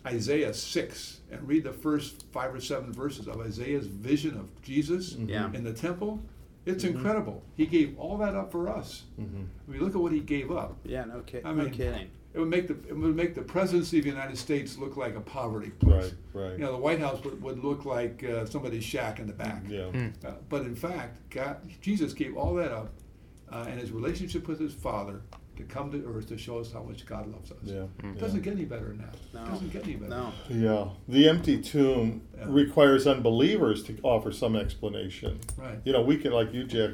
Isaiah 0.06 0.54
6 0.54 1.20
and 1.32 1.48
read 1.48 1.64
the 1.64 1.74
first 1.74 2.26
five 2.32 2.54
or 2.54 2.62
seven 2.62 2.94
verses 2.94 3.28
of 3.28 3.40
Isaiah's 3.42 3.88
vision 3.88 4.38
of 4.38 4.50
Jesus 4.62 5.14
Yeah. 5.14 5.52
in 5.54 5.64
the 5.64 5.74
temple, 5.74 6.22
it's 6.66 6.84
incredible. 6.84 7.44
He 7.56 7.66
gave 7.66 7.98
all 7.98 8.18
that 8.20 8.36
up 8.36 8.52
for 8.52 8.70
us. 8.70 9.04
Mhm. 9.20 9.46
I 9.68 9.72
mean, 9.72 9.82
look 9.82 9.96
at 9.96 10.02
what 10.02 10.12
he 10.12 10.20
gave 10.20 10.52
up. 10.52 10.78
Yeah. 10.86 11.06
No, 11.06 11.22
ki- 11.22 11.40
I 11.44 11.52
no 11.54 11.64
mean, 11.64 11.72
kidding. 11.72 12.08
It 12.34 12.40
would 12.40 12.50
make 12.50 12.68
the 12.68 12.76
it 12.88 12.96
would 12.96 13.16
make 13.16 13.34
the 13.36 13.42
presidency 13.42 13.98
of 13.98 14.04
the 14.04 14.12
United 14.12 14.38
States 14.38 14.78
look 14.78 14.96
like 14.96 15.16
a 15.16 15.22
poverty 15.22 15.72
place. 15.72 16.14
Right, 16.34 16.44
right. 16.44 16.52
You 16.54 16.66
know, 16.66 16.72
the 16.74 16.78
White 16.78 17.00
House 17.00 17.24
would, 17.24 17.42
would 17.42 17.64
look 17.64 17.84
like 17.86 18.24
uh, 18.24 18.46
somebody's 18.46 18.84
shack 18.84 19.20
in 19.20 19.26
the 19.28 19.34
back. 19.34 19.64
Yeah. 19.68 19.86
Uh, 20.24 20.34
but 20.50 20.62
in 20.64 20.76
fact, 20.76 21.18
God, 21.32 21.58
Jesus 21.82 22.14
gave 22.14 22.38
all 22.38 22.54
that 22.56 22.72
up, 22.72 22.94
uh, 23.52 23.66
and 23.68 23.80
his 23.80 23.92
relationship 23.92 24.48
with 24.48 24.60
his 24.60 24.74
Father 24.74 25.22
to 25.58 25.64
come 25.64 25.92
to 25.92 26.04
earth 26.08 26.28
to 26.30 26.38
show 26.38 26.60
us 26.60 26.72
how 26.72 26.84
much 26.84 27.06
God 27.06 27.32
loves 27.32 27.52
us. 27.52 27.58
Yeah. 27.64 27.84
It 28.04 28.20
doesn't 28.20 28.42
get 28.42 28.54
any 28.54 28.66
better 28.66 28.88
than 28.88 29.00
that. 29.00 29.16
No. 29.34 29.44
It 29.46 29.50
doesn't 29.50 29.74
get 29.74 29.84
any 29.84 29.96
better. 29.96 30.10
No. 30.10 30.34
Yeah, 30.50 30.90
the 31.08 31.28
empty 31.28 31.62
tomb 31.62 32.22
Yeah. 32.38 32.46
requires 32.48 33.06
unbelievers 33.08 33.84
to 33.84 33.98
offer 34.04 34.32
some 34.32 34.56
explanation. 34.56 35.40
Right. 35.58 35.80
You 35.84 35.94
know, 35.94 36.02
we 36.02 36.18
can, 36.18 36.32
like 36.32 36.54
you, 36.54 36.64
Jack, 36.66 36.92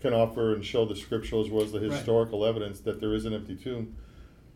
can 0.00 0.12
offer 0.14 0.54
and 0.54 0.64
show 0.64 0.84
the 0.84 0.96
scriptural 0.96 1.42
as 1.44 1.50
well 1.50 1.62
as 1.64 1.72
the 1.72 1.80
Right. 1.80 1.90
historical 1.92 2.44
evidence 2.44 2.80
that 2.80 3.00
there 3.00 3.14
is 3.14 3.24
an 3.24 3.34
empty 3.34 3.56
tomb. 3.56 3.94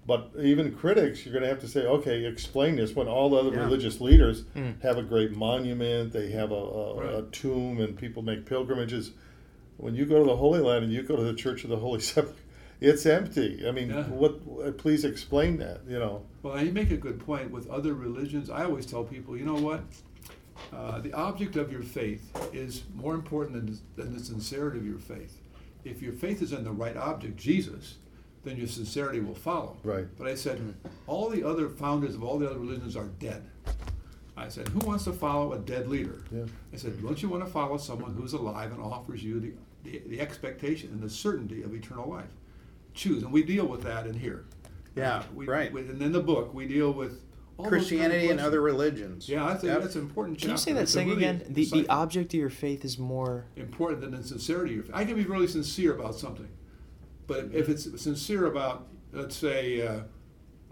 But 0.06 0.30
even 0.42 0.72
critics, 0.74 1.24
you're 1.26 1.32
going 1.34 1.42
to 1.42 1.48
have 1.50 1.60
to 1.60 1.68
say, 1.68 1.84
okay, 1.86 2.24
explain 2.24 2.76
this 2.76 2.94
when 2.96 3.08
all 3.08 3.28
the 3.28 3.36
other 3.36 3.50
Yeah. 3.52 3.64
religious 3.64 4.00
leaders 4.00 4.44
Mm. 4.56 4.80
have 4.80 4.96
a 4.96 5.02
great 5.02 5.32
monument, 5.36 6.12
they 6.12 6.30
have 6.30 6.50
a, 6.50 6.54
a, 6.54 7.18
a 7.18 7.22
tomb, 7.30 7.78
and 7.80 7.96
people 7.96 8.22
make 8.22 8.46
pilgrimages. 8.46 9.10
When 9.76 9.94
you 9.94 10.06
go 10.06 10.18
to 10.20 10.24
the 10.24 10.36
Holy 10.36 10.60
Land 10.60 10.84
and 10.84 10.92
you 10.92 11.02
go 11.02 11.14
to 11.16 11.22
the 11.22 11.34
Church 11.34 11.62
of 11.64 11.70
the 11.70 11.76
Holy 11.76 12.00
Sepulchre, 12.00 12.36
it's 12.80 13.06
empty. 13.06 13.66
I 13.66 13.72
mean, 13.72 13.90
Yeah. 13.90 14.04
what? 14.04 14.76
Please 14.78 15.04
explain 15.04 15.58
that. 15.58 15.80
You 15.88 15.98
know. 15.98 16.22
Well, 16.42 16.62
you 16.64 16.72
make 16.72 16.90
a 16.90 16.96
good 16.96 17.18
point. 17.18 17.50
With 17.50 17.68
other 17.68 17.94
religions, 17.94 18.50
I 18.50 18.64
always 18.64 18.86
tell 18.86 19.04
people, 19.04 19.36
you 19.36 19.44
know 19.44 19.54
what? 19.56 19.82
Uh, 20.72 21.00
the 21.00 21.12
object 21.12 21.56
of 21.56 21.70
your 21.70 21.82
faith 21.82 22.30
is 22.52 22.82
more 22.94 23.14
important 23.14 23.54
than, 23.64 23.78
than 23.96 24.14
the 24.16 24.22
sincerity 24.22 24.78
of 24.78 24.86
your 24.86 24.98
faith. 24.98 25.40
If 25.84 26.02
your 26.02 26.12
faith 26.12 26.42
is 26.42 26.52
in 26.52 26.64
the 26.64 26.72
right 26.72 26.96
object, 26.96 27.36
Jesus, 27.36 27.96
then 28.44 28.56
your 28.56 28.66
sincerity 28.66 29.20
will 29.20 29.34
follow. 29.34 29.76
Right. 29.84 30.06
But 30.18 30.26
I 30.26 30.34
said, 30.34 30.74
all 31.06 31.28
the 31.28 31.44
other 31.44 31.68
founders 31.68 32.14
of 32.14 32.22
all 32.24 32.38
the 32.38 32.48
other 32.50 32.58
religions 32.58 32.96
are 32.96 33.06
dead. 33.20 33.44
I 34.36 34.48
said, 34.48 34.68
who 34.68 34.80
wants 34.80 35.04
to 35.04 35.12
follow 35.12 35.52
a 35.52 35.58
dead 35.58 35.88
leader? 35.88 36.22
Yeah. 36.32 36.44
I 36.72 36.76
said, 36.76 37.00
don't 37.02 37.20
you 37.22 37.28
want 37.28 37.44
to 37.44 37.50
follow 37.50 37.76
someone 37.76 38.14
who's 38.14 38.32
alive 38.34 38.70
and 38.72 38.80
offers 38.80 39.22
you 39.22 39.40
the, 39.40 39.52
the, 39.84 40.02
the 40.06 40.20
expectation 40.20 40.90
and 40.90 41.00
the 41.00 41.10
certainty 41.10 41.62
of 41.62 41.74
eternal 41.74 42.08
life? 42.08 42.30
Choose. 42.98 43.22
And 43.22 43.32
we 43.32 43.44
deal 43.44 43.64
with 43.64 43.82
that 43.84 44.06
in 44.08 44.14
here. 44.14 44.44
Yeah, 44.96 45.18
Uh, 45.18 45.22
we, 45.32 45.46
right. 45.46 45.72
we- 45.72 45.82
and 45.82 46.02
in 46.02 46.10
the 46.10 46.20
book, 46.20 46.52
we 46.52 46.66
deal 46.66 46.92
with 46.92 47.22
all 47.56 47.66
kind 47.66 47.76
of 47.76 47.78
Christianity 47.80 48.28
and 48.28 48.40
other 48.40 48.60
religions. 48.60 49.28
Yeah, 49.28 49.46
that's, 49.46 49.62
a, 49.62 49.68
Yep. 49.68 49.82
that's 49.82 49.94
an 49.94 50.02
important 50.02 50.38
Can 50.38 50.48
you 50.48 50.54
chapter. 50.56 50.62
say 50.62 50.72
that 50.72 50.82
It's 50.82 50.90
a 50.90 50.94
saying 50.94 51.08
really 51.10 51.24
again? 51.24 51.44
The, 51.48 51.64
the 51.66 51.88
object 51.88 52.34
of 52.34 52.40
your 52.40 52.50
faith 52.50 52.84
is 52.84 52.98
more. 52.98 53.44
important 53.56 54.00
than 54.00 54.10
the 54.10 54.22
sincerity. 54.24 54.70
of 54.72 54.76
your 54.76 54.84
faith. 54.86 54.94
I 54.96 55.04
can 55.04 55.14
be 55.14 55.22
really 55.24 55.46
sincere 55.46 55.94
about 55.94 56.16
something, 56.16 56.48
but 57.28 57.50
if 57.52 57.68
it's 57.68 57.84
sincere 58.02 58.46
about, 58.46 58.88
let's 59.12 59.36
say, 59.36 59.86
uh, 59.86 60.00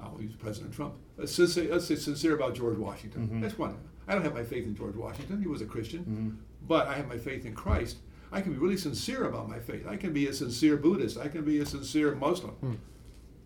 I'll 0.01 0.20
use 0.20 0.35
President 0.35 0.74
Trump. 0.74 0.95
Let's 1.16 1.33
say, 1.33 1.68
let's 1.70 1.87
say 1.87 1.95
sincere 1.95 2.35
about 2.35 2.57
George 2.57 2.77
Washington. 2.77 3.29
Mhm. 3.29 3.41
That's 3.41 3.57
one. 3.57 3.77
I 4.09 4.14
don't 4.14 4.22
have 4.22 4.35
my 4.35 4.43
faith 4.45 4.66
in 4.66 4.74
George 4.74 4.97
Washington. 4.97 5.41
He 5.41 5.47
was 5.49 5.62
a 5.62 5.64
Christian, 5.66 6.05
Mhm. 6.05 6.66
but 6.68 6.89
I 6.89 6.95
have 6.95 7.07
my 7.09 7.18
faith 7.18 7.47
in 7.47 7.55
Christ. 7.55 7.99
I 8.33 8.41
can 8.41 8.53
be 8.53 8.59
really 8.59 8.77
sincere 8.77 9.24
about 9.24 9.49
my 9.49 9.59
faith. 9.59 9.87
I 9.87 9.97
can 9.97 10.12
be 10.12 10.27
a 10.27 10.33
sincere 10.33 10.77
Buddhist. 10.77 11.18
I 11.18 11.29
can 11.29 11.45
be 11.45 11.59
a 11.61 11.66
sincere 11.66 12.14
Muslim. 12.14 12.53
Hmm. 12.53 12.74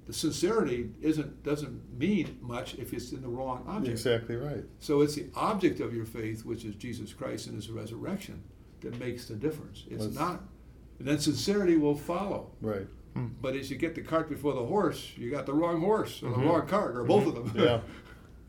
The 0.07 0.13
sincerity 0.13 0.91
isn't 1.01 1.43
doesn't 1.43 1.99
mean 1.99 2.39
much 2.41 2.75
if 2.75 2.93
it's 2.93 3.13
in 3.13 3.23
the 3.23 3.29
wrong 3.29 3.65
object. 3.69 3.93
Exactly 3.93 4.37
right. 4.37 4.65
So 4.81 5.03
it's 5.03 5.15
the 5.15 5.27
object 5.37 5.81
of 5.81 5.95
your 5.95 6.07
faith, 6.07 6.45
which 6.45 6.65
is 6.65 6.75
Jesus 6.75 7.13
Christ 7.13 7.47
and 7.47 7.55
His 7.55 7.71
resurrection, 7.71 8.43
that 8.81 8.99
makes 8.99 9.27
the 9.27 9.35
difference. 9.35 9.85
It's 9.89 10.05
Let's- 10.05 10.15
not, 10.17 10.43
and 10.99 11.07
then 11.07 11.19
sincerity 11.19 11.77
will 11.77 11.95
follow. 11.95 12.51
Right. 12.61 12.87
Hmm. 13.15 13.29
But 13.41 13.57
as 13.57 13.71
you 13.71 13.77
get 13.77 13.95
the 13.95 14.03
cart 14.03 14.29
before 14.29 14.55
the 14.55 14.65
horse, 14.65 15.13
you 15.17 15.31
got 15.31 15.47
the 15.47 15.55
wrong 15.55 15.81
horse 15.81 16.23
or 16.23 16.31
the 16.31 16.37
mm-hmm. 16.37 16.49
wrong 16.49 16.67
cart 16.67 16.97
or 16.97 17.01
mm-hmm. 17.01 17.09
both 17.09 17.27
of 17.27 17.55
them. 17.55 17.65
Yeah. 17.65 17.81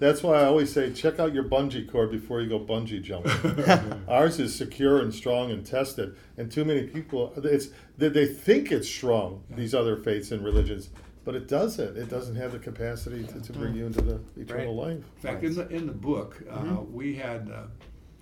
That's 0.01 0.23
why 0.23 0.39
I 0.41 0.45
always 0.45 0.73
say 0.73 0.91
check 0.91 1.19
out 1.19 1.31
your 1.31 1.43
bungee 1.43 1.87
cord 1.87 2.09
before 2.09 2.41
you 2.41 2.49
go 2.49 2.59
bungee 2.59 3.03
jumping. 3.03 4.03
Ours 4.07 4.39
is 4.39 4.53
secure 4.55 4.99
and 4.99 5.13
strong 5.13 5.51
and 5.51 5.63
tested, 5.63 6.15
and 6.37 6.51
too 6.51 6.65
many 6.65 6.87
people 6.87 7.31
it's 7.37 7.67
they, 7.99 8.09
they 8.09 8.25
think 8.25 8.71
it's 8.71 8.89
strong. 8.89 9.43
These 9.51 9.75
other 9.75 9.95
faiths 9.95 10.31
and 10.31 10.43
religions, 10.43 10.89
but 11.23 11.35
it 11.35 11.47
doesn't. 11.47 11.97
It 11.97 12.09
doesn't 12.09 12.35
have 12.35 12.51
the 12.51 12.57
capacity 12.57 13.23
to, 13.25 13.39
to 13.41 13.53
bring 13.53 13.75
you 13.75 13.85
into 13.85 14.01
the 14.01 14.19
eternal 14.37 14.75
life. 14.75 14.97
In 15.17 15.21
fact, 15.21 15.43
in 15.43 15.53
the 15.53 15.67
in 15.69 15.85
the 15.85 15.93
book, 15.93 16.41
uh, 16.49 16.57
Mm-hmm. 16.57 16.91
we 16.93 17.13
had 17.13 17.51
uh, 17.53 17.67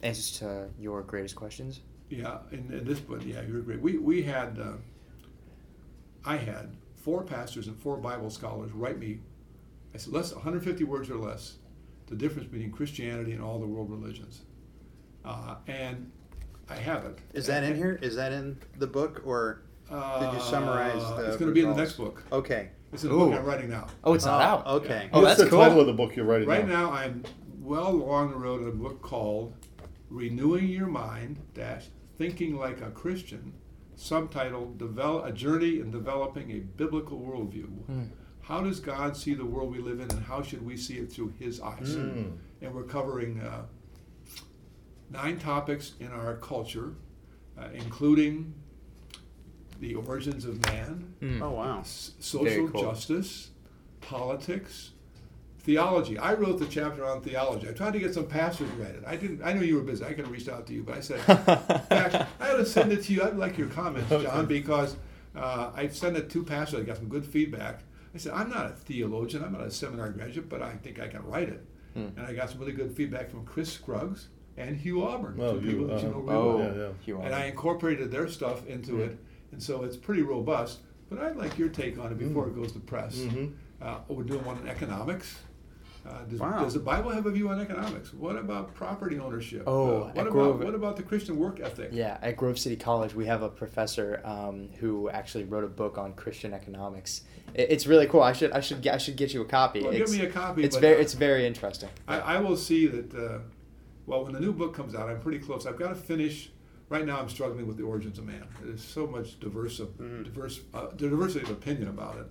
answers 0.04 0.32
to 0.40 0.68
your 0.78 1.02
greatest 1.04 1.38
questions. 1.38 1.80
Yeah, 2.10 2.40
in, 2.52 2.70
in 2.74 2.84
this 2.84 3.00
book, 3.00 3.22
yeah, 3.24 3.42
you're 3.48 3.62
great. 3.62 3.80
We 3.80 3.98
we 4.00 4.22
had, 4.22 4.60
uh, 4.60 4.74
I 6.26 6.36
had 6.36 6.76
four 6.94 7.24
pastors 7.24 7.68
and 7.68 7.78
four 7.78 7.96
Bible 7.96 8.30
scholars 8.30 8.74
write 8.74 9.00
me. 9.00 9.20
I 9.96 9.98
said 9.98 10.12
less 10.12 10.34
150 10.34 10.84
words 10.84 11.10
or 11.10 11.16
less, 11.16 11.56
the 12.10 12.16
difference 12.16 12.48
between 12.50 12.72
Christianity 12.72 13.32
and 13.34 13.42
all 13.42 13.60
the 13.60 13.68
world 13.68 13.90
religions, 13.90 14.42
uh, 15.26 15.56
and 15.68 16.12
I 16.70 16.76
have 16.76 17.06
it. 17.06 17.20
Is 17.34 17.48
that 17.48 17.64
in 17.64 17.76
here? 17.76 18.00
Is 18.02 18.16
that 18.16 18.32
in 18.32 18.58
the 18.78 18.88
book 18.88 19.22
or? 19.26 19.62
Did 19.90 20.34
you 20.34 20.40
summarize 20.40 21.02
Uh, 21.02 21.16
the 21.16 21.26
It's 21.30 21.38
going 21.38 21.50
to 21.50 21.54
be 21.56 21.62
in 21.62 21.70
the 21.70 21.76
next 21.76 21.94
book. 21.94 22.24
Okay. 22.32 22.70
It's 22.94 23.04
in 23.04 23.10
the 23.10 23.16
book 23.18 23.34
I'm 23.34 23.44
writing 23.44 23.70
now. 23.72 23.88
Oh, 24.04 24.14
it's 24.14 24.26
not 24.26 24.40
Oh, 24.40 24.44
out. 24.44 24.68
Okay. 24.84 25.10
Oh, 25.12 25.22
What's 25.22 25.38
that's 25.38 25.44
the 25.46 25.50
cool. 25.50 25.64
title 25.64 25.80
of 25.80 25.88
the 25.88 25.94
book 25.94 26.16
you're 26.16 26.26
writing 26.26 26.48
Right 26.48 26.68
now? 26.68 26.90
now, 26.90 26.92
I'm 26.92 27.24
well 27.60 27.88
along 27.90 28.30
the 28.32 28.38
road 28.38 28.62
in 28.62 28.68
a 28.68 28.72
book 28.72 29.02
called 29.02 29.54
"Renewing 30.12 30.68
Your 30.68 30.86
Mind: 30.88 31.40
Dash 31.56 31.86
Thinking 32.20 32.56
Like 32.58 32.82
a 32.82 32.92
Christian," 32.92 33.54
subtitled 33.98 34.78
"Develop 34.78 35.26
a 35.26 35.32
Journey 35.32 35.80
in 35.80 35.90
Developing 35.92 36.52
a 36.52 36.60
Biblical 36.60 37.20
Worldview." 37.20 37.68
Hmm. 37.86 38.04
How 38.50 38.62
does 38.62 38.80
God 38.80 39.16
see 39.16 39.36
the 39.36 39.46
world 39.46 39.72
we 39.72 39.78
live 39.78 40.00
in, 40.00 40.10
and 40.10 40.26
how 40.26 40.42
should 40.42 40.66
we 40.66 40.76
see 40.76 40.96
it 40.96 41.12
through 41.14 41.34
His 41.40 41.62
eyes? 41.62 41.96
Mm. 41.96 42.32
And 42.62 42.74
we're 42.74 42.82
covering 42.84 43.40
uh, 43.42 43.62
nine 45.12 45.38
topics 45.38 45.94
in 46.00 46.08
our 46.08 46.36
culture, 46.38 46.94
uh, 47.58 47.68
including 47.74 48.54
the 49.80 49.94
origins 49.96 50.46
of 50.46 50.62
man, 50.66 51.14
Mm. 51.22 51.42
Oh 51.42 51.52
wow. 51.52 51.80
s- 51.82 52.14
social 52.20 52.68
cool. 52.70 52.82
justice, 52.82 53.52
politics, 54.02 54.92
theology. 55.60 56.18
I 56.18 56.34
wrote 56.34 56.58
the 56.60 56.66
chapter 56.66 57.06
on 57.06 57.22
theology. 57.22 57.70
I 57.70 57.72
tried 57.74 57.94
to 57.94 58.00
get 58.00 58.14
some 58.16 58.26
pastors 58.26 58.70
to 58.72 58.76
write 58.78 58.96
it. 58.96 59.04
I 59.06 59.16
didn't. 59.16 59.42
I 59.44 59.54
knew 59.54 59.62
you 59.64 59.76
were 59.76 59.84
busy. 59.84 60.04
I 60.04 60.10
could 60.10 60.26
have 60.26 60.32
reached 60.32 60.50
out 60.50 60.66
to 60.68 60.74
you, 60.74 60.82
but 60.84 60.96
I 60.98 61.02
said, 61.02 61.20
in 61.30 61.86
fact, 61.86 62.16
I 62.40 62.52
ought 62.52 62.58
to 62.58 62.66
send 62.66 62.92
it 62.92 63.04
to 63.04 63.14
you. 63.14 63.22
I'd 63.24 63.38
like 63.38 63.58
your 63.60 63.68
comments, 63.70 64.10
John, 64.24 64.48
because 64.48 64.96
uh, 65.36 65.70
I 65.76 65.88
sent 65.88 66.18
it 66.18 66.30
to 66.32 66.44
pastors. 66.44 66.80
I 66.80 66.84
got 66.84 66.98
some 66.98 67.10
good 67.10 67.26
feedback. 67.26 67.84
I 68.14 68.18
said, 68.18 68.34
I'm 68.34 68.50
not 68.50 68.66
a 68.66 68.70
theologian. 68.70 69.44
I'm 69.44 69.54
not 69.54 69.62
a 69.62 69.72
seminar 69.72 70.10
graduate, 70.10 70.50
but 70.50 70.62
I 70.62 70.74
think 70.74 71.00
I 71.00 71.08
can 71.08 71.24
write 71.26 71.50
it. 71.50 71.66
Hmm. 71.94 72.08
And 72.18 72.22
I 72.22 72.34
got 72.34 72.50
some 72.50 72.60
really 72.60 72.72
good 72.72 72.92
feedback 72.96 73.30
from 73.30 73.46
Chris 73.46 73.72
Scruggs 73.72 74.30
and 74.58 74.76
Hugh 74.78 75.04
Auburn, 75.04 75.38
Oh, 75.40 75.54
two 75.54 75.60
Hugh, 75.60 75.72
people 75.72 75.88
that 75.88 76.02
you 76.04 76.10
uh-huh. 76.10 76.18
know 76.20 76.24
real 76.24 76.38
Oh, 76.38 76.58
well. 76.58 76.76
Yeah, 76.76 76.82
yeah. 76.84 76.90
Hugh 77.06 77.22
And 77.22 77.34
I 77.36 77.46
incorporated 77.46 78.12
their 78.12 78.28
stuff 78.28 78.66
into 78.68 78.92
Mm. 78.94 79.08
it, 79.08 79.20
and 79.52 79.62
so 79.62 79.84
it's 79.84 79.96
pretty 79.98 80.22
robust. 80.22 80.80
But 81.10 81.20
I'd 81.20 81.36
like 81.38 81.58
your 81.58 81.70
take 81.70 81.98
on 81.98 82.12
it 82.12 82.18
before 82.20 82.46
Mm. 82.46 82.50
it 82.50 82.56
goes 82.56 82.72
to 82.74 82.80
press. 82.80 83.18
Mhm. 83.18 83.54
Uh, 83.82 84.00
we're 84.08 84.24
doing 84.24 84.44
one 84.44 84.58
on 84.58 84.68
economics. 84.68 85.40
Uh, 86.08 86.24
does, 86.30 86.40
Wow. 86.40 86.64
does 86.64 86.74
the 86.74 86.80
Bible 86.80 87.12
have 87.12 87.26
a 87.26 87.32
view 87.32 87.50
on 87.50 87.60
economics? 87.60 88.14
What 88.14 88.36
about 88.38 88.74
property 88.74 89.20
ownership? 89.20 89.64
Oh, 89.68 89.88
Uh, 89.88 90.00
what 90.06 90.12
about 90.22 90.32
Grove- 90.32 90.64
what 90.64 90.74
about 90.76 90.98
the 90.98 91.04
Christian 91.04 91.38
work 91.38 91.60
ethic? 91.60 91.90
Yeah, 91.92 92.18
at 92.22 92.38
Grove 92.38 92.58
City 92.58 92.76
College, 92.78 93.14
we 93.14 93.26
have 93.26 93.42
a 93.42 93.50
professor 93.50 94.22
um, 94.24 94.70
who 94.80 95.10
actually 95.10 95.44
wrote 95.44 95.64
a 95.64 95.68
book 95.68 95.98
on 95.98 96.14
Christian 96.14 96.54
economics. 96.54 97.24
It, 97.54 97.68
it's 97.72 97.86
really 97.86 98.08
cool. 98.08 98.22
I 98.22 98.34
should 98.34 98.52
I 98.52 98.62
should 98.62 98.82
get 98.82 98.96
I 98.96 98.98
should 98.98 99.18
get 99.18 99.34
you 99.34 99.42
a 99.42 99.46
copy. 99.46 99.82
Well, 99.82 99.92
it's, 99.92 100.12
give 100.12 100.20
me 100.22 100.26
a 100.26 100.32
copy. 100.32 100.64
It's 100.64 100.78
very 100.78 101.02
it's 101.02 101.14
very 101.14 101.46
interesting. 101.46 101.90
I, 102.08 102.20
I 102.20 102.40
will 102.40 102.58
see 102.58 102.88
that. 102.88 103.14
Uh, 103.14 103.40
well, 104.08 104.24
when 104.24 104.34
the 104.34 104.40
new 104.40 104.54
book 104.54 104.74
comes 104.74 104.96
out, 104.96 105.10
I'm 105.10 105.20
pretty 105.20 105.40
close. 105.40 105.66
I've 105.66 105.78
got 105.78 105.90
to 105.90 105.96
finish. 105.96 106.52
Right 106.90 107.06
now, 107.06 107.20
I'm 107.20 107.30
struggling 107.30 107.68
with 107.68 107.78
the 107.78 107.84
origins 107.84 108.18
of 108.18 108.26
man. 108.26 108.46
There's 108.64 108.84
so 108.84 109.06
much 109.06 109.40
diverse, 109.40 109.80
Mm. 109.80 110.24
diverse, 110.24 110.62
uh, 110.74 110.88
diversity 110.96 111.42
of 111.46 111.52
opinion 111.52 111.88
about 111.88 112.16
it. 112.18 112.26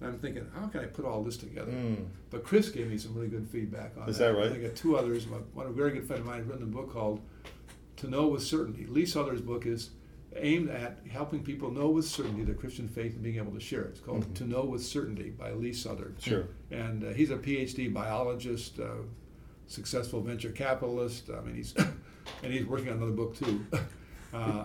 And 0.00 0.10
I'm 0.10 0.18
thinking, 0.18 0.46
how 0.54 0.66
can 0.66 0.80
I 0.80 0.84
put 0.86 1.04
all 1.06 1.22
this 1.24 1.36
together? 1.38 1.72
Mm. 1.72 2.06
But 2.30 2.44
Chris 2.44 2.68
gave 2.68 2.88
me 2.90 2.98
some 2.98 3.14
really 3.14 3.28
good 3.28 3.48
feedback 3.48 3.92
on 3.98 4.08
Is 4.08 4.18
that. 4.18 4.32
that 4.32 4.38
right? 4.38 4.52
I 4.52 4.58
got 4.58 4.76
two 4.76 4.96
others. 4.96 5.26
One 5.26 5.66
a 5.66 5.70
very 5.70 5.92
good 5.92 6.06
friend 6.06 6.20
of 6.20 6.26
mine 6.26 6.38
has 6.40 6.46
written 6.46 6.64
a 6.64 6.66
book 6.66 6.92
called 6.92 7.20
"To 7.96 8.08
Know 8.08 8.26
with 8.28 8.42
Certainty." 8.42 8.86
Lee 8.86 9.06
Suther's 9.06 9.40
book 9.40 9.64
is 9.64 9.90
aimed 10.38 10.68
at 10.68 10.98
helping 11.10 11.42
people 11.42 11.70
know 11.70 11.88
with 11.88 12.04
certainty 12.04 12.44
their 12.44 12.54
Christian 12.54 12.88
faith 12.88 13.14
and 13.14 13.22
being 13.22 13.36
able 13.38 13.52
to 13.52 13.60
share 13.60 13.82
it. 13.84 13.88
It's 13.92 14.00
called 14.00 14.26
Mhm. 14.26 14.34
"To 14.34 14.44
Know 14.44 14.64
with 14.66 14.84
Certainty" 14.84 15.30
by 15.30 15.52
Lee 15.52 15.72
Southern. 15.72 16.14
Sure. 16.20 16.44
And 16.70 17.02
uh, 17.02 17.08
he's 17.14 17.30
a 17.30 17.38
PhD 17.38 17.90
biologist, 17.90 18.78
uh, 18.78 18.96
successful 19.66 20.20
venture 20.20 20.50
capitalist. 20.50 21.30
I 21.30 21.40
mean, 21.40 21.54
he's 21.54 21.74
and 22.42 22.52
he's 22.52 22.66
working 22.66 22.88
on 22.90 22.96
another 22.98 23.12
book 23.12 23.34
too. 23.36 23.64
Uh, 24.34 24.64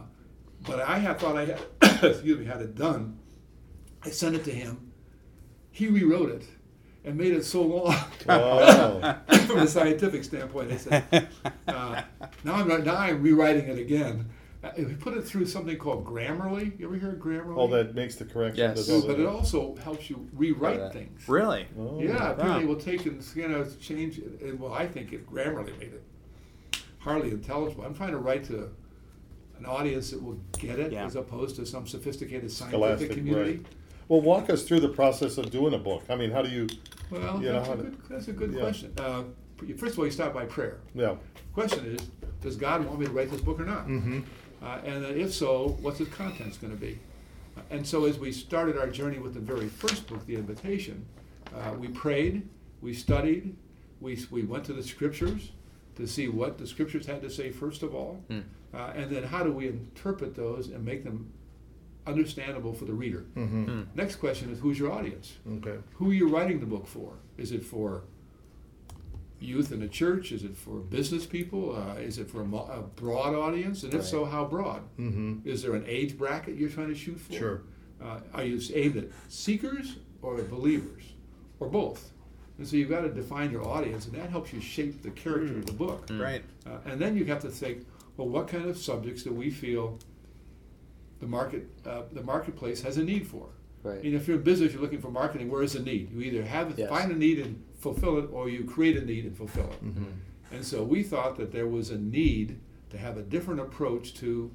but 0.68 0.82
I 0.82 0.98
had 0.98 1.18
thought 1.20 1.38
I 1.38 1.46
had 1.46 1.60
excuse 2.04 2.38
me 2.40 2.44
had 2.46 2.62
it 2.62 2.76
done. 2.76 3.18
I 4.04 4.10
sent 4.10 4.36
it 4.36 4.44
to 4.46 4.52
him. 4.52 4.91
He 5.72 5.88
rewrote 5.88 6.30
it 6.32 6.44
and 7.04 7.18
made 7.18 7.34
it 7.34 7.44
so 7.46 7.64
long. 7.64 7.94
From 9.48 9.60
a 9.60 9.68
scientific 9.68 10.24
standpoint, 10.24 10.72
I 10.72 10.78
said, 10.78 11.30
uh, 11.68 12.02
now 12.44 12.56
I'm 12.56 12.84
now 12.84 12.96
I'm 12.98 13.22
rewriting 13.22 13.68
it 13.68 13.78
again. 13.80 14.30
Uh, 14.64 14.70
we 14.78 14.94
put 14.94 15.18
it 15.18 15.24
through 15.24 15.46
something 15.48 15.76
called 15.78 16.06
Grammarly. 16.06 16.78
You 16.80 16.86
ever 16.86 16.96
hear 16.96 17.10
of 17.14 17.16
Grammarly? 17.20 17.58
All 17.58 17.68
that 17.70 17.96
makes 17.96 18.16
the 18.16 18.26
correction. 18.26 18.60
Yes. 18.60 18.86
does 18.86 18.90
Yeah, 18.90 19.02
but 19.08 19.20
it 19.20 19.26
also 19.26 19.76
helps 19.84 20.08
you 20.10 20.28
rewrite 20.34 20.78
Yeah. 20.80 20.90
things. 20.92 21.28
Really? 21.28 21.66
Oh. 21.80 22.00
Yeah, 22.00 22.32
apparently 22.34 22.66
Wow. 22.66 22.72
it 22.72 22.76
will 22.76 22.76
take 22.84 23.06
and 23.08 23.26
you 23.36 23.48
know 23.48 23.66
change 23.80 24.20
it. 24.20 24.40
And, 24.42 24.60
well, 24.60 24.72
I 24.74 24.86
think 24.86 25.14
it 25.14 25.28
Grammarly 25.28 25.76
made 25.80 25.94
it 25.94 26.04
hardly 27.00 27.32
intelligible. 27.32 27.84
I'm 27.86 27.96
trying 27.96 28.12
to 28.12 28.20
write 28.20 28.44
to 28.46 28.70
an 29.58 29.66
audience 29.66 30.12
that 30.12 30.22
will 30.22 30.40
get 30.60 30.78
it, 30.78 30.92
Yeah. 30.92 31.06
as 31.06 31.16
opposed 31.16 31.56
to 31.56 31.66
some 31.66 31.88
sophisticated 31.88 32.52
scientific 32.52 32.78
Scholastic, 32.80 33.12
community. 33.14 33.52
right. 33.54 33.66
Well, 34.12 34.20
walk 34.20 34.50
us 34.50 34.64
through 34.64 34.82
the 34.82 34.90
process 34.90 35.38
of 35.38 35.52
doing 35.52 35.74
a 35.74 35.78
book. 35.78 36.04
I 36.10 36.18
mean, 36.18 36.32
how 36.32 36.42
do 36.42 36.50
you? 36.50 36.68
Well, 37.10 37.42
You 37.42 37.54
know 37.54 37.54
that's, 37.54 37.68
how 37.68 37.74
a 37.76 37.78
good, 37.78 37.98
that's 38.10 38.28
a 38.28 38.34
good 38.34 38.52
yeah. 38.52 38.60
question. 38.60 38.94
Uh, 38.98 39.24
first 39.78 39.94
of 39.94 40.00
all, 40.00 40.06
you 40.06 40.12
start 40.12 40.34
by 40.34 40.44
prayer. 40.44 40.82
Yeah. 40.94 41.16
Question 41.54 41.86
is, 41.86 42.10
does 42.42 42.58
God 42.58 42.86
want 42.86 43.00
me 43.00 43.06
to 43.06 43.12
write 43.14 43.32
this 43.32 43.40
book 43.40 43.58
or 43.58 43.64
not? 43.64 43.88
Mm-hmm. 43.88 44.20
Uh, 44.62 44.80
and 44.84 45.02
then 45.02 45.18
if 45.18 45.34
so, 45.34 45.78
what's 45.80 46.02
its 46.02 46.14
contents 46.14 46.58
going 46.58 46.74
to 46.74 46.78
be? 46.78 47.00
Uh, 47.56 47.62
and 47.70 47.88
so 47.88 48.04
as 48.04 48.20
we 48.20 48.34
started 48.34 48.78
our 48.78 48.88
journey 48.88 49.18
with 49.18 49.34
the 49.34 49.40
very 49.40 49.70
first 49.70 50.08
book, 50.08 50.26
The 50.26 50.36
Invitation, 50.36 51.06
uh, 51.56 51.72
we 51.80 51.88
prayed, 51.88 52.50
we 52.82 52.94
studied, 52.94 53.56
we, 54.02 54.20
we 54.30 54.44
went 54.44 54.66
to 54.66 54.74
the 54.74 54.84
scriptures 54.84 55.52
to 55.96 56.06
see 56.06 56.28
what 56.28 56.58
the 56.58 56.68
scriptures 56.68 57.06
had 57.06 57.22
to 57.22 57.30
say 57.30 57.50
first 57.50 57.82
of 57.82 57.96
all, 57.96 58.22
uh, 58.30 58.92
and 58.94 59.10
then 59.10 59.24
how 59.24 59.42
do 59.42 59.54
we 59.54 59.70
interpret 59.70 60.36
those 60.36 60.68
and 60.68 60.84
make 60.84 61.06
them 61.06 61.32
understandable 62.08 62.74
for 62.74 62.86
the 62.86 62.94
reader. 62.94 63.26
Mm-hmm. 63.36 63.66
Hmm. 63.66 63.82
Next 63.96 64.16
question 64.16 64.52
is, 64.52 64.60
who's 64.60 64.80
your 64.80 64.92
audience? 64.92 65.38
Okay. 65.58 65.78
Who 65.96 66.12
are 66.12 66.14
you 66.14 66.28
writing 66.28 66.60
the 66.60 66.66
book 66.66 66.88
for? 66.88 67.14
Is 67.38 67.52
it 67.52 67.64
for 67.64 68.04
youth 69.40 69.72
in 69.72 69.80
the 69.80 69.88
church? 69.88 70.32
Is 70.32 70.44
it 70.44 70.56
for 70.56 70.80
business 70.80 71.26
people? 71.26 71.76
Uh, 71.76 71.96
is 71.96 72.18
it 72.18 72.30
for 72.30 72.42
a, 72.42 72.46
mo- 72.46 72.70
a 72.72 72.82
broad 72.82 73.34
audience? 73.36 73.84
And 73.84 73.94
if 73.94 74.06
so, 74.06 74.26
how 74.26 74.46
broad? 74.46 74.82
Mm-hmm. 75.00 75.48
Is 75.48 75.62
there 75.64 75.76
an 75.76 75.86
age 75.88 76.18
bracket 76.18 76.56
you're 76.56 76.70
trying 76.70 76.90
to 76.90 76.96
shoot 76.96 77.20
for? 77.20 77.34
Sure. 77.34 77.62
Uh, 78.04 78.20
are 78.34 78.44
you 78.44 78.60
aimed 78.74 78.98
at 78.98 79.06
seekers 79.30 79.98
or 80.22 80.42
believers, 80.44 81.04
or 81.60 81.68
both? 81.68 82.12
And 82.58 82.68
so 82.68 82.76
you've 82.76 82.90
got 82.90 83.02
to 83.02 83.10
define 83.10 83.52
your 83.52 83.68
audience, 83.68 84.06
and 84.06 84.16
that 84.16 84.30
helps 84.30 84.54
you 84.54 84.62
shape 84.62 85.02
the 85.02 85.12
character 85.12 85.58
of 85.58 85.66
the 85.66 85.74
book. 85.74 86.08
Right. 86.12 86.44
Uh, 86.66 86.78
and 86.86 87.00
then 87.00 87.16
you 87.18 87.26
have 87.26 87.42
to 87.42 87.50
think, 87.50 87.86
well, 88.18 88.28
what 88.28 88.48
kind 88.48 88.66
of 88.70 88.78
subjects 88.78 89.24
do 89.24 89.34
we 89.34 89.50
feel 89.50 89.98
the 91.22 91.28
market, 91.28 91.68
uh, 91.86 92.02
the 92.12 92.24
marketplace 92.24 92.82
has 92.82 92.98
a 92.98 93.04
need 93.04 93.26
for? 93.28 93.48
Right. 93.84 94.04
You 94.04 94.12
know, 94.12 94.18
if 94.18 94.28
you're 94.28 94.38
in 94.38 94.44
business, 94.44 94.74
you're 94.74 94.82
looking 94.82 95.00
for 95.02 95.10
marketing. 95.12 95.50
Where 95.50 95.64
is 95.64 95.74
the 95.74 95.80
need? 95.80 96.12
You 96.12 96.22
either 96.22 96.44
have 96.44 96.78
Yes. 96.78 96.90
find 96.90 97.12
a 97.12 97.16
need 97.16 97.40
and 97.40 97.64
fulfill 97.80 98.18
it, 98.20 98.30
or 98.32 98.50
you 98.50 98.64
create 98.66 98.98
a 98.98 99.06
need 99.06 99.26
and 99.26 99.36
fulfill 99.38 99.66
it. 99.66 99.84
Mm-hmm. 99.86 100.04
And 100.52 100.66
so 100.66 100.84
we 100.84 101.02
thought 101.04 101.38
that 101.38 101.52
there 101.52 101.68
was 101.68 101.90
a 101.92 101.98
need 101.98 102.60
to 102.90 102.98
have 102.98 103.18
a 103.18 103.22
different 103.22 103.60
approach 103.62 104.14
to 104.16 104.52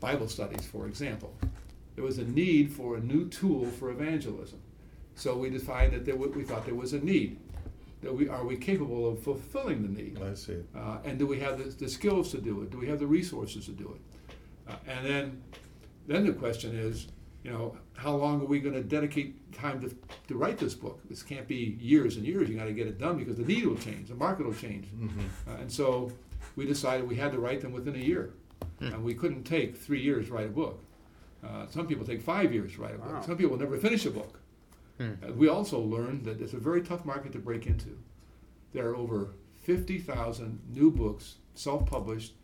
Bible 0.00 0.28
studies, 0.28 0.66
for 0.66 0.86
example. 0.86 1.32
There 1.94 2.04
was 2.04 2.18
a 2.18 2.24
need 2.24 2.72
for 2.72 2.96
a 2.96 3.00
new 3.00 3.28
tool 3.28 3.66
for 3.66 3.90
evangelism. 3.90 4.58
So 5.14 5.36
we 5.36 5.48
defined 5.50 5.92
that 5.92 6.04
there 6.04 6.16
wa- 6.16 6.26
we 6.26 6.42
thought 6.42 6.64
there 6.64 6.74
was 6.74 6.92
a 6.94 6.98
need. 7.00 7.38
That 8.02 8.12
we 8.12 8.28
are 8.28 8.44
we 8.44 8.56
capable 8.56 9.08
of 9.08 9.20
fulfilling 9.22 9.82
the 9.82 9.88
need? 10.02 10.20
I 10.20 10.34
see. 10.34 10.56
Uh, 10.74 10.98
and 11.04 11.18
do 11.18 11.26
we 11.26 11.38
have 11.38 11.58
the, 11.58 11.64
the 11.84 11.88
skills 11.88 12.30
to 12.32 12.38
do 12.38 12.62
it? 12.62 12.70
Do 12.70 12.78
we 12.78 12.88
have 12.88 12.98
the 12.98 13.06
resources 13.06 13.66
to 13.66 13.70
do 13.72 13.94
it? 13.96 14.72
Uh, 14.72 14.76
and 14.88 15.06
then, 15.06 15.42
then 16.06 16.26
the 16.26 16.32
question 16.32 16.76
is, 16.76 17.08
you 17.44 17.50
know, 17.50 17.76
how 17.94 18.14
long 18.14 18.40
are 18.40 18.44
we 18.44 18.60
going 18.60 18.74
to 18.74 18.82
dedicate 18.82 19.52
time 19.52 19.80
to, 19.80 19.94
to 20.28 20.36
write 20.36 20.58
this 20.58 20.74
book? 20.74 21.00
This 21.08 21.22
can't 21.22 21.48
be 21.48 21.76
years 21.80 22.16
and 22.16 22.24
years. 22.24 22.48
You 22.48 22.56
got 22.56 22.66
to 22.66 22.72
get 22.72 22.86
it 22.86 22.98
done 22.98 23.18
because 23.18 23.36
the 23.36 23.44
need 23.44 23.66
will 23.66 23.76
change, 23.76 24.08
the 24.08 24.14
market 24.14 24.46
will 24.46 24.54
change. 24.54 24.86
Mm-hmm. 24.86 25.20
Uh, 25.48 25.56
and 25.56 25.70
so 25.70 26.12
we 26.56 26.66
decided 26.66 27.08
we 27.08 27.16
had 27.16 27.32
to 27.32 27.38
write 27.38 27.60
them 27.60 27.72
within 27.72 27.96
a 27.96 27.98
year. 27.98 28.34
And 28.80 29.04
we 29.04 29.14
couldn't 29.14 29.44
take 29.44 29.76
three 29.76 30.00
years 30.00 30.26
to 30.26 30.34
write 30.34 30.46
a 30.46 30.50
book. 30.50 30.82
Uh, 31.44 31.66
some 31.68 31.86
people 31.86 32.04
take 32.04 32.22
five 32.22 32.52
years 32.52 32.74
to 32.74 32.82
write 32.82 32.94
a 32.94 32.98
book. 32.98 33.24
Some 33.24 33.36
people 33.36 33.56
never 33.56 33.76
finish 33.76 34.06
a 34.06 34.10
book. 34.10 34.40
Hmm. 34.98 35.12
Uh, 35.22 35.32
we 35.32 35.48
also 35.48 35.80
learned 35.80 36.24
that 36.24 36.40
it's 36.40 36.52
a 36.52 36.58
very 36.58 36.82
tough 36.82 37.04
market 37.04 37.32
to 37.32 37.38
break 37.38 37.66
into. 37.66 37.98
There 38.72 38.88
are 38.88 38.96
over 38.96 39.34
50,000 39.62 40.60
new 40.72 40.90
books 40.90 41.36
self 41.54 41.86
published 41.86 42.34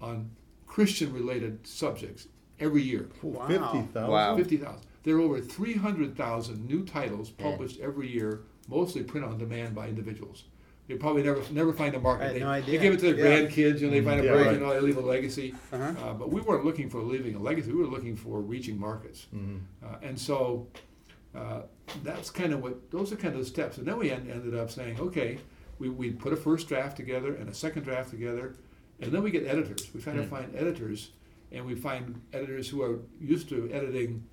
on 0.00 0.30
Christian 0.66 1.12
related 1.12 1.66
subjects 1.66 2.28
every 2.60 2.82
year. 2.82 3.08
Wow. 3.22 3.46
Fifty 3.48 3.82
thousand. 3.92 4.10
Wow. 4.10 4.36
50,000. 4.36 4.80
There 5.04 5.16
are 5.16 5.20
over 5.20 5.40
300,000 5.40 6.66
new 6.66 6.84
titles 6.84 7.30
published 7.30 7.80
every 7.80 8.08
year, 8.08 8.40
mostly 8.68 9.02
print 9.02 9.24
on 9.26 9.38
demand 9.38 9.74
by 9.74 9.88
individuals. 9.88 10.44
they 10.88 10.94
probably 10.96 11.22
never 11.22 11.42
never 11.52 11.72
find 11.72 11.94
a 11.94 12.00
market. 12.00 12.22
I 12.22 12.26
had 12.28 12.36
they, 12.36 12.40
no 12.40 12.48
idea. 12.48 12.78
they 12.78 12.82
give 12.82 12.94
it 12.94 13.00
to 13.00 13.12
their 13.12 13.16
Yeah. 13.42 13.46
grandkids, 13.46 13.82
and 13.82 13.92
they 13.92 14.00
find 14.00 14.20
a 14.20 14.24
Yeah, 14.24 14.32
break, 14.32 14.46
right. 14.46 14.54
and 14.56 14.64
all, 14.64 14.72
they 14.72 14.80
leave 14.80 14.96
a 14.96 15.00
legacy. 15.02 15.54
Uh-huh. 15.72 15.84
Uh, 16.02 16.14
but 16.14 16.30
we 16.32 16.40
weren't 16.40 16.64
looking 16.64 16.88
for 16.88 17.02
leaving 17.02 17.34
a 17.34 17.38
legacy. 17.38 17.72
We 17.72 17.78
were 17.84 17.86
looking 17.96 18.16
for 18.16 18.40
reaching 18.40 18.78
markets. 18.80 19.26
Mhm. 19.34 19.60
Uh, 19.84 19.96
and 20.02 20.18
so 20.18 20.66
uh, 21.34 21.60
that's 22.02 22.30
kind 22.30 22.52
of 22.54 22.62
what 22.62 22.90
those 22.90 23.12
are 23.12 23.16
kind 23.16 23.34
of 23.34 23.40
the 23.40 23.46
steps. 23.46 23.76
And 23.78 23.86
then 23.86 23.98
we 23.98 24.10
en- 24.10 24.30
ended 24.30 24.54
up 24.58 24.70
saying, 24.70 24.98
okay, 24.98 25.38
we, 25.78 25.90
we 25.90 26.10
put 26.10 26.32
a 26.32 26.36
first 26.36 26.68
draft 26.68 26.96
together 26.96 27.34
and 27.34 27.48
a 27.50 27.54
second 27.54 27.82
draft 27.82 28.08
together, 28.10 28.54
and 29.00 29.12
then 29.12 29.22
we 29.22 29.30
get 29.30 29.46
editors. 29.46 29.90
We 29.94 30.00
try 30.00 30.14
to 30.14 30.22
Mm. 30.22 30.28
find 30.30 30.54
editors, 30.56 31.10
and 31.52 31.64
we 31.64 31.74
find 31.74 32.20
editors 32.32 32.68
who 32.68 32.82
are 32.82 33.00
used 33.20 33.48
to 33.48 33.70
editing, 33.72 34.24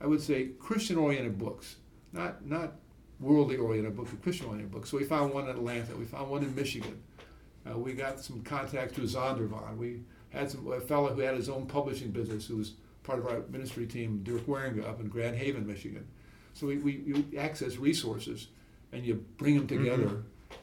I 0.00 0.06
would 0.06 0.20
say, 0.20 0.50
Christian-oriented 0.58 1.38
books, 1.38 1.76
not 2.12 2.44
not 2.44 2.74
worldly-oriented 3.20 3.96
books, 3.96 4.10
but 4.10 4.22
Christian-oriented 4.22 4.70
books. 4.70 4.90
So 4.90 4.96
we 4.96 5.04
found 5.04 5.34
one 5.34 5.44
in 5.44 5.50
Atlanta. 5.50 5.96
We 5.96 6.04
found 6.04 6.30
one 6.30 6.42
in 6.42 6.54
Michigan. 6.54 7.02
Uh, 7.68 7.76
we 7.76 7.92
got 7.92 8.20
some 8.20 8.42
contact 8.42 8.94
through 8.94 9.04
Zondervan. 9.04 9.76
We 9.76 10.02
had 10.30 10.50
some 10.50 10.70
a 10.72 10.80
fellow 10.80 11.12
who 11.14 11.20
had 11.20 11.34
his 11.34 11.48
own 11.48 11.66
publishing 11.66 12.10
business 12.10 12.46
who 12.46 12.56
was 12.56 12.74
part 13.02 13.18
of 13.18 13.26
our 13.26 13.40
ministry 13.50 13.86
team, 13.86 14.20
Dirk 14.22 14.46
Waringa, 14.46 14.86
up 14.88 15.00
in 15.00 15.08
Grand 15.08 15.36
Haven, 15.36 15.66
Michigan. 15.66 16.06
So 16.54 16.66
we, 16.66 16.78
we 16.78 16.92
you 17.06 17.24
access 17.38 17.76
resources 17.76 18.48
and 18.92 19.04
you 19.04 19.24
bring 19.36 19.56
them 19.56 19.66
together. 19.66 20.22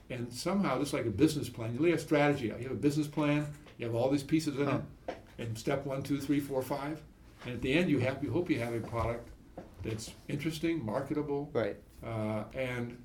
And 0.10 0.32
somehow, 0.32 0.80
just 0.80 0.94
like 0.94 1.06
a 1.06 1.12
business 1.12 1.50
plan, 1.50 1.74
you 1.74 1.80
lay 1.80 1.92
a 1.92 2.00
strategy 2.00 2.52
out. 2.52 2.60
You 2.60 2.68
have 2.68 2.78
a 2.78 2.80
business 2.80 3.08
plan, 3.08 3.48
you 3.78 3.86
have 3.86 3.96
all 3.96 4.10
these 4.10 4.24
pieces 4.24 4.58
in 4.58 4.68
it, 4.68 4.82
and 5.38 5.58
step 5.58 5.86
one, 5.86 6.04
two, 6.04 6.20
three, 6.20 6.40
four, 6.40 6.62
five. 6.62 7.02
And 7.46 7.54
at 7.56 7.62
the 7.62 7.74
end, 7.74 7.90
you 7.90 8.00
have 8.00 8.24
you 8.24 8.32
hope 8.32 8.50
you 8.50 8.60
have 8.60 8.74
a 8.74 8.80
product 8.80 9.30
that's 9.84 10.12
interesting, 10.28 10.84
marketable, 10.84 11.50
Right. 11.54 11.78
uh, 12.04 12.44
and 12.54 12.98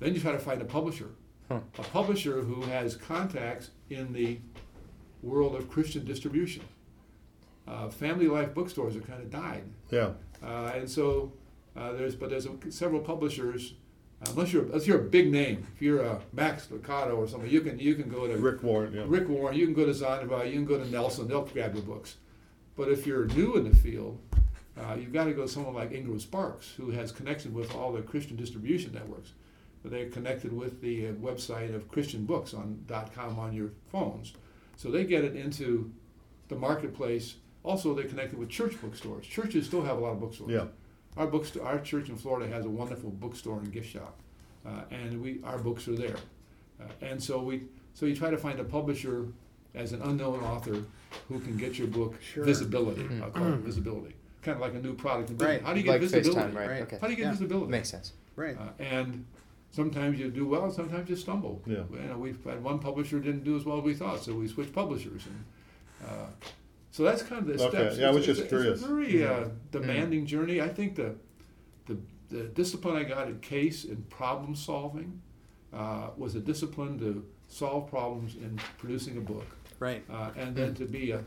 then 0.00 0.14
you 0.14 0.20
try 0.20 0.32
to 0.32 0.38
find 0.38 0.60
a 0.60 0.64
publisher. 0.64 1.10
Huh. 1.48 1.60
A 1.78 1.82
publisher 1.82 2.40
who 2.42 2.62
has 2.62 2.96
contacts 2.96 3.70
in 3.90 4.12
the 4.12 4.38
world 5.22 5.54
of 5.54 5.68
Christian 5.70 6.04
distribution. 6.04 6.62
Uh, 7.68 7.88
family 7.88 8.26
life 8.26 8.52
bookstores 8.54 8.94
have 8.94 9.06
kind 9.06 9.22
of 9.22 9.30
died. 9.30 9.64
Yeah. 9.90 10.10
Uh, 10.42 10.72
and 10.74 10.90
so 10.90 11.32
uh, 11.76 11.92
there's, 11.92 12.14
but 12.14 12.30
there's 12.30 12.46
a, 12.46 12.52
several 12.70 13.00
publishers. 13.00 13.74
Unless 14.30 14.52
you're, 14.52 14.62
unless 14.64 14.86
you're 14.86 15.00
a 15.00 15.04
big 15.04 15.30
name, 15.30 15.66
if 15.74 15.82
you're 15.82 16.02
a 16.02 16.20
Max 16.32 16.66
Lucado 16.66 17.16
or 17.16 17.28
something, 17.28 17.50
you 17.50 17.60
can 17.60 17.78
you 17.78 17.94
can 17.94 18.08
go 18.08 18.26
to 18.26 18.36
Rick 18.36 18.62
Warren. 18.62 18.92
Yeah. 18.92 19.04
Rick 19.06 19.28
Warren, 19.28 19.56
you 19.56 19.64
can 19.66 19.74
go 19.74 19.86
to 19.86 19.92
Zondervan, 19.92 20.46
you 20.46 20.54
can 20.54 20.64
go 20.64 20.78
to 20.78 20.90
Nelson, 20.90 21.28
they'll 21.28 21.42
grab 21.44 21.74
your 21.74 21.82
books. 21.82 22.16
But 22.76 22.88
if 22.88 23.06
you're 23.06 23.26
new 23.26 23.56
in 23.56 23.68
the 23.68 23.74
field, 23.74 24.18
uh, 24.76 24.96
you've 24.98 25.12
got 25.12 25.24
to 25.24 25.32
go 25.32 25.42
to 25.42 25.48
someone 25.48 25.74
like 25.74 25.92
Ingram 25.92 26.18
Sparks, 26.18 26.72
who 26.76 26.90
has 26.90 27.12
connection 27.12 27.54
with 27.54 27.74
all 27.74 27.92
the 27.92 28.02
Christian 28.02 28.36
distribution 28.36 28.92
networks. 28.92 29.32
They're 29.84 30.08
connected 30.08 30.52
with 30.52 30.80
the 30.80 31.08
uh, 31.08 31.12
website 31.12 31.74
of 31.74 31.88
Christian 31.88 32.24
Books 32.24 32.54
on 32.54 32.84
.com 33.14 33.38
on 33.38 33.52
your 33.52 33.70
phones, 33.92 34.32
so 34.76 34.90
they 34.90 35.04
get 35.04 35.24
it 35.24 35.36
into 35.36 35.92
the 36.48 36.56
marketplace. 36.56 37.36
Also, 37.62 37.94
they're 37.94 38.08
connected 38.08 38.38
with 38.38 38.48
church 38.48 38.80
bookstores. 38.80 39.26
Churches 39.26 39.66
still 39.66 39.82
have 39.82 39.98
a 39.98 40.00
lot 40.00 40.12
of 40.12 40.20
bookstores. 40.20 40.50
Yeah. 40.50 40.66
Our 41.16 41.26
bookstore, 41.26 41.64
our 41.64 41.78
church 41.78 42.08
in 42.08 42.16
Florida 42.16 42.52
has 42.52 42.64
a 42.64 42.68
wonderful 42.68 43.10
bookstore 43.10 43.58
and 43.58 43.72
gift 43.72 43.88
shop, 43.88 44.18
uh, 44.66 44.82
and 44.90 45.20
we 45.22 45.40
our 45.44 45.58
books 45.58 45.86
are 45.88 45.94
there. 45.94 46.16
Uh, 46.80 46.84
and 47.02 47.22
so 47.22 47.40
we 47.40 47.62
so 47.94 48.06
you 48.06 48.16
try 48.16 48.30
to 48.30 48.36
find 48.38 48.58
a 48.58 48.64
publisher 48.64 49.28
as 49.74 49.92
an 49.92 50.02
unknown 50.02 50.40
author 50.40 50.84
who 51.28 51.38
can 51.40 51.56
get 51.56 51.78
your 51.78 51.86
book 51.88 52.14
Sure. 52.20 52.44
visibility. 52.44 53.08
I'll 53.22 53.30
call 53.30 53.52
it 53.52 53.58
visibility, 53.60 54.14
kind 54.42 54.56
of 54.56 54.60
like 54.60 54.74
a 54.74 54.80
new 54.80 54.94
product. 54.94 55.30
in 55.30 55.36
business. 55.36 55.54
Right. 55.60 55.62
How 55.66 55.72
do 55.72 55.78
you 55.78 55.84
get 55.84 55.92
like 55.92 56.00
visibility? 56.00 56.40
FaceTime, 56.40 56.54
right? 56.54 56.68
Right. 56.70 56.82
Okay. 56.82 56.98
How 57.00 57.06
do 57.06 57.12
you 57.12 57.16
get 57.16 57.24
Yeah. 57.26 57.30
visibility? 57.32 57.70
Makes 57.70 57.90
sense. 57.90 58.12
Right. 58.36 58.56
Uh, 58.58 58.70
and 58.80 59.24
sometimes 59.70 60.18
you 60.18 60.30
do 60.30 60.46
well, 60.46 60.70
sometimes 60.72 61.08
you 61.08 61.14
stumble. 61.16 61.62
Yeah. 61.66 61.84
You 61.92 62.08
know, 62.08 62.18
we've 62.18 62.42
had 62.44 62.62
one 62.62 62.80
publisher 62.80 63.20
didn't 63.20 63.44
do 63.44 63.56
as 63.56 63.64
well 63.64 63.78
as 63.78 63.84
we 63.84 63.94
thought, 63.94 64.22
so 64.24 64.34
we 64.34 64.48
switched 64.48 64.72
publishers. 64.72 65.26
And, 65.26 65.44
uh, 66.10 66.26
so 66.94 67.02
that's 67.02 67.22
kind 67.22 67.40
of 67.40 67.46
the 67.48 67.54
Okay. 67.64 67.76
steps. 67.76 67.98
Yeah, 67.98 68.06
I 68.06 68.10
was 68.12 68.22
It's- 68.22 68.36
just 68.36 68.40
it's 68.42 68.46
a- 68.52 68.56
curious. 68.56 68.80
It's 68.80 68.88
a 68.88 68.94
very 68.94 69.24
uh, 69.26 69.48
demanding 69.72 70.26
journey. 70.26 70.60
I 70.60 70.68
think 70.68 70.94
the, 70.94 71.16
the 71.86 71.96
the 72.30 72.44
discipline 72.44 72.94
I 72.94 73.02
got 73.02 73.26
in 73.26 73.40
case 73.40 73.82
and 73.84 74.08
problem 74.10 74.54
solving 74.54 75.20
uh, 75.72 76.10
was 76.16 76.36
a 76.36 76.40
discipline 76.40 77.00
to 77.00 77.24
solve 77.48 77.90
problems 77.90 78.36
in 78.36 78.60
producing 78.78 79.16
a 79.16 79.20
book, 79.20 79.44
Right. 79.80 80.04
uh, 80.08 80.30
and 80.36 80.54
then 80.54 80.72
to 80.76 80.84
be 80.84 81.10
a 81.10 81.20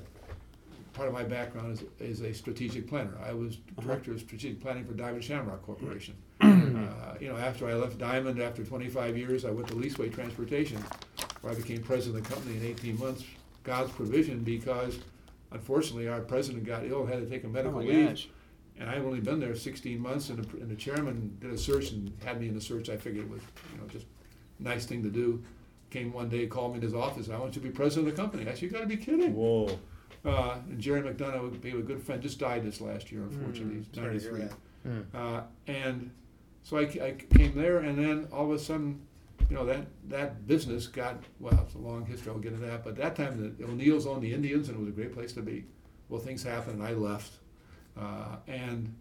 part 0.94 1.10
of 1.10 1.14
my 1.14 1.24
background 1.24 1.74
is, 1.74 1.84
is 2.00 2.22
a 2.22 2.34
strategic 2.34 2.88
planner. 2.88 3.18
I 3.22 3.34
was 3.34 3.58
director 3.82 4.14
of 4.14 4.20
strategic 4.22 4.62
planning 4.62 4.86
for 4.86 4.94
Diamond 4.94 5.24
Shamrock 5.26 5.64
Corporation. 5.64 6.16
uh, 6.42 6.48
you 7.20 7.28
know, 7.28 7.36
after 7.38 7.68
I 7.68 7.74
left 7.74 7.98
Diamond 7.98 8.42
after 8.42 8.64
25 8.64 9.18
years, 9.18 9.44
I 9.44 9.52
went 9.52 9.68
to 9.68 9.76
Leaseway 9.76 10.14
Transportation, 10.14 10.82
where 11.42 11.52
I 11.52 11.56
became 11.58 11.84
president 11.84 12.18
of 12.18 12.24
the 12.30 12.34
company 12.36 12.56
in 12.58 12.64
18 12.66 12.98
months. 12.98 13.24
God's 13.66 13.92
provision, 13.92 14.40
because 14.44 14.98
unfortunately 15.52 16.08
our 16.08 16.22
president 16.22 16.66
got 16.66 16.86
ill, 16.86 17.06
had 17.06 17.20
to 17.20 17.26
take 17.30 17.44
a 17.44 17.48
Oh 17.48 17.52
medical 17.52 17.80
my 17.80 17.86
leave, 17.88 18.10
gosh. 18.10 18.30
and 18.80 18.90
I've 18.90 19.06
only 19.06 19.20
been 19.20 19.40
there 19.40 19.56
16 19.56 20.00
months. 20.00 20.30
And 20.30 20.44
the, 20.44 20.58
and 20.58 20.70
the 20.70 20.76
chairman 20.76 21.38
did 21.40 21.52
a 21.52 21.58
search 21.58 21.92
and 21.92 22.12
had 22.24 22.40
me 22.40 22.48
in 22.48 22.54
the 22.56 22.62
search. 22.62 22.90
I 22.90 22.98
figured 22.98 23.26
it 23.26 23.32
was, 23.32 23.42
you 23.74 23.82
know, 23.82 23.88
just 23.88 24.06
a 24.60 24.64
nice 24.64 24.86
thing 24.86 25.04
to 25.04 25.10
do. 25.10 25.44
Came 25.90 26.12
one 26.12 26.28
day, 26.30 26.48
called 26.48 26.72
me 26.72 26.78
in 26.78 26.82
his 26.84 26.94
office. 26.94 27.30
I 27.30 27.38
want 27.38 27.56
you 27.56 27.62
to 27.62 27.68
be 27.68 27.74
president 27.74 28.10
of 28.10 28.16
the 28.16 28.22
company. 28.22 28.44
I 28.44 28.54
said, 28.54 28.64
"You 28.64 28.70
got 28.70 28.82
to 28.82 28.88
be 28.88 28.98
kidding." 28.98 29.34
Whoa. 29.34 29.80
Uh, 30.26 30.58
and 30.70 30.80
Jerry 30.80 31.02
McDonough 31.02 31.42
would 31.44 31.62
be 31.62 31.72
a 31.72 31.78
good 31.78 32.04
friend. 32.04 32.22
Just 32.22 32.40
died 32.40 32.66
this 32.66 32.82
last 32.82 33.10
year, 33.10 33.22
unfortunately. 33.22 33.76
He's 33.78 33.86
Mm, 33.88 33.96
sorry 33.96 34.20
to 34.20 34.24
hear 34.24 34.32
93. 34.34 34.50
that. 35.14 35.18
Uh, 35.18 35.44
and 35.68 36.12
so 36.64 36.78
I, 36.78 36.82
I 36.82 37.16
came 37.38 37.56
there, 37.56 37.78
and 37.80 37.98
then 37.98 38.28
all 38.34 38.46
of 38.46 38.52
a 38.52 38.60
sudden, 38.60 39.00
you 39.50 39.56
know, 39.56 39.66
that, 39.66 39.86
that 40.10 40.48
business 40.48 40.88
got, 40.88 41.24
well, 41.40 41.60
it's 41.66 41.76
a 41.76 41.78
long 41.78 42.06
history, 42.06 42.32
I'll 42.32 42.40
get 42.40 42.54
into 42.54 42.66
that, 42.66 42.84
but 42.84 42.96
that 42.98 43.16
time 43.16 43.56
the 43.58 43.66
O'Neills 43.66 44.06
owned 44.06 44.22
the 44.22 44.34
Indians, 44.34 44.70
and 44.70 44.78
it 44.78 44.80
was 44.80 44.90
a 44.90 44.92
great 44.92 45.14
place 45.14 45.34
to 45.34 45.42
be. 45.42 45.66
Well, 46.10 46.20
things 46.20 46.44
happened, 46.44 46.80
and 46.80 46.88
I 46.88 46.94
left. 46.94 47.34
Uh, 48.00 48.38
and, 48.48 48.94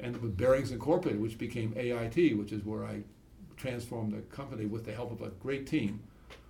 and 0.00 0.16
with 0.22 0.36
Bearings 0.36 0.70
Incorporated, 0.70 1.20
which 1.20 1.38
became 1.38 1.74
AIT, 1.76 2.36
which 2.36 2.52
is 2.52 2.64
where 2.64 2.84
I 2.84 3.02
transformed 3.56 4.12
the 4.12 4.20
company 4.34 4.66
with 4.66 4.84
the 4.84 4.92
help 4.92 5.12
of 5.12 5.20
a 5.22 5.30
great 5.30 5.66
team, 5.66 6.00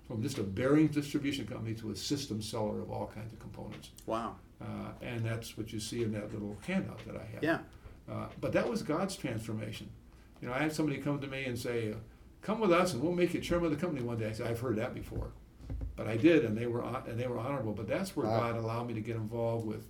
from 0.07 0.23
just 0.23 0.39
a 0.39 0.43
bearings 0.43 0.95
distribution 0.95 1.47
company 1.47 1.75
to 1.75 1.91
a 1.91 1.97
system 1.97 2.41
seller 2.41 2.81
of 2.81 2.91
all 2.91 3.11
kinds 3.15 3.33
of 3.33 3.39
components. 3.39 3.91
Wow. 4.07 4.37
Uh, 4.61 4.91
and 5.03 5.25
that's 5.25 5.57
what 5.57 5.73
you 5.73 5.79
see 5.79 6.03
in 6.03 6.13
that 6.13 6.33
little 6.33 6.57
handout 6.67 7.05
that 7.07 7.17
I 7.17 7.25
have. 7.35 7.43
Yeah. 7.43 7.59
Uh, 8.11 8.27
but 8.41 8.53
that 8.53 8.69
was 8.69 8.83
God's 8.83 9.17
transformation. 9.17 9.89
You 10.41 10.49
know, 10.49 10.55
I 10.55 10.61
had 10.61 10.73
somebody 10.73 10.99
come 10.99 11.21
to 11.21 11.27
me 11.27 11.45
and 11.45 11.59
say, 11.59 11.93
uh, 11.93 11.97
"Come 12.43 12.61
with 12.61 12.73
us, 12.73 12.93
and 12.95 13.03
we'll 13.03 13.13
make 13.13 13.35
you 13.35 13.41
chairman 13.41 13.73
of 13.73 13.79
the 13.79 13.81
company 13.85 14.03
one 14.05 14.19
day." 14.19 14.29
I 14.29 14.33
said, 14.33 14.47
"I've 14.47 14.61
heard 14.61 14.77
that 14.77 14.95
before," 14.95 15.33
but 15.97 16.07
I 16.09 16.17
did, 16.17 16.45
and 16.45 16.57
they 16.57 16.67
were 16.67 16.83
and 16.83 17.19
they 17.19 17.27
were 17.27 17.39
honorable. 17.39 17.73
But 17.73 17.89
that's 17.89 18.17
where 18.17 18.27
Wow. 18.27 18.41
God 18.53 18.57
allowed 18.57 18.89
me 18.89 18.95
to 18.95 19.01
get 19.01 19.17
involved 19.17 19.67
with 19.67 19.87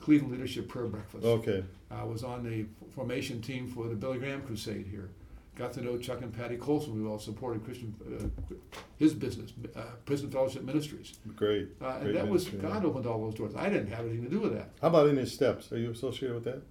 Cleveland 0.00 0.32
Leadership 0.32 0.68
Prayer 0.68 0.86
Breakfast. 0.86 1.24
Okay. 1.24 1.64
I 1.90 2.04
was 2.04 2.24
on 2.24 2.42
the 2.44 2.66
formation 2.94 3.40
team 3.40 3.68
for 3.68 3.86
the 3.88 3.94
Billy 3.94 4.18
Graham 4.18 4.42
Crusade 4.42 4.86
here. 4.86 5.10
Got 5.56 5.72
to 5.74 5.80
know 5.82 5.96
Chuck 5.96 6.20
and 6.20 6.32
Patty 6.32 6.56
Colson. 6.56 7.00
We 7.00 7.08
all 7.08 7.20
supported 7.20 7.64
Christian, 7.64 7.94
uh, 8.04 8.76
his 8.96 9.14
business, 9.14 9.52
uh, 9.76 9.82
Prison 10.04 10.28
Fellowship 10.28 10.64
Ministries, 10.64 11.16
Great. 11.36 11.68
uh, 11.80 12.00
Great 12.00 12.06
and 12.08 12.16
that 12.16 12.28
was 12.28 12.46
ministry, 12.46 12.58
yeah. 12.68 12.74
God 12.74 12.84
opened 12.84 13.06
all 13.06 13.20
those 13.24 13.36
doors. 13.36 13.54
I 13.54 13.68
didn't 13.68 13.86
have 13.86 14.00
anything 14.00 14.24
to 14.24 14.30
do 14.30 14.40
with 14.40 14.52
that. 14.54 14.70
How 14.82 14.88
about 14.88 15.06
in 15.08 15.16
his 15.16 15.30
steps? 15.30 15.70
Are 15.70 15.78
you 15.78 15.92
associated 15.92 16.34
with 16.34 16.44
that? 16.44 16.62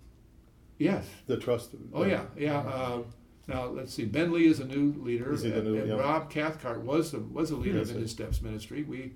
Yes. 0.78 1.06
The 1.28 1.38
trust. 1.38 1.70
Oh 1.94 2.04
yeah, 2.04 2.26
yeah. 2.38 2.58
Uh, 2.60 3.04
now 3.48 3.66
let's 3.66 3.94
see. 3.94 4.06
Ben 4.06 4.32
Lee 4.32 4.46
is 4.48 4.60
a 4.60 4.66
new 4.66 4.94
leader. 5.04 5.34
Is 5.34 5.42
he 5.44 5.50
the 5.50 5.58
and- 5.60 5.68
new- 5.68 5.78
and 5.80 5.88
yeah. 5.90 5.96
Rob 5.96 6.30
Cathcart 6.30 6.82
was 6.82 7.12
the 7.12 7.20
was 7.20 7.52
a 7.52 7.56
leader 7.58 7.80
Yes, 7.80 7.90
of. 7.92 7.98
His 7.98 8.12
Steps 8.12 8.42
Ministry. 8.42 8.84
We 8.84 9.14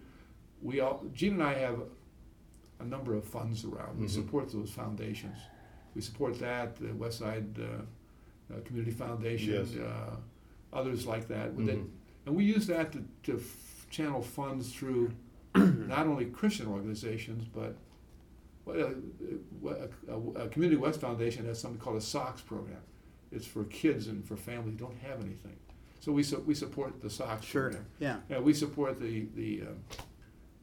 we 0.61 0.80
all 0.80 1.05
Jean 1.13 1.34
and 1.34 1.43
I 1.43 1.53
have 1.55 1.80
a 2.80 2.86
number 2.86 3.15
of 3.15 3.23
funds 3.23 3.63
around. 3.65 3.99
We 3.99 4.05
Mhm. 4.05 4.09
support 4.09 4.51
those 4.51 4.69
foundations. 4.71 5.38
We 5.95 6.01
support 6.01 6.38
that 6.39 6.75
the 6.75 6.93
West 6.93 7.19
Side 7.19 7.57
uh, 7.59 8.53
uh, 8.53 8.59
Community 8.65 8.91
Foundation, 8.91 9.53
Yes. 9.53 9.75
uh, 9.75 10.15
others 10.73 11.05
like 11.07 11.28
that. 11.30 11.55
Mhm. 11.55 11.88
and 12.25 12.36
we 12.36 12.43
use 12.43 12.67
that 12.67 12.91
to, 12.91 13.03
to 13.23 13.38
f- 13.38 13.88
channel 13.89 14.21
funds 14.21 14.73
through 14.73 15.11
not 15.55 16.05
only 16.07 16.25
Christian 16.25 16.67
organizations 16.67 17.45
but 17.45 17.75
well, 18.65 18.93
uh, 19.65 19.69
a, 20.09 20.13
a, 20.13 20.45
a 20.45 20.49
Community 20.49 20.75
West 20.80 20.99
Foundation 20.99 21.45
has 21.45 21.57
something 21.59 21.80
called 21.80 21.95
a 21.97 22.01
SOX 22.01 22.41
program. 22.41 22.82
It's 23.32 23.45
for 23.45 23.63
kids 23.65 24.07
and 24.07 24.25
for 24.25 24.36
families 24.38 24.73
who 24.80 24.86
don't 24.86 24.97
have 24.99 25.19
anything. 25.21 25.55
So 25.99 26.11
we, 26.11 26.23
su- 26.23 26.43
we 26.45 26.53
support 26.53 27.01
the 27.01 27.09
SOX 27.09 27.45
Sure. 27.45 27.63
program. 27.69 27.86
Yeah. 27.99 28.17
Yeah, 28.30 28.39
we 28.39 28.53
support 28.53 28.99
the, 28.99 29.28
the 29.36 29.63
um, 29.63 29.78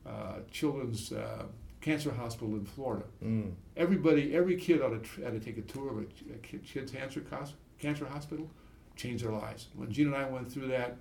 uh, 0.06 0.38
Children's 0.50 1.12
uh, 1.12 1.44
Cancer 1.80 2.12
Hospital 2.12 2.54
in 2.54 2.64
Florida. 2.64 3.04
Mm. 3.22 3.52
Everybody, 3.76 4.34
every 4.34 4.56
kid 4.56 4.80
ought 4.80 4.90
to, 4.90 4.98
tr- 5.00 5.26
ought 5.26 5.32
to 5.32 5.40
take 5.40 5.58
a 5.58 5.62
tour 5.62 5.90
of 5.90 5.98
a, 5.98 6.02
a 6.32 6.36
kid- 6.42 6.64
kid's 6.64 6.92
cancer, 6.92 7.20
cos- 7.20 7.54
cancer 7.78 8.06
hospital, 8.06 8.48
change 8.96 9.22
their 9.22 9.32
lives. 9.32 9.68
When 9.74 9.90
Jean 9.92 10.06
and 10.06 10.16
I 10.16 10.28
went 10.28 10.50
through 10.50 10.68
that 10.68 10.96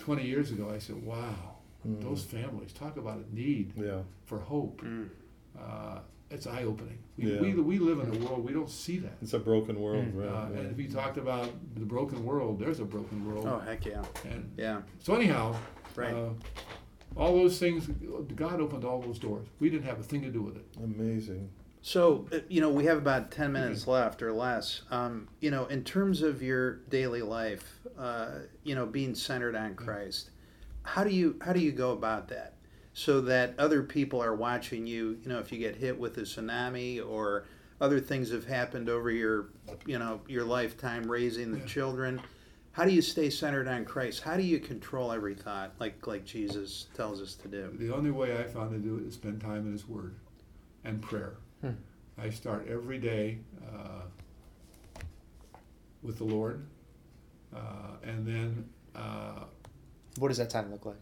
20 0.00 0.26
years 0.26 0.50
ago, 0.50 0.70
I 0.74 0.78
said, 0.78 1.02
wow, 1.02 1.34
Mm. 1.86 2.00
those 2.00 2.22
families, 2.22 2.72
talk 2.72 2.96
about 2.96 3.18
a 3.28 3.34
need 3.34 3.72
Yeah. 3.76 4.02
for 4.26 4.38
hope. 4.38 4.82
Mm. 4.82 5.08
It's 6.32 6.46
eye 6.46 6.64
opening. 6.64 6.98
We, 7.16 7.32
Yeah. 7.34 7.40
we, 7.40 7.54
we 7.54 7.78
live 7.78 8.00
in 8.00 8.14
a 8.14 8.24
world 8.26 8.44
we 8.44 8.52
don't 8.52 8.70
see 8.70 8.98
that. 8.98 9.12
It's 9.20 9.34
a 9.34 9.38
broken 9.38 9.78
world, 9.80 10.04
Mm. 10.06 10.16
right? 10.20 10.28
Uh, 10.28 10.48
yeah. 10.52 10.58
and 10.60 10.70
if 10.72 10.78
you 10.78 10.88
talked 10.88 11.18
about 11.18 11.50
the 11.74 11.84
broken 11.84 12.24
world, 12.24 12.58
there's 12.58 12.80
a 12.80 12.84
broken 12.84 13.24
world. 13.26 13.46
Oh 13.46 13.58
heck 13.58 13.84
yeah, 13.84 14.02
And 14.24 14.50
yeah. 14.56 14.82
so 15.00 15.14
anyhow, 15.14 15.54
Right. 15.94 16.14
uh, 16.14 16.30
all 17.16 17.34
those 17.36 17.58
things, 17.58 17.86
God 18.34 18.60
opened 18.60 18.84
all 18.84 19.00
those 19.00 19.18
doors. 19.18 19.46
We 19.60 19.68
didn't 19.68 19.84
have 19.84 20.00
a 20.00 20.02
thing 20.02 20.22
to 20.22 20.30
do 20.30 20.40
with 20.42 20.56
it. 20.56 20.64
Amazing. 20.82 21.50
So, 21.84 22.26
uh, 22.32 22.38
you 22.48 22.60
know, 22.60 22.70
we 22.70 22.84
have 22.84 22.96
about 22.96 23.30
10 23.32 23.52
minutes 23.52 23.86
left 23.86 24.22
or 24.22 24.32
less. 24.32 24.82
Um, 24.90 25.28
you 25.40 25.50
know, 25.50 25.66
in 25.66 25.82
terms 25.84 26.22
of 26.22 26.40
your 26.40 26.76
daily 26.88 27.22
life, 27.22 27.80
uh, 27.98 28.38
you 28.62 28.74
know, 28.76 28.86
being 28.86 29.14
centered 29.14 29.56
on 29.56 29.74
Christ, 29.74 30.30
how 30.84 31.04
do 31.04 31.10
you 31.10 31.36
how 31.42 31.52
do 31.52 31.60
you 31.60 31.72
go 31.72 31.90
about 31.90 32.28
that 32.28 32.54
so 32.94 33.20
that 33.22 33.54
other 33.58 33.82
people 33.82 34.22
are 34.22 34.34
watching 34.34 34.86
you, 34.86 35.18
you 35.22 35.28
know, 35.28 35.38
if 35.38 35.50
you 35.52 35.58
get 35.58 35.76
hit 35.76 35.98
with 35.98 36.16
a 36.18 36.22
tsunami 36.22 37.04
or 37.06 37.44
other 37.80 37.98
things 38.00 38.30
have 38.30 38.46
happened 38.46 38.88
over 38.88 39.10
your, 39.10 39.48
you 39.86 39.98
know, 39.98 40.20
your 40.28 40.44
lifetime 40.44 41.10
raising 41.10 41.52
the 41.52 41.58
Yeah. 41.58 41.64
children, 41.64 42.20
how 42.72 42.84
do 42.84 42.92
you 42.92 43.02
stay 43.02 43.28
centered 43.30 43.66
on 43.68 43.84
Christ? 43.84 44.22
How 44.22 44.36
do 44.36 44.42
you 44.42 44.58
control 44.60 45.10
every 45.12 45.34
thought 45.34 45.72
like 45.80 46.06
like 46.06 46.24
Jesus 46.24 46.86
tells 46.94 47.20
us 47.20 47.34
to 47.36 47.48
do? 47.48 47.70
The 47.78 47.92
only 47.94 48.10
way 48.10 48.38
I 48.38 48.44
found 48.44 48.70
to 48.72 48.78
do 48.78 48.96
it 48.98 49.06
is 49.06 49.14
spend 49.14 49.40
time 49.40 49.66
in 49.66 49.72
His 49.72 49.86
Word 49.88 50.14
and 50.84 51.00
prayer. 51.02 51.34
Hmm. 51.60 51.70
I 52.18 52.30
start 52.30 52.66
every 52.68 52.98
day 52.98 53.38
uh, 53.74 54.02
with 56.02 56.18
the 56.18 56.24
Lord, 56.24 56.66
uh, 57.54 57.96
and 58.02 58.26
then, 58.26 58.68
uh, 58.94 59.44
What 60.18 60.28
does 60.28 60.38
that 60.38 60.50
time 60.50 60.70
look 60.70 60.84
like? 60.84 60.96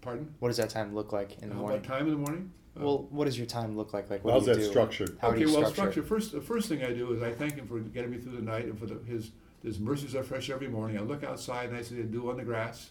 Pardon? 0.00 0.34
What 0.38 0.48
does 0.48 0.56
that 0.58 0.70
time 0.70 0.94
look 0.94 1.12
like 1.12 1.38
in 1.42 1.48
the 1.48 1.54
How 1.54 1.60
morning? 1.62 1.78
about 1.78 1.88
time 1.98 2.06
in 2.06 2.12
the 2.12 2.18
morning? 2.18 2.52
Uh, 2.76 2.84
Well, 2.84 3.06
what 3.10 3.24
does 3.24 3.36
your 3.38 3.46
time 3.46 3.76
look 3.76 3.92
like? 3.92 4.10
Like, 4.10 4.24
what 4.24 4.32
How's 4.34 4.44
do 4.44 4.50
you 4.50 4.56
that 4.56 4.62
do? 4.62 4.68
structured? 4.68 5.18
How 5.20 5.28
okay, 5.28 5.38
do 5.40 5.46
you 5.46 5.52
well, 5.52 5.70
structure? 5.70 5.74
structure. 5.92 6.02
First, 6.02 6.32
the 6.32 6.40
first 6.40 6.68
thing 6.68 6.82
I 6.82 6.92
do 6.92 7.12
is 7.14 7.22
I 7.22 7.32
thank 7.32 7.54
Him 7.54 7.66
for 7.66 7.80
getting 7.80 8.10
me 8.10 8.18
through 8.18 8.36
the 8.36 8.42
night 8.42 8.64
and 8.66 8.78
for 8.78 8.86
the, 8.86 8.98
His 9.06 9.30
His 9.62 9.78
mercies 9.80 10.14
are 10.14 10.22
fresh 10.22 10.50
every 10.50 10.68
morning. 10.68 10.98
I 10.98 11.00
look 11.02 11.24
outside 11.24 11.68
and 11.70 11.76
I 11.78 11.82
see 11.82 11.96
the 11.96 12.04
dew 12.04 12.30
on 12.30 12.36
the 12.36 12.44
grass. 12.44 12.90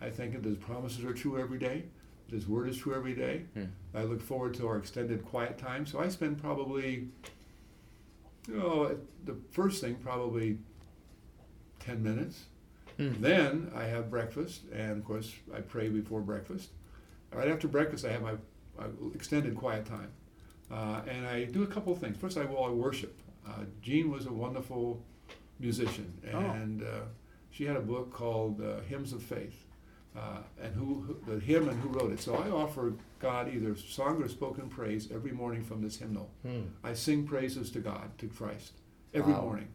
I 0.00 0.10
think 0.10 0.32
that 0.34 0.44
His 0.44 0.56
promises 0.56 1.04
are 1.04 1.12
true 1.14 1.38
every 1.38 1.58
day. 1.58 1.84
that 2.28 2.34
His 2.34 2.48
word 2.48 2.68
is 2.68 2.76
true 2.76 2.94
every 2.94 3.14
day. 3.14 3.44
Hmm. 3.54 3.64
I 3.94 4.02
look 4.02 4.20
forward 4.20 4.54
to 4.54 4.66
our 4.68 4.76
extended 4.78 5.24
quiet 5.24 5.58
time. 5.58 5.86
So 5.86 6.00
I 6.00 6.08
spend 6.08 6.38
probably, 6.40 7.08
you 8.48 8.54
know, 8.56 8.96
the 9.24 9.36
first 9.52 9.80
thing 9.80 9.96
probably 9.96 10.58
ten 11.78 12.02
minutes. 12.02 12.46
Hmm. 13.00 13.22
Then 13.22 13.72
I 13.74 13.84
have 13.84 14.10
breakfast, 14.10 14.62
and 14.72 14.98
of 14.98 15.04
course 15.04 15.32
I 15.54 15.60
pray 15.60 15.88
before 15.88 16.20
breakfast. 16.20 16.68
Right 17.32 17.48
after 17.48 17.66
breakfast, 17.68 18.04
I 18.04 18.10
have 18.12 18.22
my, 18.22 18.34
extended 19.14 19.54
quiet 19.56 19.86
time, 19.86 20.10
uh, 20.70 21.00
and 21.08 21.26
I 21.26 21.44
do 21.44 21.62
a 21.62 21.66
couple 21.66 21.92
of 21.92 21.98
things. 21.98 22.16
First, 22.18 22.36
I 22.36 22.44
will 22.44 22.64
I 22.64 22.70
worship. 22.70 23.18
Uh, 23.48 23.64
Jean 23.82 24.10
was 24.10 24.26
a 24.26 24.32
wonderful 24.32 25.02
musician, 25.58 26.12
Oh. 26.32 26.38
and 26.38 26.82
uh, 26.82 26.86
she 27.50 27.64
had 27.64 27.76
a 27.76 27.80
book 27.80 28.12
called 28.12 28.60
uh, 28.60 28.80
Hymns 28.88 29.12
of 29.12 29.22
Faith, 29.22 29.64
uh, 30.16 30.38
and 30.62 30.74
who, 30.74 31.00
who 31.02 31.34
the 31.34 31.40
hymn 31.40 31.68
and 31.68 31.80
who 31.82 31.88
wrote 31.88 32.12
it. 32.12 32.20
So 32.20 32.34
I 32.34 32.50
offer 32.50 32.92
God 33.18 33.48
either 33.54 33.76
song 33.76 34.22
or 34.22 34.28
spoken 34.28 34.68
praise 34.68 35.08
every 35.14 35.32
morning 35.32 35.62
from 35.64 35.80
this 35.82 35.96
hymnal. 35.98 36.30
Hmm. 36.42 36.62
I 36.84 36.92
sing 36.94 37.26
praises 37.26 37.70
to 37.72 37.80
God, 37.80 38.10
to 38.18 38.26
Christ, 38.28 38.72
every 39.14 39.32
Wow. 39.32 39.42
morning. 39.42 39.68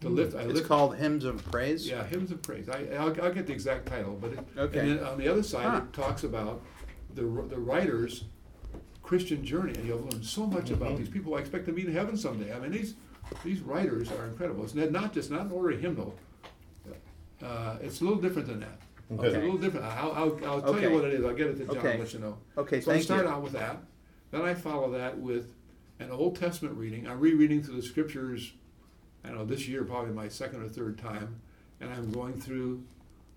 To 0.00 0.08
lift, 0.08 0.36
I 0.36 0.42
It's 0.42 0.54
lift 0.54 0.68
called 0.68 0.96
Hymns 0.96 1.24
of 1.24 1.44
Praise. 1.50 1.88
yeah, 1.88 2.04
hymns 2.06 2.30
of 2.30 2.40
praise. 2.40 2.68
I, 2.68 2.84
I'll, 2.96 3.20
I'll 3.20 3.32
get 3.34 3.46
the 3.48 3.52
exact 3.52 3.86
title, 3.86 4.16
but 4.20 4.32
it, 4.32 4.38
Okay. 4.56 4.78
and 4.78 4.90
then 4.98 5.04
on 5.04 5.18
the 5.18 5.26
other 5.26 5.42
side 5.42 5.66
Huh. 5.66 5.80
it 5.84 5.92
talks 5.92 6.22
about 6.22 6.62
the 7.14 7.22
the 7.22 7.58
writer's 7.58 8.24
Christian 9.02 9.44
journey, 9.44 9.72
and 9.74 9.84
you'll 9.86 9.98
learn 9.98 10.22
so 10.22 10.46
much 10.46 10.70
about 10.70 10.90
Mhm. 10.92 10.98
these 10.98 11.08
people. 11.08 11.34
I 11.34 11.38
expect 11.40 11.66
to 11.66 11.72
meet 11.72 11.86
in 11.86 11.92
heaven 11.92 12.16
someday. 12.16 12.52
I 12.54 12.60
mean, 12.60 12.70
these 12.70 12.94
these 13.44 13.60
writers 13.60 14.12
are 14.12 14.26
incredible. 14.26 14.62
It's 14.62 14.74
not 14.74 15.12
just 15.12 15.30
not 15.32 15.46
an 15.46 15.50
ordinary 15.52 15.82
hymnal. 15.82 16.14
Uh, 17.42 17.76
it's 17.80 18.00
a 18.00 18.04
little 18.04 18.20
different 18.20 18.46
than 18.48 18.60
that. 18.60 18.78
It's 19.10 19.22
a 19.22 19.26
Okay. 19.26 19.42
little 19.42 19.58
different. 19.58 19.86
I'll, 19.86 20.12
I'll, 20.12 20.32
I'll 20.46 20.60
tell 20.60 20.74
Okay. 20.74 20.88
you 20.88 20.94
what 20.94 21.04
it 21.04 21.14
is. 21.14 21.24
I'll 21.24 21.34
get 21.34 21.48
it 21.48 21.56
to 21.58 21.64
John 21.66 21.78
Okay. 21.78 21.90
and 21.92 22.00
let 22.00 22.12
you 22.12 22.18
know. 22.20 22.38
Okay, 22.56 22.80
So 22.80 22.90
I 22.90 22.94
thank 22.94 23.04
start 23.04 23.24
you. 23.26 23.30
out 23.32 23.42
with 23.42 23.52
that. 23.52 23.82
Then 24.30 24.42
I 24.42 24.54
follow 24.54 24.90
that 24.92 25.18
with 25.18 25.54
an 26.00 26.10
Old 26.10 26.36
Testament 26.36 26.76
reading. 26.76 27.06
I'm 27.08 27.18
rereading 27.20 27.62
through 27.62 27.76
the 27.76 27.82
scriptures, 27.82 28.52
I 29.28 29.32
know, 29.32 29.44
this 29.44 29.68
year 29.68 29.84
probably 29.84 30.12
my 30.12 30.28
second 30.28 30.62
or 30.62 30.68
third 30.68 30.98
time. 30.98 31.40
And 31.80 31.90
I'm 31.90 32.10
going 32.10 32.40
through 32.40 32.82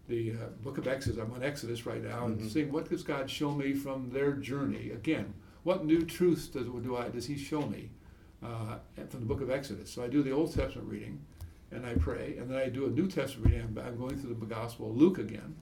the 0.08 0.32
uh, 0.32 0.36
book 0.64 0.78
of 0.78 0.88
Exodus. 0.88 1.20
I'm 1.20 1.32
on 1.34 1.44
Exodus 1.44 1.86
right 1.86 2.04
now 2.04 2.26
and 2.26 2.40
Mhm. 2.40 2.50
seeing 2.50 2.72
what 2.72 2.90
does 2.90 3.04
God 3.04 3.30
show 3.30 3.52
me 3.52 3.74
from 3.74 4.10
their 4.10 4.34
journey. 4.34 4.92
Again, 4.92 5.34
what 5.64 5.86
new 5.86 6.04
truths 6.04 6.48
does, 6.48 6.66
do 6.66 6.96
I, 6.98 7.10
does 7.10 7.26
He 7.28 7.38
show 7.38 7.66
me 7.68 7.92
uh, 8.42 8.80
from 9.10 9.20
the 9.20 9.26
book 9.26 9.42
of 9.42 9.50
Exodus? 9.52 9.92
So 9.92 10.04
I 10.04 10.08
do 10.08 10.24
the 10.24 10.32
Old 10.32 10.54
Testament 10.54 10.90
reading 10.90 11.20
and 11.72 11.86
I 11.86 11.94
pray. 11.96 12.38
And 12.38 12.50
then 12.50 12.58
I 12.58 12.70
do 12.70 12.86
a 12.86 12.90
New 12.90 13.08
Testament 13.08 13.52
reading. 13.52 13.62
I'm, 13.62 13.78
I'm 13.86 13.98
going 13.98 14.18
through 14.18 14.34
the 14.34 14.46
Gospel 14.46 14.90
of 14.90 14.98
Luke 14.98 15.20
again. 15.20 15.56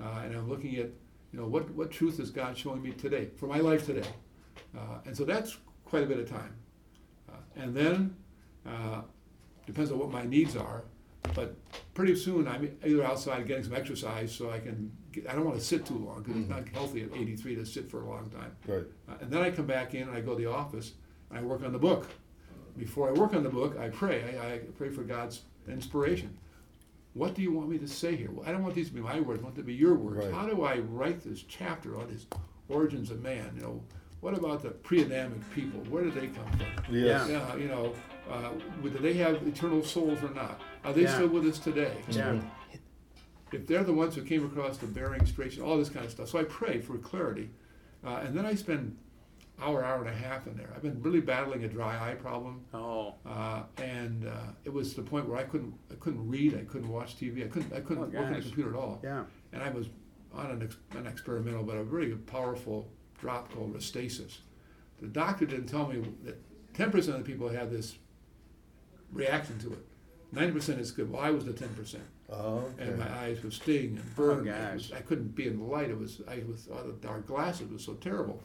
Uh, 0.00 0.22
and 0.24 0.34
I'm 0.34 0.48
looking 0.48 0.76
at, 0.76 0.88
you 1.32 1.38
know, 1.38 1.46
what, 1.46 1.70
what 1.70 1.90
truth 1.90 2.18
is 2.18 2.30
God 2.30 2.56
showing 2.56 2.82
me 2.82 2.92
today, 2.92 3.28
for 3.36 3.46
my 3.46 3.58
life 3.58 3.84
today? 3.86 4.08
Uh, 4.76 4.98
and 5.04 5.16
so 5.16 5.24
that's 5.24 5.58
quite 5.84 6.02
a 6.02 6.06
bit 6.06 6.18
of 6.18 6.28
time. 6.28 6.54
Uh, 7.28 7.34
and 7.56 7.74
then, 7.74 8.16
uh, 8.66 9.02
depends 9.66 9.92
on 9.92 9.98
what 9.98 10.10
my 10.10 10.24
needs 10.24 10.56
are, 10.56 10.84
but 11.34 11.54
pretty 11.94 12.16
soon 12.16 12.48
I'm 12.48 12.76
either 12.84 13.04
outside 13.04 13.46
getting 13.46 13.64
some 13.64 13.74
exercise 13.74 14.34
so 14.34 14.50
I 14.50 14.58
can, 14.58 14.90
get, 15.12 15.28
I 15.28 15.34
don't 15.34 15.44
want 15.44 15.58
to 15.58 15.64
sit 15.64 15.86
too 15.86 15.98
long 15.98 16.22
because 16.22 16.40
it's 16.40 16.48
not 16.48 16.68
healthy 16.68 17.02
at 17.02 17.14
83 17.14 17.56
to 17.56 17.66
sit 17.66 17.90
for 17.90 18.02
a 18.02 18.08
long 18.08 18.30
time. 18.30 18.56
Right. 18.66 18.84
Uh, 19.08 19.14
and 19.20 19.30
then 19.30 19.42
I 19.42 19.50
come 19.50 19.66
back 19.66 19.94
in 19.94 20.08
and 20.08 20.16
I 20.16 20.20
go 20.20 20.34
to 20.34 20.42
the 20.42 20.50
office 20.50 20.92
and 21.30 21.38
I 21.38 21.42
work 21.42 21.62
on 21.62 21.72
the 21.72 21.78
book. 21.78 22.08
Before 22.76 23.08
I 23.08 23.12
work 23.12 23.34
on 23.34 23.42
the 23.42 23.50
book, 23.50 23.78
I 23.78 23.88
pray. 23.88 24.36
I, 24.38 24.54
I 24.54 24.58
pray 24.78 24.88
for 24.88 25.02
God's 25.02 25.42
inspiration. 25.68 26.36
What 27.14 27.34
do 27.34 27.42
you 27.42 27.52
want 27.52 27.68
me 27.68 27.78
to 27.78 27.86
say 27.86 28.16
here? 28.16 28.30
Well, 28.30 28.48
I 28.48 28.52
don't 28.52 28.62
want 28.62 28.74
these 28.74 28.88
to 28.88 28.94
be 28.94 29.00
my 29.00 29.20
words. 29.20 29.40
I 29.40 29.44
want 29.44 29.54
them 29.54 29.64
to 29.64 29.66
be 29.66 29.74
your 29.74 29.94
words. 29.94 30.24
Right. 30.24 30.34
How 30.34 30.46
do 30.46 30.64
I 30.64 30.78
write 30.78 31.20
this 31.22 31.42
chapter 31.42 32.00
on 32.00 32.08
his 32.08 32.26
origins 32.68 33.10
of 33.10 33.22
man? 33.22 33.52
You 33.56 33.62
know, 33.62 33.82
what 34.20 34.34
about 34.34 34.62
the 34.62 34.70
pre-Adamic 34.70 35.38
people? 35.54 35.80
Where 35.90 36.04
did 36.04 36.14
they 36.14 36.28
come 36.28 36.46
from? 36.52 36.94
Yes. 36.94 37.28
Yeah, 37.28 37.54
you 37.56 37.68
know, 37.68 37.92
uh, 38.32 38.50
do 38.82 38.90
they 38.90 39.12
have 39.14 39.46
eternal 39.46 39.82
souls 39.82 40.22
or 40.22 40.30
not? 40.30 40.60
Are 40.84 40.92
they 40.92 41.02
Yeah. 41.02 41.14
still 41.14 41.28
with 41.28 41.46
us 41.46 41.58
today? 41.58 41.96
Yeah. 42.08 42.40
if 43.52 43.66
they're 43.66 43.84
the 43.84 43.92
ones 43.92 44.14
who 44.14 44.22
came 44.22 44.46
across 44.46 44.78
the 44.78 44.86
Bering 44.86 45.26
Straits, 45.26 45.58
all 45.58 45.76
this 45.76 45.90
kind 45.90 46.06
of 46.06 46.10
stuff. 46.10 46.26
So 46.30 46.38
I 46.38 46.44
pray 46.44 46.80
for 46.80 46.96
clarity, 46.96 47.50
uh, 48.02 48.22
and 48.24 48.34
then 48.34 48.46
I 48.46 48.54
spend 48.54 48.96
hour, 49.60 49.84
hour 49.84 50.00
and 50.00 50.08
a 50.08 50.12
half 50.14 50.46
in 50.46 50.56
there. 50.56 50.72
I've 50.74 50.80
been 50.80 51.02
really 51.02 51.20
battling 51.20 51.62
a 51.64 51.68
dry 51.68 52.10
eye 52.10 52.14
problem, 52.14 52.64
Oh, 52.72 53.16
uh, 53.26 53.64
and 53.76 54.26
uh, 54.26 54.32
it 54.64 54.72
was 54.72 54.94
to 54.94 55.02
the 55.02 55.10
point 55.10 55.28
where 55.28 55.36
I 55.36 55.42
couldn't, 55.42 55.74
I 55.90 55.96
couldn't 55.96 56.26
read, 56.26 56.54
I 56.58 56.64
couldn't 56.64 56.88
watch 56.88 57.18
TV, 57.18 57.44
I 57.44 57.48
couldn't, 57.48 57.74
I 57.74 57.80
couldn't 57.80 58.04
Oh, 58.04 58.18
work 58.20 58.26
on 58.28 58.32
the 58.32 58.40
computer 58.40 58.70
at 58.70 58.76
all. 58.76 59.00
yeah. 59.04 59.24
And 59.52 59.62
I 59.62 59.68
was 59.68 59.90
on 60.32 60.50
an, 60.50 60.62
ex- 60.62 60.78
an 60.96 61.06
experimental, 61.06 61.62
but 61.62 61.76
a 61.76 61.84
really 61.84 62.14
powerful 62.14 62.90
drop 63.20 63.52
called 63.52 63.74
Restasis. 63.74 64.38
The 65.02 65.08
doctor 65.08 65.44
didn't 65.44 65.66
tell 65.66 65.88
me 65.88 66.02
that 66.24 66.38
10% 66.72 66.94
of 67.08 67.18
the 67.18 67.20
people 67.20 67.50
have 67.50 67.70
this 67.70 67.98
reaction 69.12 69.58
to 69.60 69.72
it. 69.72 69.86
90% 70.34 70.78
is 70.78 70.90
good. 70.90 71.10
Well, 71.10 71.20
I 71.20 71.30
was 71.30 71.44
the 71.44 71.52
10% 71.52 71.96
Oh, 72.30 72.64
and 72.78 72.98
my 72.98 73.10
eyes 73.18 73.42
would 73.42 73.52
sting 73.52 73.98
and 73.98 74.16
burn. 74.16 74.48
Oh, 74.48 74.74
was- 74.74 74.92
I 74.92 75.00
couldn't 75.00 75.34
be 75.34 75.46
in 75.46 75.58
the 75.58 75.64
light. 75.64 75.90
It 75.90 75.98
was 75.98 76.22
I 76.26 76.42
was 76.48 76.68
uh, 76.72 76.82
the 76.86 76.92
dark 76.94 77.26
glasses 77.26 77.70
was 77.70 77.84
so 77.84 77.92
terrible, 77.94 78.42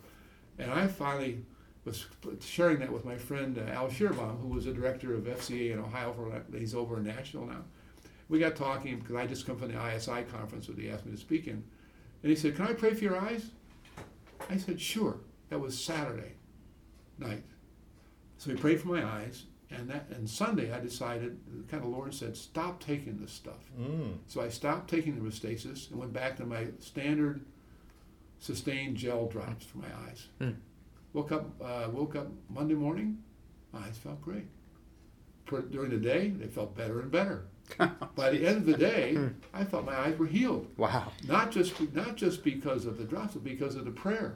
and 0.59 0.69
I 0.69 0.87
finally 0.87 1.45
was 1.85 2.05
sharing 2.41 2.79
that 2.79 2.91
with 2.91 3.05
my 3.05 3.15
friend 3.15 3.57
uh, 3.57 3.71
Al 3.71 3.87
Shearbaum, 3.87 4.41
who 4.41 4.49
was 4.49 4.65
the 4.65 4.73
director 4.73 5.13
of 5.15 5.23
FCA 5.23 5.71
in 5.71 5.79
Ohio 5.79 6.11
for 6.11 6.57
he's 6.57 6.75
over 6.75 6.97
in 6.97 7.05
Nashville 7.05 7.45
now. 7.45 7.63
We 8.27 8.39
got 8.39 8.57
talking 8.57 8.99
because 8.99 9.15
I 9.15 9.25
just 9.25 9.45
come 9.45 9.57
from 9.57 9.71
the 9.71 9.95
ISI 9.95 10.23
conference 10.29 10.67
that 10.67 10.77
he 10.77 10.89
asked 10.89 11.05
me 11.05 11.13
to 11.13 11.17
speak 11.17 11.47
in, 11.47 11.63
and 12.23 12.29
he 12.29 12.35
said, 12.35 12.57
"Can 12.57 12.67
I 12.67 12.73
pray 12.73 12.93
for 12.93 13.05
your 13.05 13.15
eyes?" 13.17 13.51
I 14.49 14.57
said, 14.57 14.81
"Sure." 14.81 15.17
That 15.49 15.59
was 15.61 15.81
Saturday 15.81 16.33
night, 17.17 17.45
so 18.37 18.49
he 18.49 18.57
prayed 18.57 18.81
for 18.81 18.89
my 18.89 19.01
eyes. 19.05 19.45
And 19.69 19.89
that 19.89 20.07
and 20.09 20.29
Sunday 20.29 20.71
I 20.71 20.79
decided, 20.79 21.37
kind 21.69 21.83
of 21.83 21.89
Lord 21.89 22.13
said, 22.13 22.37
stop 22.37 22.79
taking 22.79 23.17
this 23.17 23.31
stuff. 23.33 23.69
Mm. 23.79 24.17
So 24.27 24.41
I 24.41 24.49
stopped 24.49 24.89
taking 24.89 25.15
the 25.15 25.21
Restasis 25.21 25.89
and 25.89 25.99
went 25.99 26.13
back 26.13 26.37
to 26.37 26.45
my 26.45 26.67
standard 26.79 27.41
sustained 28.39 28.95
gel 28.95 29.27
drops 29.27 29.65
for 29.65 29.79
my 29.79 29.87
eyes. 30.07 30.27
Hmm. 30.39 30.51
Woke 31.13 31.31
up, 31.31 31.49
uh, 31.61 31.89
woke 31.91 32.15
up 32.15 32.27
Monday 32.49 32.75
morning, 32.75 33.23
my 33.71 33.79
eyes 33.79 33.97
felt 33.97 34.21
great. 34.21 34.45
During 35.71 35.91
the 35.91 35.97
day, 35.97 36.29
they 36.29 36.47
felt 36.47 36.75
better 36.75 36.99
and 36.99 37.09
better. 37.09 37.45
By 38.15 38.31
the 38.31 38.45
end 38.45 38.57
of 38.57 38.65
the 38.65 38.77
day, 38.77 39.17
I 39.53 39.63
felt 39.63 39.85
my 39.85 39.97
eyes 39.97 40.17
were 40.17 40.27
healed. 40.27 40.67
Wow. 40.77 41.11
Not 41.25 41.51
just 41.51 41.73
not 41.93 42.15
just 42.15 42.43
because 42.43 42.85
of 42.85 42.97
the 42.97 43.05
drops, 43.05 43.33
but 43.33 43.43
because 43.43 43.75
of 43.75 43.85
the 43.85 43.91
prayer. 43.91 44.35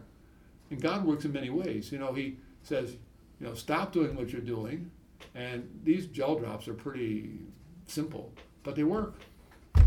And 0.69 0.81
God 0.81 1.05
works 1.05 1.25
in 1.25 1.33
many 1.33 1.49
ways. 1.49 1.91
You 1.91 1.99
know, 1.99 2.13
He 2.13 2.37
says, 2.63 2.95
you 3.39 3.47
know, 3.47 3.53
stop 3.53 3.91
doing 3.91 4.15
what 4.15 4.29
you're 4.29 4.41
doing. 4.41 4.89
And 5.35 5.67
these 5.83 6.07
gel 6.07 6.35
drops 6.35 6.67
are 6.67 6.73
pretty 6.73 7.39
simple, 7.87 8.33
but 8.63 8.75
they 8.75 8.83
work. 8.83 9.15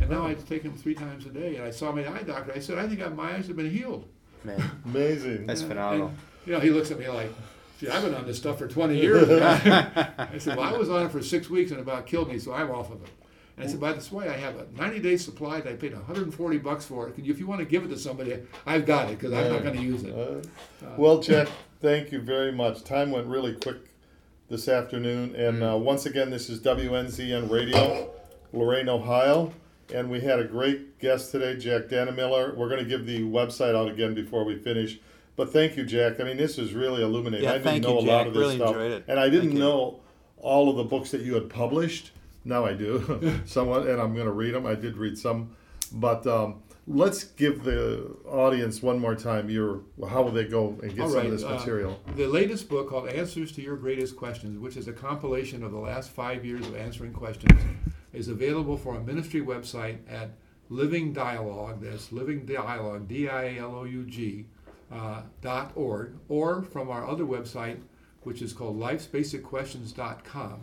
And 0.01 0.11
now 0.11 0.27
I 0.27 0.35
take 0.35 0.63
them 0.63 0.73
three 0.75 0.95
times 0.95 1.27
a 1.27 1.31
day. 1.31 1.57
And 1.57 1.65
I 1.65 1.71
saw 1.71 1.93
my 1.93 2.07
eye 2.09 2.23
doctor. 2.23 2.53
I 2.55 2.59
said, 2.59 2.79
I 2.79 2.89
think 2.89 3.01
my 3.15 3.35
eyes 3.35 3.47
have 3.49 3.57
been 3.57 3.71
healed. 3.71 4.07
Man, 4.45 4.63
Amazing. 4.85 5.47
That's 5.47 5.61
And- 5.61 5.69
phenomenal. 5.71 6.09
and, 6.09 6.17
you 6.47 6.53
know, 6.53 6.61
he 6.61 6.71
looks 6.71 6.91
at 6.91 6.99
me 6.99 7.09
like, 7.09 7.31
See, 7.81 7.89
I've 7.89 8.05
been 8.05 8.15
on 8.15 8.25
this 8.25 8.37
stuff 8.39 8.59
for 8.59 8.69
20 8.69 8.97
years. 8.97 9.29
I 9.43 10.39
said, 10.39 10.57
well, 10.57 10.73
I 10.73 10.79
was 10.79 10.89
on 10.89 11.07
it 11.07 11.11
for 11.11 11.21
six 11.23 11.51
weeks 11.51 11.73
and 11.73 11.81
it 11.81 11.83
about 11.83 12.07
killed 12.07 12.29
me, 12.29 12.39
so 12.39 12.53
I'm 12.55 12.71
off 12.71 12.93
of 12.93 13.03
it. 13.03 13.09
And 13.57 13.67
I 13.67 13.69
said, 13.69 13.81
by 13.81 13.93
this 13.93 14.13
way, 14.13 14.29
I 14.29 14.37
have 14.37 14.57
a 14.57 14.67
90 14.77 15.01
day 15.01 15.17
supply 15.17 15.61
that 15.61 15.73
I 15.73 15.77
paid 15.77 15.93
140 15.93 16.59
bucks 16.59 16.85
for. 16.85 17.11
Can 17.11 17.25
you, 17.25 17.33
if 17.33 17.41
you 17.41 17.49
want 17.49 17.59
to 17.61 17.65
give 17.65 17.85
it 17.85 17.89
to 17.89 17.99
somebody, 17.99 18.39
I've 18.65 18.87
got 18.87 19.11
it 19.11 19.19
because 19.19 19.33
I'm 19.33 19.51
not 19.53 19.65
going 19.65 19.77
to 19.77 19.83
use 19.83 20.05
it. 20.05 20.15
Uh, 20.15 20.41
well, 20.97 21.19
Jack, 21.21 21.49
thank 21.81 22.13
you 22.13 22.21
very 22.21 22.53
much. 22.53 22.85
Time 22.85 23.11
went 23.11 23.27
really 23.27 23.55
quick 23.55 23.79
this 24.49 24.69
afternoon, 24.69 25.35
and 25.37 25.63
uh, 25.63 25.77
once 25.77 26.07
again, 26.07 26.31
this 26.31 26.49
is 26.51 26.61
WNZN 26.61 27.51
Radio, 27.51 28.11
Lorain, 28.53 28.89
Ohio, 28.89 29.53
and 29.93 30.11
we 30.11 30.21
had 30.21 30.39
a 30.39 30.45
great 30.45 30.99
guest 30.99 31.31
today, 31.33 31.57
Jack 31.57 31.85
Dannemiller. 31.85 32.55
We're 32.57 32.69
going 32.69 32.83
to 32.83 32.89
give 32.89 33.07
the 33.07 33.21
website 33.23 33.75
out 33.75 33.89
again 33.91 34.15
before 34.15 34.45
we 34.45 34.57
finish. 34.57 34.99
But 35.37 35.53
thank 35.53 35.77
you, 35.77 35.85
Jack. 35.85 36.21
I 36.21 36.25
mean, 36.25 36.37
this 36.37 36.59
is 36.59 36.75
really 36.75 37.03
illuminating. 37.03 37.49
Yeah, 37.49 37.55
I 37.55 37.59
didn't 37.59 37.83
know 37.83 38.01
you, 38.01 38.07
a 38.07 38.11
lot 38.11 38.27
of 38.27 38.35
this 38.35 38.41
Really 38.41 38.57
stuff, 38.57 38.69
enjoyed 38.69 38.93
it. 38.93 39.05
and 39.09 39.19
I 39.19 39.29
didn't 39.29 39.55
know 39.55 40.01
all 40.39 40.69
of 40.71 40.77
the 40.77 40.85
books 40.85 41.11
that 41.11 41.23
you 41.23 41.35
had 41.35 41.49
published. 41.49 42.13
Now 42.45 42.67
I 42.67 42.75
do, 42.75 43.41
somewhat, 43.47 43.87
and 43.87 44.01
I'm 44.01 44.13
going 44.15 44.27
to 44.27 44.33
read 44.33 44.55
them. 44.55 44.67
I 44.67 44.75
did 44.75 44.97
read 44.99 45.17
some, 45.19 45.57
but 45.91 46.27
um, 46.27 46.63
let's 46.87 47.25
give 47.25 47.65
the 47.65 48.15
audience 48.27 48.83
one 48.83 48.99
more 48.99 49.15
time 49.15 49.49
your 49.49 49.83
how 50.09 50.23
will 50.23 50.33
they 50.33 50.45
go 50.45 50.79
and 50.83 50.95
get 50.95 51.01
All 51.01 51.09
some 51.09 51.17
right, 51.19 51.27
of 51.27 51.33
this 51.33 51.45
uh, 51.45 51.51
material. 51.51 52.01
The 52.17 52.27
latest 52.27 52.69
book 52.69 52.91
called 52.91 53.09
Answers 53.09 53.53
to 53.53 53.63
Your 53.63 53.77
Greatest 53.77 54.17
Questions, 54.17 54.59
which 54.59 54.77
is 54.77 54.89
a 54.89 54.93
compilation 54.93 55.63
of 55.63 55.73
the 55.73 55.79
last 55.79 56.11
five 56.11 56.45
years 56.45 56.67
of 56.67 56.77
answering 56.77 57.13
questions, 57.13 57.59
is 58.13 58.29
available 58.29 58.77
for 58.77 58.97
a 58.97 59.01
ministry 59.01 59.41
website 59.41 59.99
at 60.09 60.31
Living 60.69 61.13
Dialogue. 61.13 61.83
That's 61.83 62.13
Living 62.13 62.45
Dialogue, 62.45 63.09
D 63.09 63.29
I 63.29 63.45
A 63.45 63.59
L 63.61 63.75
O 63.77 63.85
U 63.85 64.05
G, 64.05 64.47
uh, 64.93 65.23
dot 65.41 65.73
org, 65.75 66.19
or 66.29 66.63
from 66.63 66.91
our 66.91 67.07
other 67.07 67.25
website, 67.25 67.79
which 68.23 68.43
is 68.43 68.53
called 68.53 68.79
Life'sBasicQuestions.com. 68.79 70.61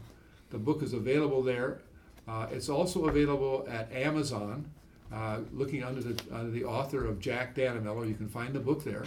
The 0.49 0.57
book 0.57 0.83
is 0.83 0.93
available 0.93 1.41
there. 1.41 1.81
Uh, 2.27 2.47
it's 2.51 2.69
also 2.69 3.05
available 3.05 3.65
at 3.69 3.91
Amazon. 3.91 4.69
Uh, 5.13 5.39
looking 5.51 5.83
under 5.83 6.01
the 6.01 6.23
under 6.33 6.51
the 6.51 6.63
author 6.63 7.05
of 7.05 7.19
Jack 7.19 7.55
Dannemiller, 7.55 8.07
you 8.07 8.15
can 8.15 8.29
find 8.29 8.53
the 8.53 8.59
book 8.59 8.83
there. 8.83 9.03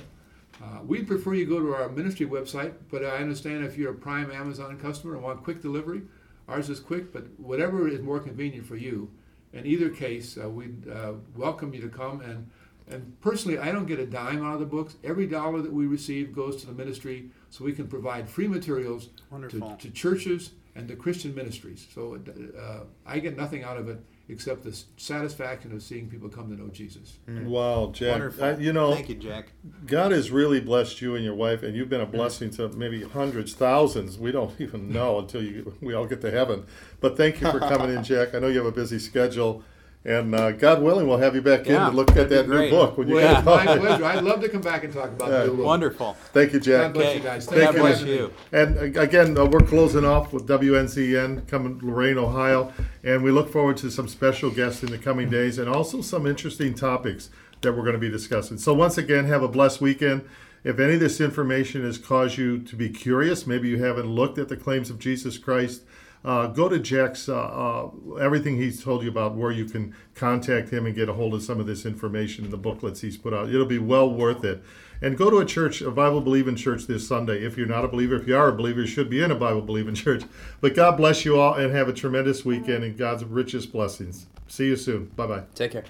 Uh, 0.63 0.81
we'd 0.87 1.07
prefer 1.07 1.35
you 1.35 1.47
go 1.47 1.59
to 1.59 1.75
our 1.75 1.89
ministry 1.89 2.27
website, 2.27 2.75
but 2.91 3.05
I 3.05 3.17
understand 3.17 3.65
if 3.65 3.77
you're 3.77 3.93
a 3.93 3.97
Prime 3.97 4.31
Amazon 4.31 4.79
customer 4.79 5.15
and 5.15 5.23
want 5.23 5.43
quick 5.43 5.63
delivery, 5.63 6.03
ours 6.47 6.69
is 6.69 6.79
quick, 6.79 7.13
but 7.13 7.25
whatever 7.39 7.89
is 7.89 8.01
more 8.01 8.21
convenient 8.21 8.67
for 8.67 8.77
you. 8.77 9.11
In 9.53 9.67
either 9.67 9.89
case, 9.89 10.37
uh, 10.37 10.49
we'd 10.49 10.89
uh, 10.89 11.15
welcome 11.37 11.73
you 11.75 11.81
to 11.81 11.89
come. 11.89 12.21
And, 12.21 12.51
and 12.89 13.21
personally, 13.21 13.59
I 13.59 13.73
don't 13.73 13.87
get 13.87 13.99
a 13.99 14.07
dime 14.07 14.45
out 14.45 14.55
of 14.55 14.61
the 14.61 14.67
books. 14.67 14.97
Every 15.03 15.27
dollar 15.27 15.63
that 15.63 15.73
we 15.73 15.87
receive 15.87 16.35
goes 16.35 16.57
to 16.57 16.67
the 16.67 16.73
ministry 16.73 17.31
so 17.51 17.65
we 17.65 17.73
can 17.73 17.87
provide 17.87 18.29
free 18.29 18.49
materials 18.49 19.09
to, 19.31 19.77
to 19.79 19.91
churches 19.91 20.51
and 20.75 20.87
to 20.89 20.97
Christian 20.97 21.35
ministries. 21.35 21.87
So 21.95 22.21
uh, 22.59 22.81
I 23.07 23.21
get 23.21 23.37
nothing 23.37 23.63
out 23.63 23.77
of 23.77 23.89
it 23.89 24.05
except 24.29 24.65
the 24.65 24.77
satisfaction 24.97 25.73
of 25.73 25.83
seeing 25.83 26.09
people 26.09 26.29
come 26.29 26.49
to 26.49 26.61
know 26.61 26.69
Jesus. 26.69 27.19
Mm. 27.29 27.45
Wow, 27.45 27.91
Jack. 27.93 28.13
Wonderful. 28.13 28.45
I, 28.45 28.57
you 28.57 28.73
know, 28.73 28.95
Thank 28.95 29.11
you, 29.11 29.17
Jack. 29.17 29.49
God 29.87 30.13
has 30.13 30.31
really 30.31 30.61
blessed 30.61 31.01
you 31.03 31.15
and 31.15 31.25
your 31.25 31.35
wife, 31.35 31.63
and 31.63 31.77
you've 31.77 31.91
been 31.91 32.01
a 32.01 32.07
blessing 32.07 32.51
to 32.53 32.69
maybe 32.71 33.03
hundreds, 33.03 33.53
thousands. 33.55 34.19
We 34.19 34.33
don't 34.33 34.53
even 34.61 34.91
know 34.93 35.19
until 35.19 35.43
you, 35.43 35.77
we 35.81 35.95
all 35.95 36.07
get 36.07 36.21
to 36.23 36.31
heaven. 36.31 36.67
But 37.01 37.17
thank 37.17 37.41
you 37.41 37.51
for 37.51 37.61
coming 37.61 37.95
in, 37.95 38.03
Jack. 38.03 38.35
I 38.35 38.39
know 38.39 38.49
you 38.49 38.59
have 38.59 38.67
a 38.67 38.73
busy 38.73 38.99
schedule, 38.99 39.63
and 40.07 40.35
uh, 40.35 40.53
God 40.53 40.83
willing, 40.83 41.09
we'll 41.09 41.19
have 41.19 41.35
you 41.35 41.41
back 41.43 41.67
Yeah, 41.67 41.87
in 41.87 41.91
to 41.93 41.97
look 41.97 42.11
at 42.11 42.29
that'd 42.29 42.29
be 42.29 42.37
that 42.37 42.49
new 42.49 42.71
book 42.71 42.99
when 42.99 43.09
you 43.09 43.15
Well, 43.15 43.27
get 43.27 43.39
it's 43.39 43.47
my 43.47 43.79
pleasure. 43.79 44.05
I'd 44.05 44.23
love 44.25 44.41
to 44.43 44.49
come 44.51 44.61
back 44.61 44.85
and 44.85 44.93
talk 44.93 45.11
about 45.11 45.31
Yeah. 45.31 45.39
the 45.41 45.47
new 45.47 45.57
book. 45.57 45.67
Wonderful. 45.67 46.17
Thank 46.33 46.53
you, 46.53 46.61
Jack. 46.61 46.83
God 46.83 46.95
bless 46.95 47.07
Okay. 47.09 47.17
you 47.17 47.23
guys. 47.23 47.47
God 47.47 47.55
Thank 47.59 47.73
you. 47.77 47.81
bless 47.81 48.03
you. 48.03 48.31
And 48.53 48.97
uh, 48.97 49.01
again, 49.01 49.39
uh, 49.39 49.47
we're 49.47 49.61
closing 49.61 50.05
off 50.05 50.33
with 50.33 50.47
WNZN 50.47 51.49
coming 51.49 51.79
to 51.81 51.87
Lorain, 51.87 52.19
Ohio, 52.19 52.73
and 53.03 53.23
we 53.23 53.31
look 53.31 53.51
forward 53.51 53.77
to 53.79 53.91
some 53.91 54.09
special 54.09 54.51
guests 54.51 54.83
in 54.83 54.91
the 54.91 54.99
coming 54.99 55.31
days 55.31 55.59
and 55.59 55.69
also 55.69 56.03
some 56.03 56.27
interesting 56.27 56.75
topics 56.75 57.31
that 57.63 57.73
we're 57.73 57.83
going 57.83 57.95
to 57.95 57.99
be 57.99 58.11
discussing. 58.11 58.59
So 58.59 58.75
once 58.75 58.99
again, 58.99 59.25
have 59.25 59.43
a 59.43 59.49
blessed 59.49 59.81
weekend. 59.81 60.23
If 60.65 60.79
any 60.79 60.95
of 60.95 61.01
this 61.01 61.21
information 61.21 61.83
has 61.85 61.99
caused 61.99 62.39
you 62.39 62.59
to 62.59 62.77
be 62.77 62.89
curious, 62.89 63.47
maybe 63.47 63.69
you 63.69 63.83
haven't 63.83 64.07
looked 64.07 64.39
at 64.39 64.49
the 64.49 64.57
claims 64.57 64.89
of 64.91 64.99
Jesus 64.99 65.37
Christ, 65.39 65.83
uh, 66.25 66.47
go 66.47 66.69
to 66.69 66.79
Jack's 66.79 67.29
uh, 67.29 67.37
uh, 67.37 68.15
everything 68.15 68.57
he's 68.57 68.83
told 68.83 69.03
you 69.03 69.11
about 69.11 69.37
where 69.37 69.51
you 69.51 69.67
can 69.67 69.95
contact 70.15 70.71
him 70.71 70.87
and 70.87 70.95
get 70.95 71.09
a 71.09 71.13
hold 71.13 71.35
of 71.35 71.43
some 71.43 71.61
of 71.61 71.67
this 71.67 71.85
information 71.85 72.45
in 72.45 72.51
the 72.51 72.57
booklets 72.57 73.01
he's 73.03 73.17
put 73.17 73.35
out. 73.35 73.49
It'll 73.49 73.67
be 73.67 73.79
well 73.79 74.11
worth 74.11 74.45
it. 74.45 74.63
And 75.03 75.19
go 75.19 75.29
to 75.29 75.39
a 75.39 75.45
church, 75.45 75.83
a 75.83 75.91
Bible 75.91 76.23
believing 76.23 76.57
church 76.57 76.87
this 76.87 77.07
Sunday. 77.07 77.45
If 77.45 77.59
you're 77.59 77.67
not 77.67 77.85
a 77.85 77.89
believer, 77.89 78.15
if 78.17 78.27
you 78.27 78.37
are 78.37 78.49
a 78.49 78.57
believer, 78.57 78.81
you 78.81 78.87
should 78.87 79.11
be 79.11 79.23
in 79.23 79.31
a 79.31 79.35
Bible 79.35 79.61
believing 79.61 79.95
church. 79.95 80.23
But 80.61 80.75
God 80.75 80.97
bless 80.97 81.25
you 81.25 81.39
all 81.39 81.55
and 81.55 81.75
have 81.75 81.89
a 81.89 81.93
tremendous 81.93 82.45
weekend 82.45 82.85
and 82.85 82.97
God's 82.97 83.25
richest 83.25 83.71
blessings. 83.71 84.27
See 84.49 84.67
you 84.67 84.77
soon. 84.77 85.07
Bye 85.17 85.27
bye. 85.27 85.43
Take 85.55 85.73
care. 85.73 85.85